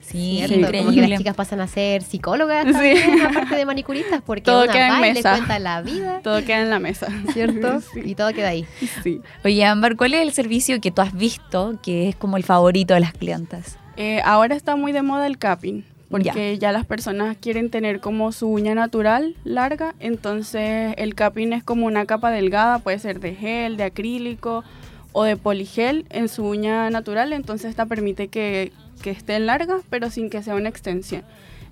Sí, 0.00 0.42
que 0.48 0.54
increíble. 0.54 1.06
las 1.06 1.18
chicas 1.18 1.34
pasan 1.36 1.60
a 1.60 1.66
ser 1.66 2.00
psicólogas 2.02 2.64
Sí. 2.66 2.72
también, 2.72 3.20
aparte 3.26 3.56
de 3.56 3.66
manicuristas, 3.66 4.22
porque 4.24 4.40
Todo 4.42 4.62
una 4.64 4.72
queda 4.72 4.94
en 5.06 5.14
mesa. 5.14 5.32
cuenta 5.32 5.58
la 5.58 5.82
vida, 5.82 6.20
Todo 6.24 6.42
queda 6.44 6.62
en 6.62 6.70
la 6.70 6.78
mesa. 6.78 7.08
¿cierto? 7.34 7.80
Sí. 7.92 8.00
Y 8.04 8.14
todo 8.14 8.32
queda 8.32 8.48
ahí. 8.48 8.64
Sí. 9.02 9.20
Oye, 9.44 9.64
Ámbar, 9.66 9.96
¿cuál 9.96 10.14
es 10.14 10.22
el 10.22 10.32
servicio 10.32 10.80
que 10.80 10.90
tú 10.90 11.02
has 11.02 11.12
visto 11.14 11.78
que 11.82 12.08
es 12.08 12.16
como 12.16 12.38
el 12.38 12.42
favorito 12.44 12.94
de 12.94 13.00
las 13.00 13.12
clientas? 13.12 13.76
Eh, 13.98 14.22
ahora 14.24 14.54
está 14.56 14.76
muy 14.76 14.92
de 14.92 15.02
moda 15.02 15.26
el 15.26 15.36
capping, 15.36 15.82
porque 16.10 16.56
ya. 16.58 16.72
las 16.72 16.86
personas 16.86 17.36
quieren 17.36 17.68
tener 17.68 18.00
como 18.00 18.32
su 18.32 18.48
uña 18.48 18.74
natural 18.74 19.36
larga, 19.44 19.94
entonces 20.00 20.94
el 20.96 21.14
capping 21.16 21.52
es 21.52 21.62
como 21.64 21.84
una 21.84 22.06
capa 22.06 22.30
delgada, 22.30 22.78
puede 22.78 22.98
ser 22.98 23.20
de 23.20 23.34
gel, 23.34 23.76
de 23.76 23.82
acrílico 23.84 24.64
o 25.12 25.24
de 25.24 25.36
poligel 25.36 26.06
en 26.10 26.28
su 26.28 26.44
uña 26.44 26.90
natural, 26.90 27.32
entonces 27.32 27.70
esta 27.70 27.86
permite 27.86 28.28
que, 28.28 28.72
que 29.02 29.10
esté 29.10 29.38
larga, 29.40 29.78
pero 29.90 30.10
sin 30.10 30.30
que 30.30 30.42
sea 30.42 30.54
una 30.54 30.68
extensión. 30.68 31.24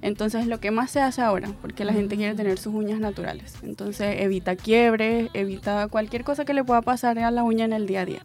Entonces 0.03 0.47
lo 0.47 0.61
que 0.61 0.71
más 0.71 0.91
se 0.91 1.01
hace 1.01 1.23
ahora, 1.23 1.51
porque 1.63 1.85
la 1.85 1.93
gente 1.93 2.17
quiere 2.17 2.35
tener 2.35 2.59
sus 2.59 2.75
uñas 2.75 3.01
naturales. 3.01 3.55
Entonces 3.63 4.21
evita 4.21 4.57
quiebres, 4.57 5.31
evita 5.33 5.89
cualquier 5.89 6.25
cosa 6.25 6.45
que 6.45 6.55
le 6.55 6.65
pueda 6.65 6.83
pasar 6.83 7.19
a 7.19 7.31
la 7.31 7.43
uña 7.43 7.65
en 7.65 7.73
el 7.73 7.87
día 7.87 8.03
a 8.03 8.05
día. 8.05 8.23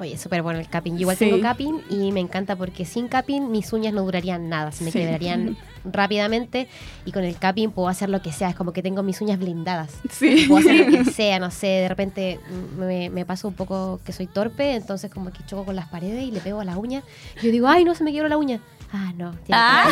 Oye, 0.00 0.16
súper 0.18 0.42
bueno 0.42 0.58
el 0.58 0.68
capping. 0.68 0.94
Yo 0.94 1.00
igual 1.02 1.16
Sí. 1.16 1.26
tengo 1.26 1.40
capping 1.40 1.80
y 1.90 2.10
me 2.12 2.20
encanta 2.20 2.56
porque 2.56 2.84
sin 2.84 3.06
capping 3.08 3.50
mis 3.50 3.72
uñas 3.72 3.92
no 3.92 4.02
durarían 4.02 4.48
nada, 4.48 4.72
se 4.72 4.82
me 4.84 4.90
Sí. 4.90 4.98
quebrarían 4.98 5.56
rápidamente 5.84 6.66
y 7.04 7.12
con 7.12 7.22
el 7.24 7.36
capping 7.36 7.70
puedo 7.70 7.88
hacer 7.88 8.08
lo 8.08 8.20
que 8.22 8.32
sea, 8.32 8.48
es 8.50 8.56
como 8.56 8.72
que 8.72 8.82
tengo 8.82 9.02
mis 9.02 9.20
uñas 9.20 9.38
blindadas. 9.38 9.92
Sí. 10.10 10.46
Puedo 10.48 10.60
hacer 10.68 10.90
lo 10.90 11.04
que 11.04 11.04
sea, 11.10 11.38
no 11.38 11.50
sé, 11.50 11.66
de 11.66 11.88
repente 11.88 12.40
me, 12.76 13.10
me 13.10 13.24
paso 13.24 13.46
un 13.48 13.54
poco 13.54 14.00
que 14.04 14.12
soy 14.12 14.26
torpe, 14.26 14.74
entonces 14.74 15.10
como 15.12 15.30
que 15.30 15.44
choco 15.46 15.64
con 15.66 15.76
las 15.76 15.86
paredes 15.88 16.24
y 16.24 16.30
le 16.32 16.40
pego 16.40 16.60
a 16.60 16.64
la 16.64 16.76
uña. 16.78 17.02
Y 17.40 17.46
yo 17.46 17.52
digo, 17.52 17.68
ay, 17.68 17.84
no, 17.84 17.94
se 17.94 18.02
me 18.02 18.12
quebró 18.12 18.28
la 18.28 18.36
uña. 18.38 18.60
Ah, 18.92 19.12
no, 19.16 19.30
tiene 19.30 19.52
Ah, 19.52 19.84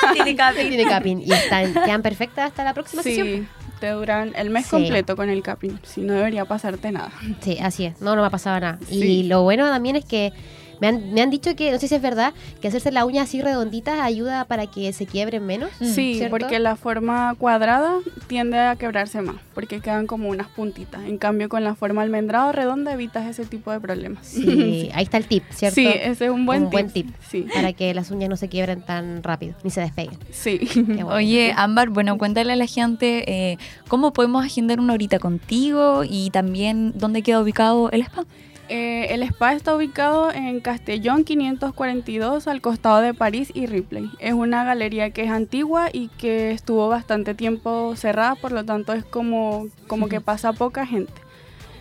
capping. 0.00 0.12
tiene 0.14 0.36
capping. 0.36 0.68
Tiene 0.68 0.84
capping. 0.84 1.18
Y 1.24 1.32
están, 1.32 1.72
quedan 1.72 2.02
perfectas 2.02 2.48
hasta 2.50 2.64
la 2.64 2.74
próxima 2.74 3.02
sesión. 3.02 3.48
Te 3.80 3.88
duran 3.90 4.32
el 4.36 4.50
mes 4.50 4.66
Sí. 4.66 4.70
completo 4.72 5.16
con 5.16 5.30
el 5.30 5.42
capping, 5.42 5.78
si 5.82 6.02
no 6.02 6.12
debería 6.12 6.44
pasarte 6.44 6.92
nada. 6.92 7.10
Sí, 7.40 7.58
así 7.60 7.86
es. 7.86 8.00
No, 8.00 8.14
no 8.14 8.20
me 8.22 8.26
ha 8.26 8.30
pasado 8.30 8.60
nada. 8.60 8.78
Y 8.90 9.22
lo 9.24 9.42
bueno 9.42 9.66
también 9.68 9.96
es 9.96 10.04
que 10.04 10.32
me 10.80 10.88
han, 10.88 11.12
me 11.12 11.22
han 11.22 11.30
dicho 11.30 11.54
que, 11.56 11.70
no 11.72 11.78
sé 11.78 11.88
si 11.88 11.94
es 11.94 12.02
verdad, 12.02 12.32
que 12.60 12.68
hacerse 12.68 12.90
la 12.90 13.04
uña 13.04 13.22
así 13.22 13.40
redonditas 13.42 14.00
ayuda 14.00 14.44
para 14.44 14.66
que 14.66 14.92
se 14.92 15.06
quiebren 15.06 15.44
menos. 15.46 15.70
Sí, 15.80 16.14
¿cierto? 16.16 16.30
porque 16.30 16.58
la 16.58 16.76
forma 16.76 17.34
cuadrada 17.38 17.98
tiende 18.26 18.58
a 18.58 18.76
quebrarse 18.76 19.20
más, 19.22 19.36
porque 19.54 19.80
quedan 19.80 20.06
como 20.06 20.28
unas 20.28 20.48
puntitas. 20.48 21.02
En 21.04 21.18
cambio, 21.18 21.48
con 21.48 21.64
la 21.64 21.74
forma 21.74 22.02
almendrado 22.02 22.52
redonda 22.52 22.92
evitas 22.92 23.26
ese 23.26 23.44
tipo 23.44 23.70
de 23.72 23.80
problemas. 23.80 24.26
Sí, 24.26 24.90
ahí 24.94 25.04
está 25.04 25.16
el 25.18 25.26
tip, 25.26 25.44
¿cierto? 25.50 25.74
Sí, 25.74 25.86
ese 25.86 26.24
es 26.26 26.30
un 26.30 26.46
buen 26.46 26.64
Un 26.64 26.70
tip. 26.70 26.72
buen 26.72 26.90
tip. 26.90 27.08
Sí. 27.28 27.46
Para 27.54 27.72
que 27.72 27.92
las 27.94 28.10
uñas 28.10 28.28
no 28.30 28.36
se 28.36 28.48
quiebren 28.48 28.82
tan 28.82 29.22
rápido, 29.22 29.54
ni 29.62 29.70
se 29.70 29.80
despeguen. 29.80 30.18
Sí. 30.30 30.60
Bueno. 31.00 31.14
Oye, 31.14 31.52
Ámbar, 31.56 31.88
bueno, 31.90 32.18
cuéntale 32.18 32.52
a 32.52 32.56
la 32.56 32.66
gente 32.66 33.24
eh, 33.30 33.58
cómo 33.88 34.12
podemos 34.12 34.44
agendar 34.44 34.80
una 34.80 34.92
horita 34.94 35.18
contigo 35.18 36.02
y 36.08 36.30
también 36.30 36.92
dónde 36.96 37.22
queda 37.22 37.40
ubicado 37.40 37.90
el 37.90 38.02
spa. 38.02 38.24
Eh, 38.72 39.12
el 39.12 39.24
spa 39.24 39.52
está 39.52 39.74
ubicado 39.74 40.30
en 40.30 40.60
Castellón 40.60 41.24
542 41.24 42.46
al 42.46 42.60
costado 42.60 43.00
de 43.00 43.14
París 43.14 43.50
y 43.52 43.66
Ripley. 43.66 44.08
Es 44.20 44.32
una 44.32 44.62
galería 44.62 45.10
que 45.10 45.24
es 45.24 45.30
antigua 45.30 45.88
y 45.92 46.06
que 46.18 46.52
estuvo 46.52 46.86
bastante 46.88 47.34
tiempo 47.34 47.96
cerrada, 47.96 48.36
por 48.36 48.52
lo 48.52 48.64
tanto 48.64 48.92
es 48.92 49.04
como, 49.04 49.66
como 49.88 50.08
que 50.08 50.20
pasa 50.20 50.52
poca 50.52 50.86
gente. 50.86 51.12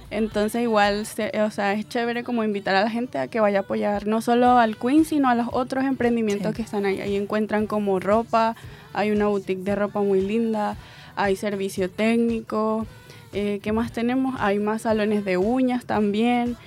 Entonces 0.10 0.64
igual, 0.64 1.06
se- 1.06 1.32
o 1.44 1.52
sea, 1.52 1.74
es 1.74 1.88
chévere 1.88 2.24
como 2.24 2.44
invitar 2.44 2.74
a 2.74 2.82
la 2.82 2.90
gente 2.90 3.20
a 3.20 3.28
que 3.28 3.40
vaya 3.40 3.60
a 3.60 3.62
apoyar 3.62 4.08
no 4.08 4.22
solo 4.22 4.58
al 4.58 4.76
Queen, 4.76 5.06
sino 5.06 5.30
a 5.30 5.36
los 5.36 5.48
otros 5.52 5.86
emprendimientos 5.86 6.50
Sí. 6.54 6.56
que 6.56 6.62
están 6.64 6.86
ahí. 6.88 7.00
Ahí 7.02 7.16
encuentran 7.16 7.68
como 7.68 8.00
ropa, 8.00 8.56
hay 8.94 9.12
una 9.12 9.28
boutique 9.28 9.62
de 9.64 9.76
ropa 9.76 10.02
muy 10.02 10.22
linda, 10.22 10.76
hay 11.16 11.36
servicio 11.36 11.88
técnico. 11.92 12.88
Eh, 13.32 13.60
¿Qué 13.62 13.72
más 13.74 13.92
tenemos? 13.92 14.36
Hay 14.40 14.58
más 14.58 14.82
salones 14.82 15.24
de 15.24 15.38
uñas 15.38 15.86
también, 15.86 16.58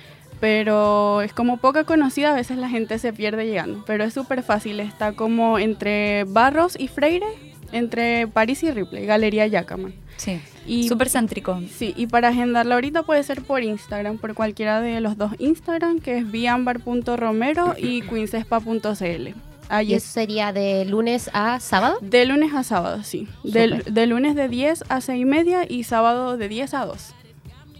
pero 0.43 1.21
es 1.21 1.31
como 1.31 1.55
poca 1.55 1.85
conocida, 1.85 2.31
a 2.31 2.35
veces 2.35 2.57
la 2.57 2.67
gente 2.67 2.99
se 2.99 3.13
pierde 3.13 3.45
llegando, 3.45 3.81
pero 3.87 4.03
es 4.03 4.13
súper 4.13 4.43
fácil, 4.43 4.81
está 4.81 5.13
como 5.13 5.57
entre 5.57 6.25
Barros 6.25 6.75
y 6.77 6.89
Freire, 6.89 7.25
entre 7.71 8.27
París 8.27 8.61
y 8.63 8.69
Ripley, 8.69 9.05
Galería 9.05 9.47
Yacaman. 9.47 9.93
Sí. 10.17 10.41
Y 10.67 10.89
Súper 10.89 11.07
céntrico. 11.09 11.61
Sí, 11.73 11.93
y 11.95 12.07
para 12.07 12.27
agendarla 12.27 12.75
ahorita 12.75 13.03
puede 13.03 13.23
ser 13.23 13.41
por 13.41 13.63
Instagram, 13.63 14.17
por 14.17 14.33
cualquiera 14.33 14.81
de 14.81 14.99
los 14.99 15.17
dos 15.17 15.31
Instagram, 15.39 16.01
que 16.01 16.17
es 16.17 16.29
biambar.romero 16.29 17.75
y 17.77 18.01
queensespa.cl. 18.01 19.29
Ahí 19.69 19.91
¿Y 19.91 19.93
es 19.93 20.03
eso 20.03 20.11
sería 20.11 20.51
de 20.51 20.83
lunes 20.83 21.29
a 21.31 21.61
sábado? 21.61 21.99
de 22.01 22.25
lunes 22.25 22.53
a 22.53 22.63
sábado, 22.63 23.01
sí. 23.03 23.29
Súper. 23.45 23.85
de 23.85 24.07
lunes 24.07 24.35
de 24.35 24.49
10 24.49 24.83
a 24.89 24.99
6 24.99 25.21
y 25.21 25.23
media 25.23 25.65
y 25.69 25.85
sábado 25.85 26.35
de 26.35 26.49
10 26.49 26.73
a 26.73 26.85
2 26.85 27.13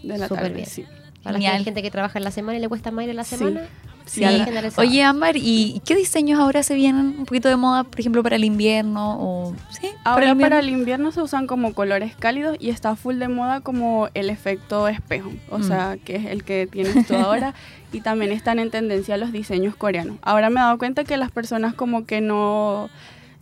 de 0.02 0.16
la 0.16 0.28
Súper 0.28 0.44
tarde. 0.44 0.54
bien. 0.54 0.66
Sí. 0.66 0.86
Para 1.24 1.32
la 1.32 1.38
Genial. 1.40 1.64
gente 1.64 1.82
que 1.82 1.90
trabaja 1.90 2.18
en 2.18 2.24
la 2.24 2.30
semana 2.30 2.58
y 2.58 2.60
le 2.60 2.68
cuesta 2.68 2.90
más 2.92 3.04
ir 3.04 3.10
en 3.10 3.16
la 3.16 3.24
semana. 3.24 3.62
Sí. 4.06 4.22
Oye, 4.76 5.02
Ámbar, 5.02 5.34
¿y 5.38 5.80
qué 5.86 5.96
diseños 5.96 6.38
ahora 6.38 6.62
se 6.62 6.74
vienen 6.74 7.14
un 7.20 7.24
poquito 7.24 7.48
de 7.48 7.56
moda, 7.56 7.84
por 7.84 7.98
ejemplo, 7.98 8.22
para 8.22 8.36
el 8.36 8.44
invierno? 8.44 9.16
O, 9.18 9.54
¿sí? 9.70 9.88
Ahora 10.04 10.30
el 10.32 10.36
para 10.38 10.58
el 10.58 10.68
invierno 10.68 11.10
se 11.10 11.22
usan 11.22 11.46
como 11.46 11.72
colores 11.72 12.14
cálidos 12.14 12.58
y 12.60 12.68
está 12.68 12.96
full 12.96 13.14
de 13.16 13.28
moda 13.28 13.62
como 13.62 14.08
el 14.12 14.28
efecto 14.28 14.88
espejo, 14.88 15.32
o 15.50 15.58
Mm. 15.58 15.62
sea, 15.64 15.96
que 16.04 16.16
es 16.16 16.26
el 16.26 16.44
que 16.44 16.66
tienes 16.70 17.06
tú 17.06 17.14
ahora 17.16 17.54
y 17.94 18.02
también 18.02 18.30
están 18.30 18.58
en 18.58 18.70
tendencia 18.70 19.16
los 19.16 19.32
diseños 19.32 19.74
coreanos. 19.74 20.18
Ahora 20.20 20.50
me 20.50 20.60
he 20.60 20.62
dado 20.62 20.76
cuenta 20.76 21.04
que 21.04 21.16
las 21.16 21.30
personas 21.30 21.72
como 21.72 22.04
que 22.04 22.20
no 22.20 22.90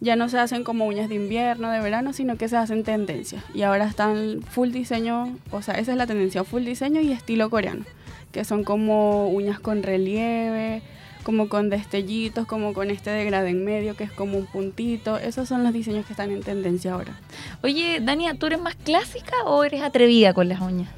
ya 0.02 0.16
no 0.16 0.28
se 0.28 0.38
hacen 0.38 0.64
como 0.64 0.84
uñas 0.86 1.08
de 1.08 1.14
invierno, 1.14 1.70
de 1.70 1.80
verano, 1.80 2.12
sino 2.12 2.36
que 2.36 2.48
se 2.48 2.56
hacen 2.56 2.82
tendencias 2.82 3.44
y 3.54 3.62
ahora 3.62 3.86
están 3.86 4.42
full 4.42 4.70
diseño, 4.70 5.38
o 5.52 5.62
sea, 5.62 5.74
esa 5.74 5.92
es 5.92 5.96
la 5.96 6.08
tendencia, 6.08 6.42
full 6.42 6.64
diseño 6.64 7.00
y 7.00 7.12
estilo 7.12 7.48
coreano, 7.50 7.84
que 8.32 8.44
son 8.44 8.64
como 8.64 9.28
uñas 9.28 9.60
con 9.60 9.84
relieve, 9.84 10.82
como 11.22 11.48
con 11.48 11.70
destellitos, 11.70 12.46
como 12.48 12.74
con 12.74 12.90
este 12.90 13.10
degradé 13.10 13.50
en 13.50 13.64
medio 13.64 13.94
que 13.94 14.02
es 14.02 14.10
como 14.10 14.38
un 14.38 14.46
puntito. 14.46 15.18
Esos 15.18 15.48
son 15.48 15.62
los 15.62 15.72
diseños 15.72 16.04
que 16.04 16.14
están 16.14 16.32
en 16.32 16.42
tendencia 16.42 16.94
ahora. 16.94 17.16
Oye, 17.62 18.00
Dania, 18.00 18.34
¿tú 18.34 18.46
eres 18.46 18.60
más 18.60 18.74
clásica 18.74 19.36
o 19.44 19.62
eres 19.62 19.82
atrevida 19.82 20.34
con 20.34 20.48
las 20.48 20.60
uñas? 20.60 20.88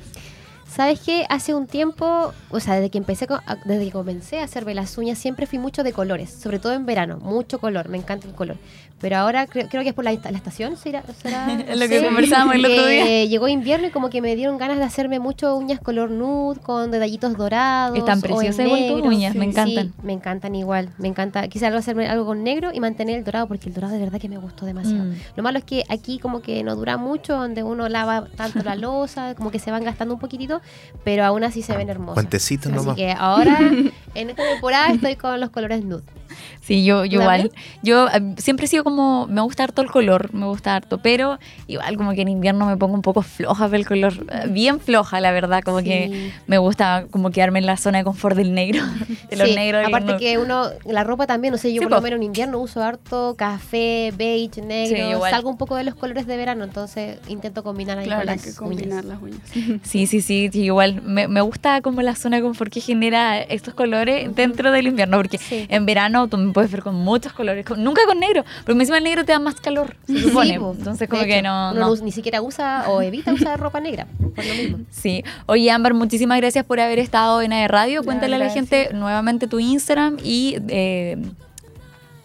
¿Sabes 0.75 1.01
qué? 1.01 1.25
Hace 1.29 1.55
un 1.55 1.67
tiempo, 1.67 2.33
o 2.51 2.61
sea, 2.61 2.75
desde 2.75 2.91
que 2.91 2.99
empecé, 2.99 3.27
co- 3.27 3.35
a- 3.47 3.57
desde 3.65 3.85
que 3.87 3.93
comencé 3.93 4.41
a 4.41 4.45
hacerme 4.45 4.75
las 4.75 4.99
uñas, 4.99 5.19
siempre 5.19 5.47
fui 5.47 5.59
mucho 5.59 5.85
de 5.85 5.93
colores, 5.93 6.31
sobre 6.31 6.59
todo 6.59 6.73
en 6.73 6.85
verano, 6.85 7.19
mucho 7.19 7.61
color, 7.61 7.89
me 7.89 7.97
encanta 7.99 8.27
el 8.27 8.35
color. 8.35 8.57
Pero 9.01 9.17
ahora 9.19 9.47
creo, 9.47 9.69
creo 9.69 9.83
que 9.83 9.91
es 9.91 9.95
por 9.95 10.05
la, 10.05 10.13
esta- 10.13 10.31
la 10.31 10.39
estación, 10.39 10.77
¿será? 10.77 11.03
será? 11.23 11.47
Es 11.69 11.79
lo 11.79 11.89
que 11.89 12.03
conversábamos 12.03 12.55
el 12.55 12.65
otro 12.65 12.87
día. 12.87 13.25
Llegó 13.27 13.49
invierno 13.49 13.87
y 13.89 13.91
como 13.91 14.09
que 14.11 14.21
me 14.23 14.35
dieron 14.35 14.57
ganas 14.57 14.79
de 14.79 14.85
hacerme 14.85 15.19
mucho 15.21 15.57
uñas 15.57 15.79
color 15.81 16.11
nude, 16.11 16.59
con 16.61 16.91
detallitos 16.91 17.37
dorados. 17.37 17.97
Están 17.99 18.21
preciosas 18.21 18.67
igual 18.67 18.87
tus 18.89 19.03
uñas, 19.03 19.35
me 19.35 19.45
Sí, 19.45 19.51
encantan. 19.51 19.93
me 20.03 20.13
encantan 20.13 20.55
igual, 20.55 20.89
me 20.99 21.07
encanta. 21.09 21.47
Quizá 21.49 21.67
algo 21.69 21.79
hacerme 21.79 22.09
algo 22.09 22.25
con 22.25 22.43
negro 22.43 22.71
y 22.73 22.81
mantener 22.81 23.19
el 23.19 23.25
dorado, 23.25 23.47
porque 23.47 23.69
el 23.69 23.75
dorado 23.75 23.93
de 23.95 24.01
verdad 24.01 24.19
que 24.21 24.29
me 24.29 24.39
gustó 24.39 24.65
demasiado. 24.67 25.05
Mm. 25.05 25.15
Lo 25.37 25.43
malo 25.43 25.59
es 25.59 25.65
que 25.65 25.85
aquí 25.89 26.19
como 26.19 26.41
que 26.41 26.63
no 26.65 26.75
dura 26.75 26.97
mucho, 26.97 27.37
donde 27.37 27.63
uno 27.63 27.89
lava 27.89 28.27
tanto 28.37 28.61
la 28.63 28.75
losa, 28.77 29.35
como 29.35 29.51
que 29.51 29.59
se 29.59 29.71
van 29.71 29.85
gastando 29.85 30.15
un 30.15 30.21
poquitito, 30.21 30.63
pero 31.05 31.25
aún 31.25 31.45
así 31.45 31.63
se 31.63 31.77
ven. 31.77 31.89
Cuentecitos 32.15 32.73
Así 32.73 32.77
nomás. 32.77 32.97
que 32.97 33.13
ahora, 33.13 33.59
en 34.15 34.31
esta 34.31 34.49
temporada, 34.49 34.93
estoy 34.93 35.17
con 35.17 35.39
los 35.41 35.51
colores 35.51 35.85
nude. 35.85 36.03
Sí, 36.65 36.83
yo, 36.83 37.05
yo 37.05 37.19
¿Tú 37.19 37.23
igual. 37.25 37.51
Yo 37.83 38.09
eh, 38.09 38.35
siempre 38.39 38.65
he 38.65 38.69
sido 38.69 38.85
como, 38.85 39.27
me 39.27 39.43
gusta 39.43 39.65
harto 39.65 39.83
el 39.83 39.91
color, 39.91 40.33
me 40.33 40.47
gusta 40.47 40.75
harto, 40.75 40.97
pero 40.97 41.39
igual 41.67 41.97
como 41.99 42.13
que 42.15 42.23
en 42.23 42.29
invierno 42.29 42.65
me 42.65 42.77
pongo 42.79 42.95
un 42.95 43.03
poco 43.03 43.21
floja 43.21 43.69
del 43.69 43.85
color, 43.87 44.15
eh, 44.33 44.47
bien 44.49 44.81
floja 44.81 45.21
la 45.21 45.31
verdad, 45.33 45.61
como 45.63 45.83
que 45.83 46.09
Sí. 46.11 46.33
me 46.47 46.57
gusta 46.57 47.05
como 47.11 47.31
quedarme 47.31 47.59
en 47.59 47.67
la 47.67 47.77
zona 47.77 47.99
de 47.99 48.05
confort 48.05 48.35
del 48.35 48.55
negro, 48.55 48.81
de 49.31 49.37
los 49.37 49.47
Sí, 49.49 49.55
negros. 49.55 49.85
aparte 49.87 50.17
que 50.17 50.39
uno, 50.39 50.69
la 50.87 51.05
ropa 51.05 51.27
también, 51.27 51.53
no 51.53 51.59
sé, 51.59 51.69
yo 51.75 51.81
Sí, 51.83 51.85
por 51.87 51.97
lo 51.97 52.01
menos 52.01 52.17
en 52.17 52.23
invierno 52.23 52.59
uso 52.61 52.83
harto 52.83 53.35
café, 53.37 54.13
beige, 54.17 54.63
negro, 54.63 55.21
salgo 55.29 55.51
un 55.51 55.59
poco 55.59 55.77
de 55.77 55.85
los 55.85 55.95
colores 55.95 56.27
de 56.27 56.37
verano, 56.39 56.65
entonces 56.65 57.19
intento 57.29 57.63
combinar 57.63 57.99
ahí 57.99 58.07
Claro, 58.07 58.21
con 58.21 58.27
las 58.27 58.43
que 58.43 58.55
combinar 58.55 59.05
uñas. 59.05 59.05
las 59.05 59.23
uñas. 59.23 59.81
Sí, 59.83 60.07
sí, 60.07 60.23
sí, 60.23 60.51
igual 60.55 61.03
me, 61.03 61.29
me 61.29 61.43
gusta 61.43 61.83
como 61.83 62.01
la 62.01 62.15
zona 62.15 62.39
de 62.39 62.43
confort 62.43 62.73
que 62.73 62.81
genera 62.81 63.39
estos 63.43 63.75
colores 63.75 64.35
dentro 64.35 64.71
del 64.73 64.87
invierno, 64.87 65.19
porque 65.19 65.39
en 65.51 65.85
verano 65.87 66.24
tú 66.29 66.37
me 66.37 66.53
puedes 66.53 66.71
ver 66.71 66.83
con 66.83 66.95
muchos 66.95 67.33
colores, 67.33 67.65
con- 67.65 67.83
nunca 67.83 68.03
con 68.07 68.19
negro, 68.21 68.45
porque 68.65 68.81
encima 68.81 68.99
el 68.99 69.05
negro 69.05 69.25
te 69.25 69.33
da 69.33 69.39
más 69.39 69.57
calor, 69.61 69.97
se 70.07 70.19
supone. 70.21 70.51
Sí. 70.59 70.65
Entonces 70.79 71.09
como 71.09 71.23
que 71.25 71.39
hecho, 71.39 71.43
no... 71.49 71.71
uno 71.73 71.81
no. 71.81 71.95
no- 71.97 72.03
ni 72.05 72.13
siquiera 72.13 72.43
usa 72.43 72.85
o 72.89 73.01
evita 73.03 73.33
usar 73.33 73.59
ropa 73.61 73.81
negra, 73.81 74.07
por 74.35 74.45
lo 74.45 74.55
mismo. 74.55 74.79
Sí. 74.91 75.23
Oye, 75.47 75.71
Ámbar, 75.71 75.95
muchísimas 75.95 76.39
gracias 76.39 76.65
por 76.65 76.81
haber 76.81 76.99
estado 76.99 77.43
en 77.43 77.53
AE 77.53 77.69
Radio. 77.69 78.01
Ya, 78.01 78.05
Cuéntale 78.05 78.37
a 78.37 78.39
la 78.39 78.51
gente 78.51 78.91
nuevamente 78.93 79.47
tu 79.47 79.59
Instagram 79.61 80.17
y... 80.23 80.57
eh, 80.69 81.17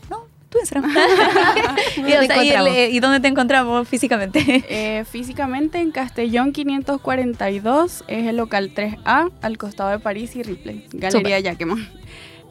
¿No? 0.10 0.26
tu 0.50 0.60
Instagram. 0.60 0.91
y, 1.97 2.02
¿Dónde 2.02 2.18
o 2.18 2.22
te 2.22 2.28
sea, 2.28 2.43
y 2.43 2.50
el- 2.50 2.56
encontramos? 2.56 2.70
eh, 2.78 2.89
¿y 2.91 3.00
dónde 3.00 3.20
te 3.20 3.28
encontramos 3.28 3.88
físicamente? 3.88 4.39
Eh, 4.70 5.06
físicamente 5.10 5.80
en 5.80 5.91
Castellón 5.91 6.52
542 6.52 8.04
es 8.08 8.28
el 8.28 8.38
local 8.38 8.72
3A 8.76 9.32
al 9.41 9.58
costado 9.58 9.89
de 9.91 10.00
París 10.00 10.36
y 10.36 10.43
Ripley, 10.43 10.86
Galería 10.93 11.39
Yaqueman. 11.39 11.88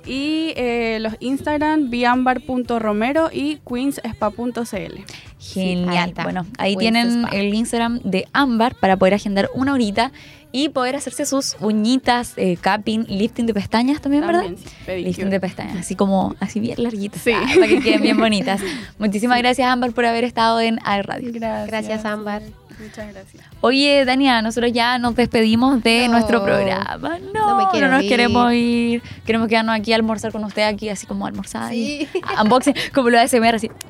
Y 0.08 0.54
eh, 0.56 0.98
los 1.00 1.14
Instagram 1.20 1.90
biambar.romero 1.90 3.28
y 3.32 3.58
queensspa.cl. 3.68 4.74
ahí 4.74 5.04
Genial. 5.38 6.14
bueno, 6.22 6.46
ahí 6.56 6.76
tienen 6.76 7.24
Spa. 7.24 7.36
el 7.36 7.54
Instagram 7.54 8.00
de 8.04 8.26
Ámbar 8.32 8.74
para 8.74 8.96
poder 8.96 9.14
agendar 9.14 9.50
una 9.54 9.74
horita 9.74 10.10
y 10.50 10.70
poder 10.70 10.96
hacerse 10.96 11.26
sus 11.26 11.56
uñitas, 11.60 12.32
eh, 12.38 12.56
capping, 12.58 13.04
lifting 13.06 13.44
de 13.44 13.52
pestañas 13.52 14.00
también, 14.00 14.24
También, 14.24 14.54
¿verdad? 14.54 14.70
sí. 14.86 15.04
Lifting 15.04 15.28
de 15.28 15.40
pestañas, 15.40 15.76
así 15.76 15.94
como, 15.94 16.34
así 16.40 16.58
bien 16.58 16.82
larguitas, 16.82 17.20
Sí. 17.20 17.32
ah, 17.34 17.46
para 17.54 17.66
que 17.68 17.80
queden 17.80 18.00
bien 18.00 18.16
bonitas. 18.16 18.62
Muchísimas 18.98 19.38
gracias, 19.38 19.68
Ámbar, 19.68 19.92
por 19.92 20.06
haber 20.06 20.24
estado 20.24 20.58
en 20.60 20.76
iRadio. 20.78 21.02
Radio. 21.02 21.30
Gracias. 21.34 21.66
Gracias, 21.68 22.04
Ámbar. 22.06 22.42
Muchas 22.80 23.12
gracias. 23.12 23.44
Oye, 23.60 24.04
Dania, 24.04 24.40
nosotros 24.42 24.72
ya 24.72 24.98
nos 24.98 25.14
despedimos 25.16 25.82
de 25.82 26.06
No. 26.06 26.12
nuestro 26.12 26.42
programa. 26.44 27.18
No, 27.18 27.46
No 27.48 27.56
me 27.56 27.80
no, 27.80 27.88
nos 27.88 28.02
ir. 28.04 28.08
queremos 28.08 28.52
ir. 28.52 29.02
Queremos 29.26 29.48
quedarnos 29.48 29.74
aquí 29.74 29.92
a 29.92 29.96
almorzar 29.96 30.30
con 30.32 30.44
usted, 30.44 30.62
aquí 30.62 30.88
así 30.88 31.06
como 31.06 31.26
almorzar. 31.26 31.72
y 31.74 32.06
Sí. 32.12 32.20
unboxing, 32.42 32.74
como 32.94 33.10
lo 33.10 33.18
de 33.18 33.24
SMR, 33.28 33.56
así. 33.56 33.70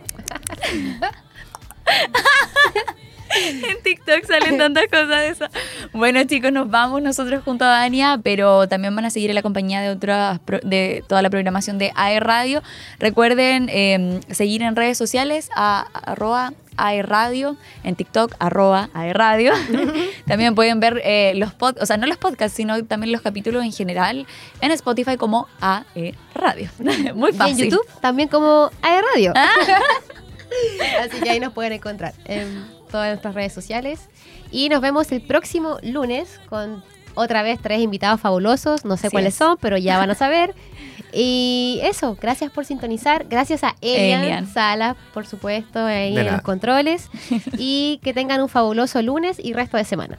en 3.68 3.82
TikTok 3.82 4.24
salen 4.26 4.56
tantas 4.58 4.84
cosas 4.86 5.08
de 5.08 5.28
eso. 5.28 5.44
Bueno, 5.92 6.24
chicos, 6.24 6.50
nos 6.50 6.70
vamos 6.70 7.02
nosotros 7.02 7.42
junto 7.44 7.64
a 7.64 7.68
Dania, 7.68 8.18
pero 8.22 8.66
también 8.68 8.96
van 8.96 9.04
a 9.04 9.10
seguir 9.10 9.30
en 9.30 9.34
la 9.34 9.42
compañía 9.42 9.80
de 9.82 9.90
otras 9.90 10.40
de 10.62 11.04
toda 11.06 11.20
la 11.22 11.28
programación 11.30 11.78
de 11.78 11.92
AE 11.94 12.20
Radio. 12.20 12.62
Recuerden 12.98 13.68
eh, 13.70 14.20
seguir 14.30 14.62
en 14.62 14.74
redes 14.76 14.96
sociales 14.96 15.50
a, 15.54 15.86
a- 15.92 16.12
arroba 16.12 16.52
AE 16.78 17.02
Radio, 17.02 17.56
en 17.84 17.94
TikTok 17.96 18.34
arroba 18.38 18.88
AE 18.94 19.12
Radio. 19.12 19.52
también 20.26 20.54
pueden 20.54 20.80
ver 20.80 21.00
eh, 21.04 21.32
los 21.36 21.52
pod, 21.52 21.76
o 21.80 21.86
sea, 21.86 21.96
no 21.96 22.06
los 22.06 22.16
podcasts, 22.16 22.56
sino 22.56 22.82
también 22.84 23.12
los 23.12 23.20
capítulos 23.20 23.64
en 23.64 23.72
general 23.72 24.26
en 24.60 24.70
Spotify 24.70 25.16
como 25.16 25.48
AE 25.60 26.14
Radio. 26.34 26.70
Muy 27.14 27.30
Y 27.30 27.32
en 27.32 27.38
fácil. 27.38 27.70
YouTube 27.70 27.86
también 28.00 28.28
como 28.28 28.70
AE 28.82 29.02
Radio. 29.14 29.34
Así 31.00 31.20
que 31.20 31.30
ahí 31.30 31.40
nos 31.40 31.52
pueden 31.52 31.72
encontrar 31.72 32.14
en 32.24 32.66
todas 32.90 33.08
nuestras 33.08 33.34
redes 33.34 33.52
sociales. 33.52 34.08
Y 34.50 34.68
nos 34.70 34.80
vemos 34.80 35.12
el 35.12 35.20
próximo 35.20 35.78
lunes 35.82 36.40
con 36.48 36.82
otra 37.18 37.42
vez 37.42 37.58
tres 37.60 37.80
invitados 37.80 38.20
fabulosos. 38.20 38.84
No 38.84 38.96
sé 38.96 39.08
Así 39.08 39.14
cuáles 39.14 39.34
es. 39.34 39.38
son, 39.38 39.56
pero 39.60 39.76
ya 39.76 39.98
van 39.98 40.10
a 40.10 40.14
saber. 40.14 40.54
Y 41.10 41.80
eso, 41.84 42.18
gracias 42.20 42.52
por 42.52 42.66
sintonizar. 42.66 43.24
Gracias 43.30 43.64
a 43.64 43.74
Elian, 43.80 44.20
Elian. 44.24 44.46
Sala, 44.46 44.94
por 45.14 45.26
supuesto, 45.26 45.78
ahí 45.86 46.12
De 46.12 46.20
en 46.20 46.26
nada. 46.26 46.32
los 46.32 46.42
controles. 46.42 47.08
y 47.58 47.98
que 48.02 48.12
tengan 48.12 48.42
un 48.42 48.50
fabuloso 48.50 49.00
lunes 49.00 49.40
y 49.42 49.54
resto 49.54 49.78
de 49.78 49.84
semana. 49.84 50.18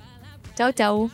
Chau, 0.55 0.71
chau. 0.71 1.11